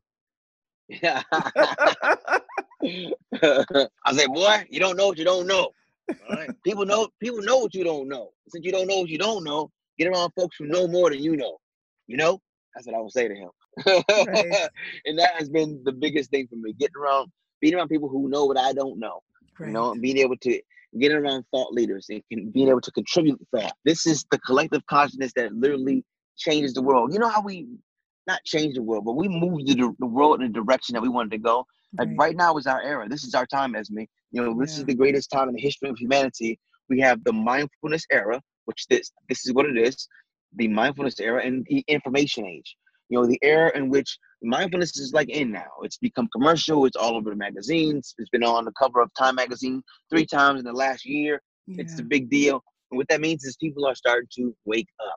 Yeah. 0.88 1.22
I 1.32 2.40
say, 4.12 4.26
boy, 4.26 4.64
you 4.68 4.80
don't 4.80 4.96
know 4.96 5.08
what 5.08 5.18
you 5.18 5.24
don't 5.24 5.46
know. 5.46 5.70
All 6.28 6.36
right. 6.36 6.50
people 6.64 6.84
know 6.84 7.08
people 7.20 7.42
know 7.42 7.58
what 7.58 7.74
you 7.74 7.84
don't 7.84 8.08
know. 8.08 8.30
Since 8.48 8.64
you 8.64 8.72
don't 8.72 8.86
know 8.86 9.00
what 9.00 9.08
you 9.08 9.18
don't 9.18 9.44
know, 9.44 9.70
get 9.98 10.08
around 10.08 10.30
folks 10.36 10.56
who 10.58 10.66
know 10.66 10.86
more 10.86 11.10
than 11.10 11.22
you 11.22 11.36
know. 11.36 11.58
You 12.06 12.16
know? 12.16 12.40
That's 12.74 12.86
what 12.86 12.96
I 12.96 13.00
would 13.00 13.12
say 13.12 13.28
to 13.28 13.34
him. 13.34 13.50
Right. 13.86 14.68
and 15.06 15.18
that 15.18 15.34
has 15.38 15.48
been 15.48 15.82
the 15.84 15.92
biggest 15.92 16.30
thing 16.30 16.46
for 16.48 16.56
me. 16.56 16.74
Getting 16.78 16.96
around 17.00 17.30
being 17.60 17.74
around 17.74 17.88
people 17.88 18.08
who 18.08 18.28
know 18.28 18.44
what 18.44 18.58
I 18.58 18.72
don't 18.72 18.98
know. 18.98 19.20
Right. 19.58 19.68
You 19.68 19.72
know, 19.72 19.92
and 19.92 20.02
being 20.02 20.18
able 20.18 20.36
to 20.38 20.60
get 20.98 21.12
around 21.12 21.44
thought 21.50 21.72
leaders 21.72 22.06
and 22.10 22.52
being 22.52 22.68
able 22.68 22.80
to 22.80 22.90
contribute 22.92 23.40
thought. 23.54 23.72
This 23.84 24.06
is 24.06 24.24
the 24.30 24.38
collective 24.40 24.84
consciousness 24.86 25.32
that 25.36 25.54
literally 25.54 26.04
changes 26.36 26.74
the 26.74 26.82
world. 26.82 27.12
You 27.12 27.18
know 27.18 27.28
how 27.28 27.42
we 27.42 27.66
not 28.26 28.40
change 28.44 28.74
the 28.74 28.82
world, 28.82 29.04
but 29.04 29.14
we 29.14 29.28
move 29.28 29.66
the, 29.66 29.94
the 29.98 30.06
world 30.06 30.42
in 30.42 30.52
the 30.52 30.60
direction 30.60 30.94
that 30.94 31.02
we 31.02 31.08
wanted 31.08 31.32
to 31.32 31.38
go. 31.38 31.66
Like 31.98 32.08
right. 32.08 32.16
right 32.18 32.36
now 32.36 32.56
is 32.56 32.66
our 32.66 32.82
era. 32.82 33.08
This 33.08 33.24
is 33.24 33.34
our 33.34 33.46
time, 33.46 33.74
Esmie. 33.74 34.08
You 34.30 34.42
know, 34.42 34.58
this 34.58 34.74
yeah. 34.74 34.80
is 34.80 34.84
the 34.86 34.94
greatest 34.94 35.30
time 35.30 35.48
in 35.48 35.54
the 35.54 35.60
history 35.60 35.88
of 35.88 35.98
humanity. 35.98 36.58
We 36.88 37.00
have 37.00 37.22
the 37.24 37.32
mindfulness 37.32 38.04
era, 38.10 38.40
which 38.64 38.86
this 38.88 39.12
this 39.28 39.46
is 39.46 39.52
what 39.52 39.66
it 39.66 39.76
is, 39.76 40.08
the 40.56 40.68
mindfulness 40.68 41.20
era 41.20 41.44
and 41.44 41.66
the 41.68 41.84
information 41.88 42.46
age. 42.46 42.76
You 43.08 43.18
know, 43.18 43.26
the 43.26 43.38
era 43.42 43.70
in 43.76 43.90
which 43.90 44.18
mindfulness 44.42 44.96
is 44.98 45.12
like 45.12 45.28
in 45.28 45.52
now. 45.52 45.70
It's 45.82 45.98
become 45.98 46.28
commercial. 46.32 46.86
It's 46.86 46.96
all 46.96 47.16
over 47.16 47.30
the 47.30 47.36
magazines. 47.36 48.14
It's 48.18 48.30
been 48.30 48.42
on 48.42 48.64
the 48.64 48.72
cover 48.72 49.00
of 49.00 49.10
Time 49.18 49.34
magazine 49.34 49.82
three 50.10 50.24
times 50.24 50.60
in 50.60 50.64
the 50.64 50.72
last 50.72 51.04
year. 51.04 51.42
Yeah. 51.66 51.82
It's 51.82 51.98
a 51.98 52.02
big 52.02 52.30
deal. 52.30 52.62
And 52.90 52.96
what 52.96 53.08
that 53.08 53.20
means 53.20 53.44
is 53.44 53.56
people 53.56 53.86
are 53.86 53.94
starting 53.94 54.28
to 54.36 54.54
wake 54.64 54.88
up. 55.06 55.16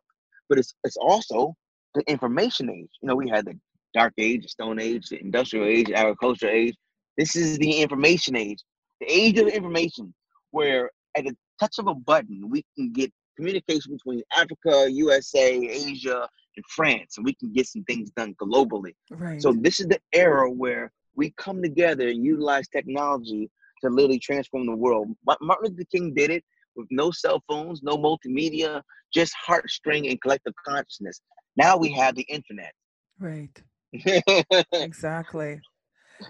But 0.49 0.59
it's 0.59 0.73
it's 0.83 0.97
also 0.97 1.55
the 1.93 2.03
information 2.09 2.69
age. 2.69 2.89
You 3.01 3.07
know, 3.07 3.15
we 3.15 3.29
had 3.29 3.45
the 3.45 3.57
dark 3.95 4.13
age, 4.17 4.43
the 4.43 4.49
stone 4.49 4.79
age, 4.79 5.09
the 5.09 5.19
industrial 5.19 5.65
age, 5.65 5.89
agricultural 5.89 6.51
age. 6.51 6.75
This 7.17 7.35
is 7.35 7.57
the 7.57 7.71
information 7.71 8.35
age, 8.35 8.59
the 8.99 9.07
age 9.09 9.39
of 9.39 9.47
information, 9.47 10.13
where 10.51 10.91
at 11.17 11.23
the 11.23 11.35
touch 11.59 11.75
of 11.79 11.87
a 11.87 11.95
button, 11.95 12.49
we 12.49 12.63
can 12.75 12.91
get 12.91 13.11
communication 13.37 13.93
between 13.93 14.21
Africa, 14.35 14.87
USA, 14.91 15.55
Asia, 15.55 16.27
and 16.55 16.65
France, 16.69 17.17
and 17.17 17.25
we 17.25 17.33
can 17.35 17.51
get 17.53 17.67
some 17.67 17.83
things 17.85 18.11
done 18.11 18.35
globally. 18.41 18.93
Right. 19.09 19.41
So 19.41 19.53
this 19.53 19.79
is 19.79 19.87
the 19.87 19.99
era 20.13 20.49
where 20.49 20.91
we 21.15 21.33
come 21.37 21.61
together 21.61 22.07
and 22.09 22.23
utilize 22.23 22.67
technology 22.67 23.49
to 23.81 23.89
literally 23.89 24.19
transform 24.19 24.65
the 24.65 24.75
world. 24.75 25.09
Martin 25.41 25.71
Luther 25.71 25.87
King 25.91 26.13
did 26.13 26.31
it 26.31 26.43
with 26.75 26.87
no 26.91 27.11
cell 27.11 27.41
phones, 27.47 27.81
no 27.83 27.97
multimedia, 27.97 28.81
just 29.13 29.33
heartstring 29.47 30.09
and 30.09 30.21
collective 30.21 30.53
consciousness. 30.67 31.21
Now 31.55 31.77
we 31.77 31.91
have 31.93 32.15
the 32.15 32.23
internet. 32.23 32.73
Right. 33.19 33.61
exactly. 34.73 35.61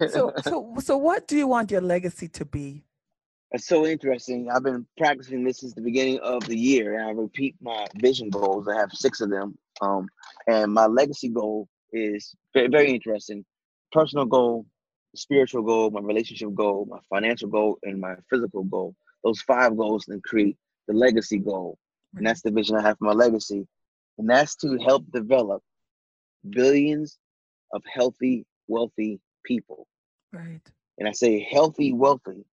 So 0.08 0.32
so 0.42 0.74
so 0.80 0.96
what 0.96 1.26
do 1.26 1.36
you 1.36 1.46
want 1.46 1.70
your 1.70 1.80
legacy 1.80 2.28
to 2.28 2.44
be? 2.44 2.82
It's 3.52 3.66
so 3.66 3.86
interesting. 3.86 4.50
I've 4.50 4.64
been 4.64 4.86
practicing 4.98 5.44
this 5.44 5.60
since 5.60 5.74
the 5.74 5.80
beginning 5.80 6.18
of 6.18 6.44
the 6.46 6.58
year, 6.58 6.98
and 6.98 7.08
I 7.08 7.10
repeat 7.12 7.54
my 7.60 7.86
vision 7.96 8.28
goals. 8.28 8.66
I 8.68 8.76
have 8.76 8.90
six 8.92 9.20
of 9.20 9.30
them. 9.30 9.56
Um, 9.80 10.08
and 10.48 10.72
my 10.72 10.86
legacy 10.86 11.28
goal 11.28 11.68
is 11.92 12.34
very, 12.52 12.68
very 12.68 12.90
interesting. 12.90 13.44
Personal 13.92 14.24
goal, 14.24 14.66
spiritual 15.14 15.62
goal, 15.62 15.90
my 15.90 16.00
relationship 16.00 16.54
goal, 16.54 16.86
my 16.90 16.98
financial 17.08 17.48
goal, 17.48 17.78
and 17.84 18.00
my 18.00 18.16
physical 18.28 18.64
goal. 18.64 18.94
Those 19.22 19.40
five 19.42 19.76
goals 19.76 20.04
then 20.08 20.20
create 20.24 20.56
the 20.88 20.94
legacy 20.94 21.38
goal, 21.38 21.78
and 22.16 22.26
that's 22.26 22.42
the 22.42 22.50
vision 22.50 22.76
I 22.76 22.82
have 22.82 22.98
for 22.98 23.04
my 23.04 23.12
legacy 23.12 23.66
and 24.18 24.28
that's 24.28 24.56
to 24.56 24.78
help 24.78 25.04
develop 25.12 25.62
billions 26.50 27.18
of 27.72 27.82
healthy, 27.92 28.44
wealthy 28.68 29.20
people. 29.44 29.86
Right. 30.32 30.60
And 30.98 31.08
I 31.08 31.12
say 31.12 31.40
healthy, 31.40 31.92
wealthy. 31.92 32.44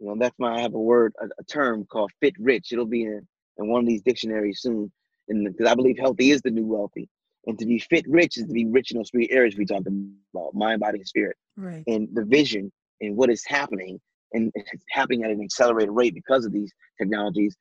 You 0.00 0.06
know, 0.06 0.16
that's 0.18 0.34
why 0.38 0.54
I 0.54 0.60
have 0.60 0.74
a 0.74 0.80
word, 0.80 1.12
a, 1.20 1.26
a 1.38 1.44
term 1.44 1.86
called 1.90 2.12
fit 2.20 2.34
rich. 2.38 2.72
It'll 2.72 2.86
be 2.86 3.02
in, 3.02 3.26
in 3.58 3.68
one 3.68 3.80
of 3.80 3.86
these 3.86 4.02
dictionaries 4.02 4.60
soon. 4.60 4.92
And 5.28 5.44
because 5.44 5.70
I 5.70 5.74
believe 5.74 5.98
healthy 5.98 6.30
is 6.30 6.40
the 6.42 6.50
new 6.50 6.66
wealthy. 6.66 7.08
And 7.46 7.58
to 7.58 7.66
be 7.66 7.78
fit 7.78 8.04
rich 8.08 8.36
is 8.36 8.44
to 8.44 8.52
be 8.52 8.66
rich 8.66 8.90
in 8.90 8.98
those 8.98 9.10
three 9.10 9.28
areas 9.30 9.56
we 9.56 9.64
talked 9.64 9.86
about 9.86 10.54
mind, 10.54 10.80
body, 10.80 10.98
and 10.98 11.08
spirit. 11.08 11.36
Right. 11.56 11.82
And 11.86 12.08
the 12.12 12.24
vision 12.24 12.70
and 13.00 13.16
what 13.16 13.30
is 13.30 13.44
happening, 13.46 14.00
and 14.32 14.52
it's 14.54 14.84
happening 14.90 15.24
at 15.24 15.30
an 15.30 15.40
accelerated 15.42 15.90
rate 15.90 16.14
because 16.14 16.44
of 16.44 16.52
these 16.52 16.72
technologies, 16.98 17.56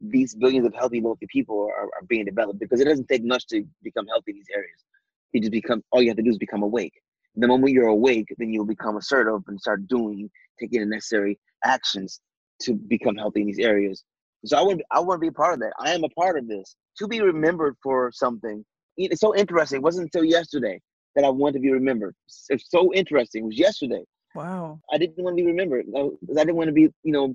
these 0.00 0.34
billions 0.34 0.66
of 0.66 0.74
healthy, 0.74 1.00
wealthy 1.00 1.26
people 1.28 1.68
are, 1.76 1.84
are 1.84 2.06
being 2.08 2.24
developed 2.24 2.58
because 2.58 2.80
it 2.80 2.86
doesn't 2.86 3.08
take 3.08 3.24
much 3.24 3.46
to 3.48 3.64
become 3.82 4.06
healthy 4.06 4.32
in 4.32 4.36
these 4.38 4.48
areas. 4.54 4.84
You 5.32 5.40
just 5.40 5.52
become 5.52 5.82
all 5.90 6.02
you 6.02 6.08
have 6.08 6.16
to 6.16 6.22
do 6.22 6.30
is 6.30 6.38
become 6.38 6.62
awake. 6.62 6.94
The 7.36 7.46
moment 7.46 7.72
you're 7.72 7.86
awake, 7.86 8.26
then 8.38 8.52
you'll 8.52 8.66
become 8.66 8.96
assertive 8.96 9.42
and 9.46 9.60
start 9.60 9.86
doing, 9.86 10.28
taking 10.58 10.80
the 10.80 10.86
necessary 10.86 11.38
actions 11.64 12.20
to 12.62 12.74
become 12.74 13.16
healthy 13.16 13.42
in 13.42 13.46
these 13.46 13.58
areas. 13.58 14.04
So 14.44 14.58
I 14.58 14.62
want 14.62 14.82
I 14.90 15.00
want 15.00 15.18
to 15.18 15.20
be 15.20 15.28
a 15.28 15.32
part 15.32 15.54
of 15.54 15.60
that. 15.60 15.72
I 15.78 15.92
am 15.92 16.04
a 16.04 16.08
part 16.10 16.38
of 16.38 16.48
this. 16.48 16.74
To 16.98 17.08
be 17.08 17.20
remembered 17.20 17.76
for 17.82 18.10
something. 18.12 18.64
It's 18.96 19.20
so 19.20 19.34
interesting. 19.34 19.76
It 19.76 19.82
wasn't 19.82 20.10
until 20.12 20.24
yesterday 20.24 20.80
that 21.14 21.24
I 21.24 21.28
wanted 21.28 21.54
to 21.54 21.60
be 21.60 21.70
remembered. 21.70 22.14
It's 22.48 22.70
so 22.70 22.92
interesting. 22.92 23.44
It 23.44 23.46
was 23.46 23.58
yesterday. 23.58 24.04
Wow. 24.34 24.80
I 24.92 24.98
didn't 24.98 25.22
want 25.22 25.36
to 25.36 25.42
be 25.42 25.46
remembered 25.46 25.86
because 25.86 26.36
I 26.36 26.44
didn't 26.44 26.56
want 26.56 26.68
to 26.68 26.72
be, 26.72 26.88
you 27.02 27.12
know, 27.12 27.34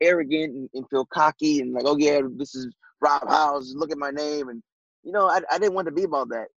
arrogant 0.00 0.54
and, 0.54 0.68
and, 0.74 0.88
feel 0.88 1.04
cocky 1.06 1.60
and 1.60 1.72
like, 1.72 1.84
oh 1.86 1.96
yeah, 1.96 2.20
this 2.36 2.54
is 2.54 2.68
Rob 3.00 3.28
Howze. 3.28 3.72
Look 3.74 3.90
at 3.90 3.98
my 3.98 4.10
name, 4.10 4.48
and 4.48 4.62
you 5.02 5.12
know, 5.12 5.28
I, 5.28 5.40
I 5.50 5.58
didn't 5.58 5.74
want 5.74 5.86
to 5.86 5.92
be 5.92 6.04
about 6.04 6.28
that. 6.30 6.48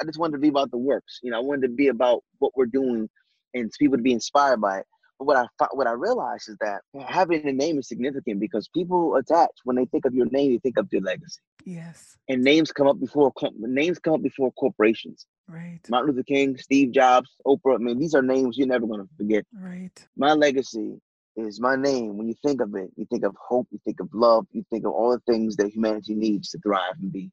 I 0.00 0.04
just 0.04 0.18
wanted 0.18 0.32
to 0.32 0.38
be 0.38 0.48
about 0.48 0.70
the 0.70 0.78
works. 0.78 1.18
You 1.22 1.30
know, 1.30 1.38
I 1.38 1.42
wanted 1.42 1.62
to 1.62 1.74
be 1.74 1.88
about 1.88 2.22
what 2.38 2.52
we're 2.56 2.66
doing 2.66 3.08
and 3.54 3.70
people 3.78 3.96
to 3.96 4.02
be 4.02 4.12
inspired 4.12 4.60
by 4.60 4.78
it. 4.78 4.86
But 5.18 5.26
what 5.26 5.36
I 5.36 5.66
what 5.72 5.86
I 5.86 5.92
realized 5.92 6.48
is 6.48 6.56
that 6.60 6.80
having 7.06 7.46
a 7.46 7.52
name 7.52 7.78
is 7.78 7.88
significant 7.88 8.40
because 8.40 8.68
people 8.68 9.16
attach 9.16 9.50
when 9.64 9.76
they 9.76 9.84
think 9.84 10.06
of 10.06 10.14
your 10.14 10.26
name, 10.30 10.52
they 10.52 10.58
think 10.58 10.78
of 10.78 10.88
your 10.90 11.02
legacy. 11.02 11.40
Yes. 11.66 12.16
And 12.28 12.42
names 12.42 12.72
come 12.72 12.86
up 12.86 12.98
before 12.98 13.30
names 13.58 13.98
come 13.98 14.14
up 14.14 14.22
before 14.22 14.50
corporations. 14.52 15.26
Right. 15.46 15.80
Martin 15.90 16.14
Luther 16.14 16.24
King, 16.24 16.56
Steve 16.56 16.92
Jobs, 16.92 17.30
Oprah. 17.46 17.74
I 17.74 17.78
mean, 17.78 17.98
these 17.98 18.14
are 18.14 18.22
names 18.22 18.56
you're 18.56 18.66
never 18.66 18.86
going 18.86 19.00
to 19.00 19.08
forget. 19.18 19.44
Right. 19.52 19.92
My 20.16 20.32
legacy 20.32 20.94
is 21.36 21.60
my 21.60 21.76
name. 21.76 22.16
When 22.16 22.28
you 22.28 22.34
think 22.42 22.62
of 22.62 22.74
it, 22.74 22.90
you 22.96 23.04
think 23.10 23.24
of 23.24 23.34
hope, 23.38 23.68
you 23.70 23.80
think 23.84 24.00
of 24.00 24.08
love, 24.14 24.46
you 24.52 24.64
think 24.70 24.86
of 24.86 24.92
all 24.92 25.10
the 25.10 25.32
things 25.32 25.56
that 25.56 25.68
humanity 25.68 26.14
needs 26.14 26.48
to 26.50 26.58
thrive 26.60 26.94
and 27.00 27.12
be 27.12 27.30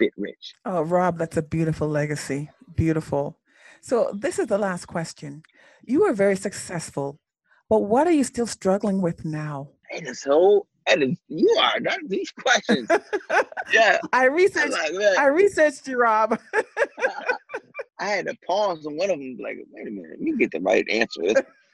fit 0.00 0.12
rich. 0.16 0.54
Oh, 0.64 0.82
Rob, 0.82 1.18
that's 1.18 1.36
a 1.36 1.42
beautiful 1.42 1.88
legacy. 1.88 2.50
Beautiful. 2.74 3.38
So, 3.82 4.10
this 4.12 4.38
is 4.38 4.46
the 4.46 4.58
last 4.58 4.86
question. 4.86 5.42
You 5.84 6.04
are 6.04 6.12
very 6.12 6.36
successful, 6.36 7.20
but 7.68 7.80
what 7.80 8.06
are 8.06 8.12
you 8.12 8.24
still 8.24 8.46
struggling 8.46 9.00
with 9.00 9.24
now? 9.24 9.68
And 9.92 10.16
so, 10.16 10.66
and 10.86 11.16
you 11.28 11.56
are 11.60 11.80
not 11.80 11.98
these 12.08 12.30
questions. 12.32 12.88
yeah, 13.72 13.98
I 14.12 14.26
researched. 14.26 14.72
Like, 14.72 15.18
I 15.18 15.26
researched 15.26 15.86
you, 15.86 15.98
Rob. 15.98 16.38
I 17.98 18.06
had 18.06 18.26
to 18.26 18.34
pause 18.46 18.86
on 18.86 18.96
one 18.96 19.10
of 19.10 19.18
them. 19.18 19.36
Like, 19.40 19.58
wait 19.70 19.86
a 19.86 19.90
minute, 19.90 20.10
let 20.12 20.20
me 20.20 20.36
get 20.36 20.50
the 20.50 20.60
right 20.60 20.88
answer. 20.88 21.22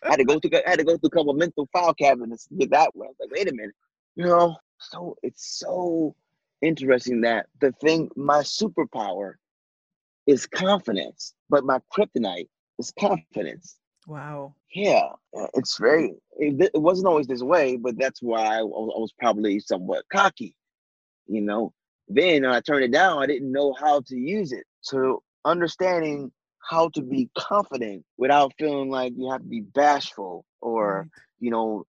I 0.02 0.10
had 0.10 0.16
to 0.16 0.24
go 0.24 0.38
through 0.38 0.58
I 0.66 0.70
had 0.70 0.78
to 0.78 0.84
go 0.84 0.96
through 0.96 1.08
a 1.08 1.10
couple 1.10 1.34
mental 1.34 1.68
file 1.72 1.94
cabinets 1.94 2.46
to 2.46 2.54
get 2.54 2.70
that 2.70 2.90
one. 2.94 3.08
I 3.08 3.10
was 3.10 3.16
like, 3.20 3.30
wait 3.30 3.50
a 3.50 3.54
minute. 3.54 3.74
You 4.16 4.26
know, 4.26 4.56
so 4.78 5.16
it's 5.22 5.58
so 5.58 6.14
interesting 6.66 7.22
that 7.22 7.46
the 7.60 7.72
thing 7.80 8.10
my 8.16 8.40
superpower 8.40 9.34
is 10.26 10.46
confidence, 10.46 11.34
but 11.48 11.64
my 11.64 11.78
kryptonite 11.96 12.48
is 12.78 12.92
confidence. 12.98 13.76
Wow. 14.06 14.54
Yeah, 14.72 15.08
uh, 15.36 15.46
it's 15.54 15.78
very. 15.78 16.14
It, 16.38 16.70
it 16.74 16.80
wasn't 16.80 17.08
always 17.08 17.26
this 17.26 17.42
way, 17.42 17.76
but 17.76 17.98
that's 17.98 18.22
why 18.22 18.44
I, 18.44 18.58
I 18.58 18.62
was 18.62 19.12
probably 19.18 19.58
somewhat 19.58 20.04
cocky. 20.12 20.54
You 21.26 21.40
know, 21.40 21.72
then 22.08 22.42
when 22.42 22.52
I 22.52 22.60
turned 22.60 22.84
it 22.84 22.92
down, 22.92 23.22
I 23.22 23.26
didn't 23.26 23.50
know 23.50 23.74
how 23.78 24.00
to 24.06 24.16
use 24.16 24.52
it. 24.52 24.64
So 24.80 25.22
understanding 25.44 26.30
how 26.60 26.88
to 26.90 27.02
be 27.02 27.30
confident 27.38 28.04
without 28.16 28.52
feeling 28.58 28.90
like 28.90 29.12
you 29.16 29.30
have 29.30 29.40
to 29.40 29.46
be 29.46 29.60
bashful 29.60 30.44
or 30.60 31.08
you 31.38 31.50
know 31.50 31.84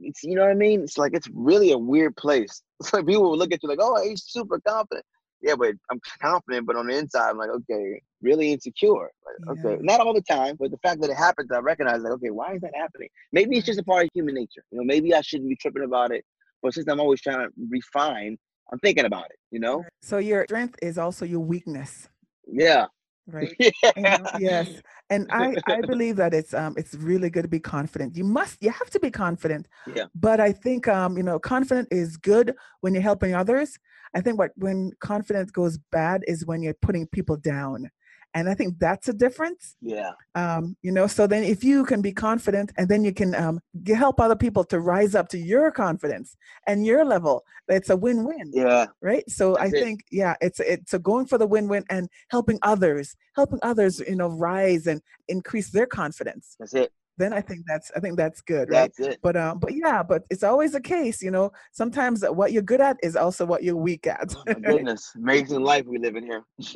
it's 0.00 0.22
you 0.22 0.34
know 0.34 0.42
what 0.42 0.50
I 0.50 0.54
mean. 0.54 0.82
It's 0.82 0.98
like 0.98 1.12
it's 1.14 1.28
really 1.32 1.72
a 1.72 1.78
weird 1.78 2.16
place. 2.16 2.62
It's 2.80 2.92
like 2.92 3.06
people 3.06 3.22
will 3.30 3.38
look 3.38 3.52
at 3.52 3.62
you 3.62 3.68
like, 3.68 3.78
oh, 3.80 4.02
he's 4.06 4.24
super 4.24 4.60
confident. 4.66 5.04
Yeah, 5.40 5.54
but 5.56 5.74
I'm 5.90 6.00
confident, 6.20 6.66
but 6.66 6.74
on 6.76 6.86
the 6.86 6.96
inside, 6.98 7.30
I'm 7.30 7.38
like, 7.38 7.50
okay, 7.50 8.00
really 8.22 8.52
insecure. 8.52 9.10
Like, 9.26 9.56
Yeah. 9.56 9.70
okay, 9.70 9.82
not 9.82 10.00
all 10.00 10.12
the 10.14 10.22
time, 10.22 10.56
but 10.58 10.70
the 10.70 10.78
fact 10.78 11.00
that 11.02 11.10
it 11.10 11.16
happens, 11.16 11.50
I 11.52 11.58
recognize 11.58 12.00
like, 12.02 12.12
okay, 12.14 12.30
why 12.30 12.54
is 12.54 12.60
that 12.62 12.74
happening? 12.74 13.08
Maybe 13.32 13.56
it's 13.56 13.66
just 13.66 13.78
a 13.78 13.84
part 13.84 14.04
of 14.04 14.10
human 14.14 14.34
nature. 14.34 14.64
You 14.70 14.78
know, 14.78 14.84
maybe 14.84 15.14
I 15.14 15.20
shouldn't 15.20 15.48
be 15.48 15.56
tripping 15.56 15.84
about 15.84 16.12
it. 16.12 16.24
But 16.62 16.74
since 16.74 16.88
I'm 16.88 16.98
always 16.98 17.20
trying 17.20 17.46
to 17.46 17.52
refine, 17.70 18.36
I'm 18.72 18.78
thinking 18.80 19.04
about 19.04 19.26
it. 19.26 19.38
You 19.50 19.60
know? 19.60 19.84
So 20.02 20.18
your 20.18 20.44
strength 20.44 20.78
is 20.82 20.96
also 20.98 21.24
your 21.26 21.40
weakness, 21.40 22.08
Yeah. 22.46 22.86
Right? 23.26 23.56
yeah. 23.96 24.18
Yes 24.38 24.68
and 25.10 25.28
i 25.32 25.54
i 25.66 25.82
believe 25.86 26.16
that 26.16 26.32
it's 26.32 26.54
um 26.54 26.74
it's 26.76 26.94
really 26.94 27.28
good 27.30 27.42
to 27.42 27.48
be 27.48 27.60
confident 27.60 28.16
you 28.16 28.24
must 28.24 28.62
you 28.62 28.70
have 28.70 28.88
to 28.90 28.98
be 28.98 29.10
confident 29.10 29.68
Yeah. 29.86 30.04
but 30.14 30.40
i 30.40 30.50
think 30.52 30.88
um 30.88 31.16
you 31.16 31.22
know 31.22 31.38
confident 31.38 31.88
is 31.90 32.16
good 32.16 32.54
when 32.80 32.94
you're 32.94 33.02
helping 33.02 33.34
others 33.34 33.78
i 34.14 34.20
think 34.20 34.38
what 34.38 34.52
when 34.56 34.92
confidence 35.00 35.50
goes 35.50 35.78
bad 35.92 36.24
is 36.26 36.46
when 36.46 36.62
you're 36.62 36.74
putting 36.80 37.06
people 37.08 37.36
down 37.36 37.90
and 38.34 38.48
i 38.48 38.54
think 38.54 38.78
that's 38.78 39.08
a 39.08 39.12
difference 39.12 39.76
Yeah. 39.80 40.12
um 40.34 40.76
you 40.82 40.92
know 40.92 41.06
so 41.06 41.26
then 41.26 41.42
if 41.44 41.62
you 41.64 41.84
can 41.84 42.00
be 42.02 42.12
confident 42.12 42.72
and 42.76 42.88
then 42.88 43.04
you 43.04 43.12
can 43.12 43.34
um 43.34 43.60
g- 43.82 43.92
help 43.94 44.20
other 44.20 44.36
people 44.36 44.64
to 44.64 44.80
rise 44.80 45.14
up 45.14 45.28
to 45.30 45.38
your 45.38 45.70
confidence 45.70 46.36
and 46.66 46.84
your 46.84 47.04
level 47.04 47.44
it's 47.68 47.90
a 47.90 47.96
win-win 47.96 48.50
Yeah. 48.52 48.86
right 49.00 49.28
so 49.30 49.56
i 49.58 49.66
it. 49.66 49.70
think 49.72 50.00
yeah 50.10 50.34
it's 50.40 50.60
it's 50.60 50.90
so 50.90 50.98
going 50.98 51.26
for 51.26 51.38
the 51.38 51.46
win-win 51.46 51.84
and 51.90 52.08
helping 52.28 52.58
others 52.62 53.16
helping 53.36 53.58
others 53.62 54.00
you 54.00 54.16
know 54.16 54.28
rise 54.28 54.86
and 54.86 55.00
increase 55.28 55.70
their 55.70 55.86
confidence 55.86 56.56
That's 56.58 56.74
it. 56.74 56.92
Then 57.16 57.32
i 57.32 57.40
think 57.40 57.60
that's 57.66 57.90
i 57.96 58.00
think 58.00 58.16
that's 58.16 58.40
good 58.40 58.68
right 58.70 58.92
That's 58.96 59.08
it. 59.14 59.18
but 59.22 59.36
um 59.36 59.58
but 59.58 59.74
yeah 59.74 60.02
but 60.02 60.24
it's 60.30 60.42
always 60.42 60.74
a 60.74 60.80
case 60.80 61.22
you 61.22 61.30
know 61.30 61.52
sometimes 61.72 62.24
what 62.28 62.52
you're 62.52 62.62
good 62.62 62.80
at 62.80 62.96
is 63.02 63.16
also 63.16 63.44
what 63.46 63.62
you're 63.62 63.76
weak 63.76 64.06
at 64.06 64.34
Oh, 64.36 64.42
my 64.46 64.54
goodness. 64.54 65.10
Amazing 65.16 65.62
life 65.62 65.84
we 65.86 65.98
live 65.98 66.16
in 66.16 66.24
here. 66.24 66.42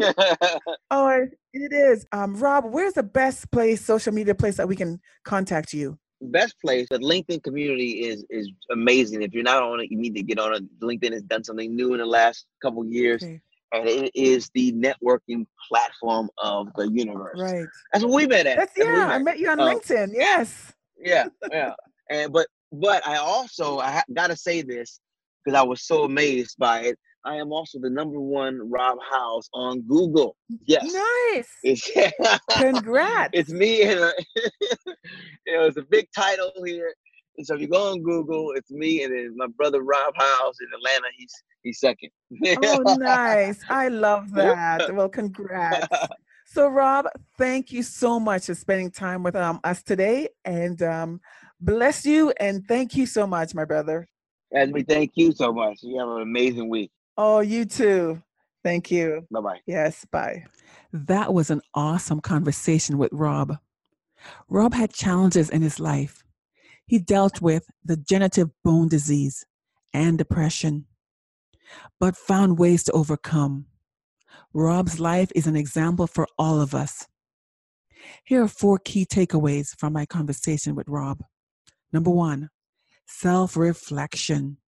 oh 0.90 1.08
it- 1.08 1.38
it 1.54 1.72
is 1.72 2.06
um 2.12 2.36
rob 2.36 2.64
where's 2.66 2.92
the 2.92 3.02
best 3.02 3.50
place 3.50 3.84
social 3.84 4.12
media 4.12 4.34
place 4.34 4.56
that 4.58 4.68
we 4.68 4.76
can 4.76 5.00
contact 5.24 5.72
you 5.72 5.98
best 6.20 6.60
place. 6.60 6.86
The 6.90 6.98
LinkedIn 6.98 7.42
community 7.44 7.90
is 8.08 8.24
is 8.28 8.50
amazing. 8.72 9.22
If 9.22 9.32
you're 9.32 9.44
not 9.44 9.62
on 9.62 9.78
it, 9.80 9.88
you 9.90 9.96
need 9.96 10.14
to 10.16 10.22
get 10.22 10.38
on 10.40 10.52
it. 10.54 10.64
LinkedIn 10.80 11.12
has 11.12 11.22
done 11.22 11.44
something 11.44 11.74
new 11.76 11.92
in 11.94 12.00
the 12.00 12.06
last 12.06 12.46
couple 12.60 12.84
years, 12.84 13.22
Okay, 13.22 13.40
and 13.72 13.86
it 13.88 14.10
is 14.14 14.50
the 14.54 14.72
networking 14.72 15.46
platform 15.68 16.28
of 16.38 16.68
the 16.76 16.90
universe. 16.90 17.38
right 17.40 17.66
That's 17.92 18.04
what 18.04 18.14
we 18.14 18.26
met 18.26 18.46
at. 18.46 18.56
that's 18.56 18.76
we 18.76 18.84
yeah 18.84 19.06
i 19.08 19.18
met. 19.18 19.24
met 19.24 19.38
you 19.38 19.48
on 19.50 19.60
Uh, 19.60 19.74
linkedin 19.74 20.10
yes 20.12 20.72
Yeah, 21.00 21.26
yeah. 21.52 21.74
And 22.10 22.32
but 22.32 22.46
but 22.72 23.06
I 23.06 23.16
also 23.16 23.78
I 23.78 23.90
ha- 23.92 24.04
gotta 24.14 24.36
say 24.36 24.62
this 24.62 25.00
because 25.44 25.58
I 25.58 25.62
was 25.62 25.86
so 25.86 26.04
amazed 26.04 26.56
by 26.58 26.80
it. 26.80 26.98
I 27.24 27.36
am 27.36 27.52
also 27.52 27.78
the 27.80 27.90
number 27.90 28.18
one 28.20 28.58
Rob 28.70 28.98
Howze 29.12 29.48
on 29.52 29.82
Google. 29.82 30.34
Yes, 30.66 30.84
nice 30.92 31.48
it's 31.62 31.90
congrats 32.58 33.30
it's 33.34 33.50
me 33.50 33.82
and 33.82 34.00
a, 34.00 34.12
you 35.46 35.52
know, 35.52 35.66
a 35.66 35.82
big 35.90 36.08
title 36.16 36.50
here. 36.64 36.92
And 37.36 37.46
so 37.46 37.54
if 37.54 37.60
you 37.60 37.68
go 37.68 37.92
on 37.92 38.02
Google, 38.02 38.52
it's 38.56 38.70
me 38.70 39.04
and 39.04 39.12
then 39.14 39.34
my 39.36 39.46
brother 39.56 39.82
Rob 39.82 40.14
House 40.16 40.56
in 40.60 40.66
Atlanta. 40.76 41.06
He's 41.16 41.32
he's 41.68 41.80
second. 41.80 42.10
Oh, 42.64 42.96
nice. 42.98 43.60
I 43.68 43.88
love 43.88 44.32
that. 44.32 44.94
Well, 44.94 45.08
congrats. 45.08 45.86
So, 46.50 46.66
Rob, 46.66 47.04
thank 47.36 47.72
you 47.72 47.82
so 47.82 48.18
much 48.18 48.46
for 48.46 48.54
spending 48.54 48.90
time 48.90 49.22
with 49.22 49.36
um, 49.36 49.60
us 49.64 49.82
today 49.82 50.30
and 50.46 50.82
um, 50.82 51.20
bless 51.60 52.06
you 52.06 52.32
and 52.40 52.64
thank 52.66 52.96
you 52.96 53.04
so 53.04 53.26
much, 53.26 53.54
my 53.54 53.66
brother. 53.66 54.08
And 54.52 54.72
we 54.72 54.82
thank 54.82 55.12
you 55.14 55.32
so 55.32 55.52
much. 55.52 55.80
You 55.82 55.98
have 55.98 56.08
an 56.08 56.22
amazing 56.22 56.70
week. 56.70 56.90
Oh, 57.18 57.40
you 57.40 57.66
too. 57.66 58.22
Thank 58.64 58.90
you. 58.90 59.26
Bye 59.30 59.40
bye. 59.40 59.60
Yes, 59.66 60.06
bye. 60.10 60.42
That 60.90 61.34
was 61.34 61.50
an 61.50 61.60
awesome 61.74 62.20
conversation 62.22 62.96
with 62.96 63.12
Rob. 63.12 63.58
Rob 64.48 64.72
had 64.72 64.94
challenges 64.94 65.50
in 65.50 65.60
his 65.60 65.78
life. 65.78 66.24
He 66.86 66.98
dealt 66.98 67.42
with 67.42 67.66
degenerative 67.84 68.48
bone 68.64 68.88
disease 68.88 69.44
and 69.92 70.16
depression, 70.16 70.86
but 72.00 72.16
found 72.16 72.58
ways 72.58 72.84
to 72.84 72.92
overcome. 72.92 73.66
Rob's 74.52 74.98
life 74.98 75.30
is 75.34 75.46
an 75.46 75.56
example 75.56 76.06
for 76.06 76.26
all 76.38 76.60
of 76.60 76.74
us. 76.74 77.06
Here 78.24 78.42
are 78.42 78.48
four 78.48 78.78
key 78.78 79.04
takeaways 79.04 79.76
from 79.78 79.92
my 79.92 80.06
conversation 80.06 80.74
with 80.74 80.88
Rob. 80.88 81.22
Number 81.92 82.10
one, 82.10 82.50
self 83.06 83.56
reflection. 83.56 84.58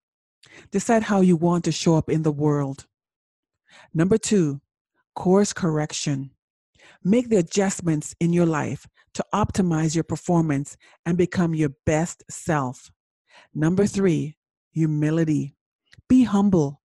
Decide 0.70 1.04
how 1.04 1.20
you 1.20 1.36
want 1.36 1.64
to 1.64 1.72
show 1.72 1.96
up 1.96 2.08
in 2.08 2.22
the 2.22 2.32
world. 2.32 2.86
Number 3.94 4.18
two, 4.18 4.60
course 5.14 5.52
correction. 5.52 6.30
Make 7.04 7.28
the 7.28 7.36
adjustments 7.36 8.14
in 8.20 8.32
your 8.32 8.46
life 8.46 8.86
to 9.14 9.24
optimize 9.34 9.94
your 9.94 10.04
performance 10.04 10.76
and 11.06 11.16
become 11.16 11.54
your 11.54 11.70
best 11.86 12.24
self. 12.30 12.90
Number 13.54 13.86
three, 13.86 14.36
humility. 14.72 15.54
Be 16.08 16.24
humble 16.24 16.79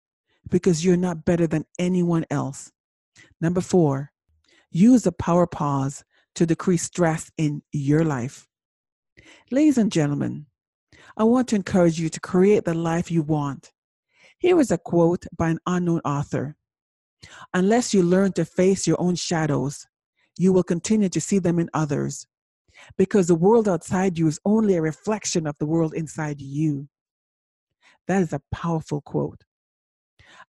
because 0.50 0.84
you're 0.84 0.98
not 0.98 1.26
better 1.26 1.48
than 1.48 1.66
anyone 1.80 2.26
else. 2.30 2.72
Number 3.42 3.62
four, 3.62 4.12
use 4.72 5.04
the 5.04 5.12
power 5.12 5.48
pause 5.48 6.04
to 6.36 6.46
decrease 6.46 6.84
stress 6.84 7.32
in 7.38 7.64
your 7.72 8.04
life. 8.04 8.48
Ladies 9.52 9.78
and 9.78 9.92
gentlemen, 9.92 10.48
I 11.18 11.24
want 11.24 11.48
to 11.50 11.56
encourage 11.56 12.00
you 12.00 12.10
to 12.10 12.20
create 12.20 12.66
the 12.66 12.74
life 12.74 13.10
you 13.10 13.22
want. 13.22 13.72
Here 14.38 14.60
is 14.60 14.72
a 14.72 14.78
quote 14.78 15.26
by 15.38 15.50
an 15.50 15.60
unknown 15.66 16.02
author 16.04 16.56
Unless 17.54 17.94
you 17.94 18.04
learn 18.04 18.34
to 18.34 18.46
face 18.46 18.86
your 18.86 19.00
own 19.00 19.16
shadows, 19.16 19.88
you 20.38 20.52
will 20.54 20.64
continue 20.64 21.10
to 21.10 21.22
see 21.22 21.40
them 21.40 21.60
in 21.60 21.70
others 21.74 22.28
because 22.98 23.28
the 23.28 23.36
world 23.36 23.68
outside 23.68 24.18
you 24.18 24.28
is 24.28 24.40
only 24.46 24.76
a 24.76 24.82
reflection 24.82 25.48
of 25.48 25.56
the 25.60 25.66
world 25.66 25.94
inside 25.94 26.42
you. 26.42 26.88
That 28.08 28.22
is 28.22 28.34
a 28.34 28.42
powerful 28.52 29.02
quote. 29.02 29.44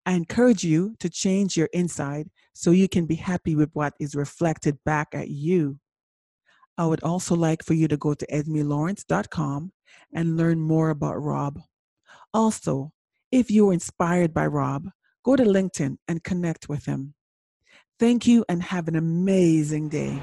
I 0.07 0.13
encourage 0.13 0.63
you 0.63 0.95
to 1.01 1.09
change 1.09 1.57
your 1.57 1.67
inside 1.73 2.29
so 2.53 2.71
you 2.71 2.87
can 2.87 3.05
be 3.05 3.15
happy 3.15 3.57
with 3.57 3.69
what 3.73 3.93
is 3.99 4.15
reflected 4.15 4.77
back 4.85 5.09
at 5.11 5.27
you. 5.27 5.79
I 6.77 6.85
would 6.85 7.03
also 7.03 7.35
like 7.35 7.61
for 7.61 7.73
you 7.73 7.89
to 7.89 7.97
go 7.97 8.13
to 8.13 8.25
esmielawrence.com 8.27 9.73
and 10.13 10.37
learn 10.37 10.61
more 10.61 10.91
about 10.91 11.21
Rob. 11.21 11.59
Also, 12.33 12.93
if 13.33 13.51
you 13.51 13.65
were 13.65 13.73
inspired 13.73 14.33
by 14.33 14.47
Rob, 14.47 14.87
go 15.25 15.35
to 15.35 15.43
LinkedIn 15.43 15.97
and 16.07 16.23
connect 16.23 16.69
with 16.69 16.85
him. 16.85 17.13
Thank 17.99 18.25
you 18.25 18.45
and 18.47 18.63
have 18.63 18.87
an 18.87 18.95
amazing 18.95 19.89
day. 19.89 20.21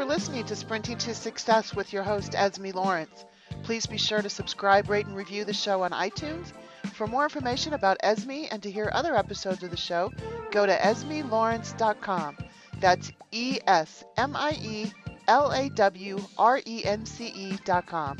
For 0.00 0.06
listening 0.06 0.46
to 0.46 0.56
Sprinting 0.56 0.96
to 0.96 1.14
Success 1.14 1.74
with 1.74 1.92
your 1.92 2.02
host, 2.02 2.32
Esmie 2.32 2.72
Lawrence. 2.72 3.26
Please 3.64 3.84
be 3.84 3.98
sure 3.98 4.22
to 4.22 4.30
subscribe, 4.30 4.88
rate, 4.88 5.04
and 5.04 5.14
review 5.14 5.44
the 5.44 5.52
show 5.52 5.82
on 5.82 5.90
iTunes. 5.90 6.54
For 6.94 7.06
more 7.06 7.24
information 7.24 7.74
about 7.74 7.98
Esmie 8.02 8.48
and 8.50 8.62
to 8.62 8.70
hear 8.70 8.88
other 8.94 9.14
episodes 9.14 9.62
of 9.62 9.70
the 9.70 9.76
show, 9.76 10.10
go 10.52 10.64
to 10.64 10.74
esmielawrence.com. 10.74 12.38
That's 12.78 13.12
E 13.30 13.58
S 13.66 14.02
M 14.16 14.34
I 14.36 14.58
E 14.62 14.90
L 15.28 15.52
A 15.52 15.68
W 15.68 16.18
R 16.38 16.62
E 16.66 16.82
N 16.82 17.04
C 17.04 17.26
E.com. 17.26 18.16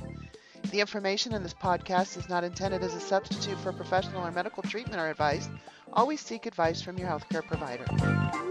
The 0.73 0.81
information 0.81 1.33
in 1.33 1.43
this 1.43 1.55
podcast 1.55 2.19
is 2.19 2.29
not 2.29 2.45
intended 2.45 2.85
as 2.85 2.93
a 2.93 3.01
substitute 3.01 3.59
for 3.61 3.73
professional 3.73 4.27
or 4.27 4.31
medical 4.31 4.63
treatment 4.63 5.01
or 5.01 5.09
advice. 5.09 5.49
Always 5.95 6.21
seek 6.21 6.45
advice 6.45 6.83
from 6.83 6.99
your 6.99 7.09
healthcare 7.09 7.43
provider. 7.43 8.50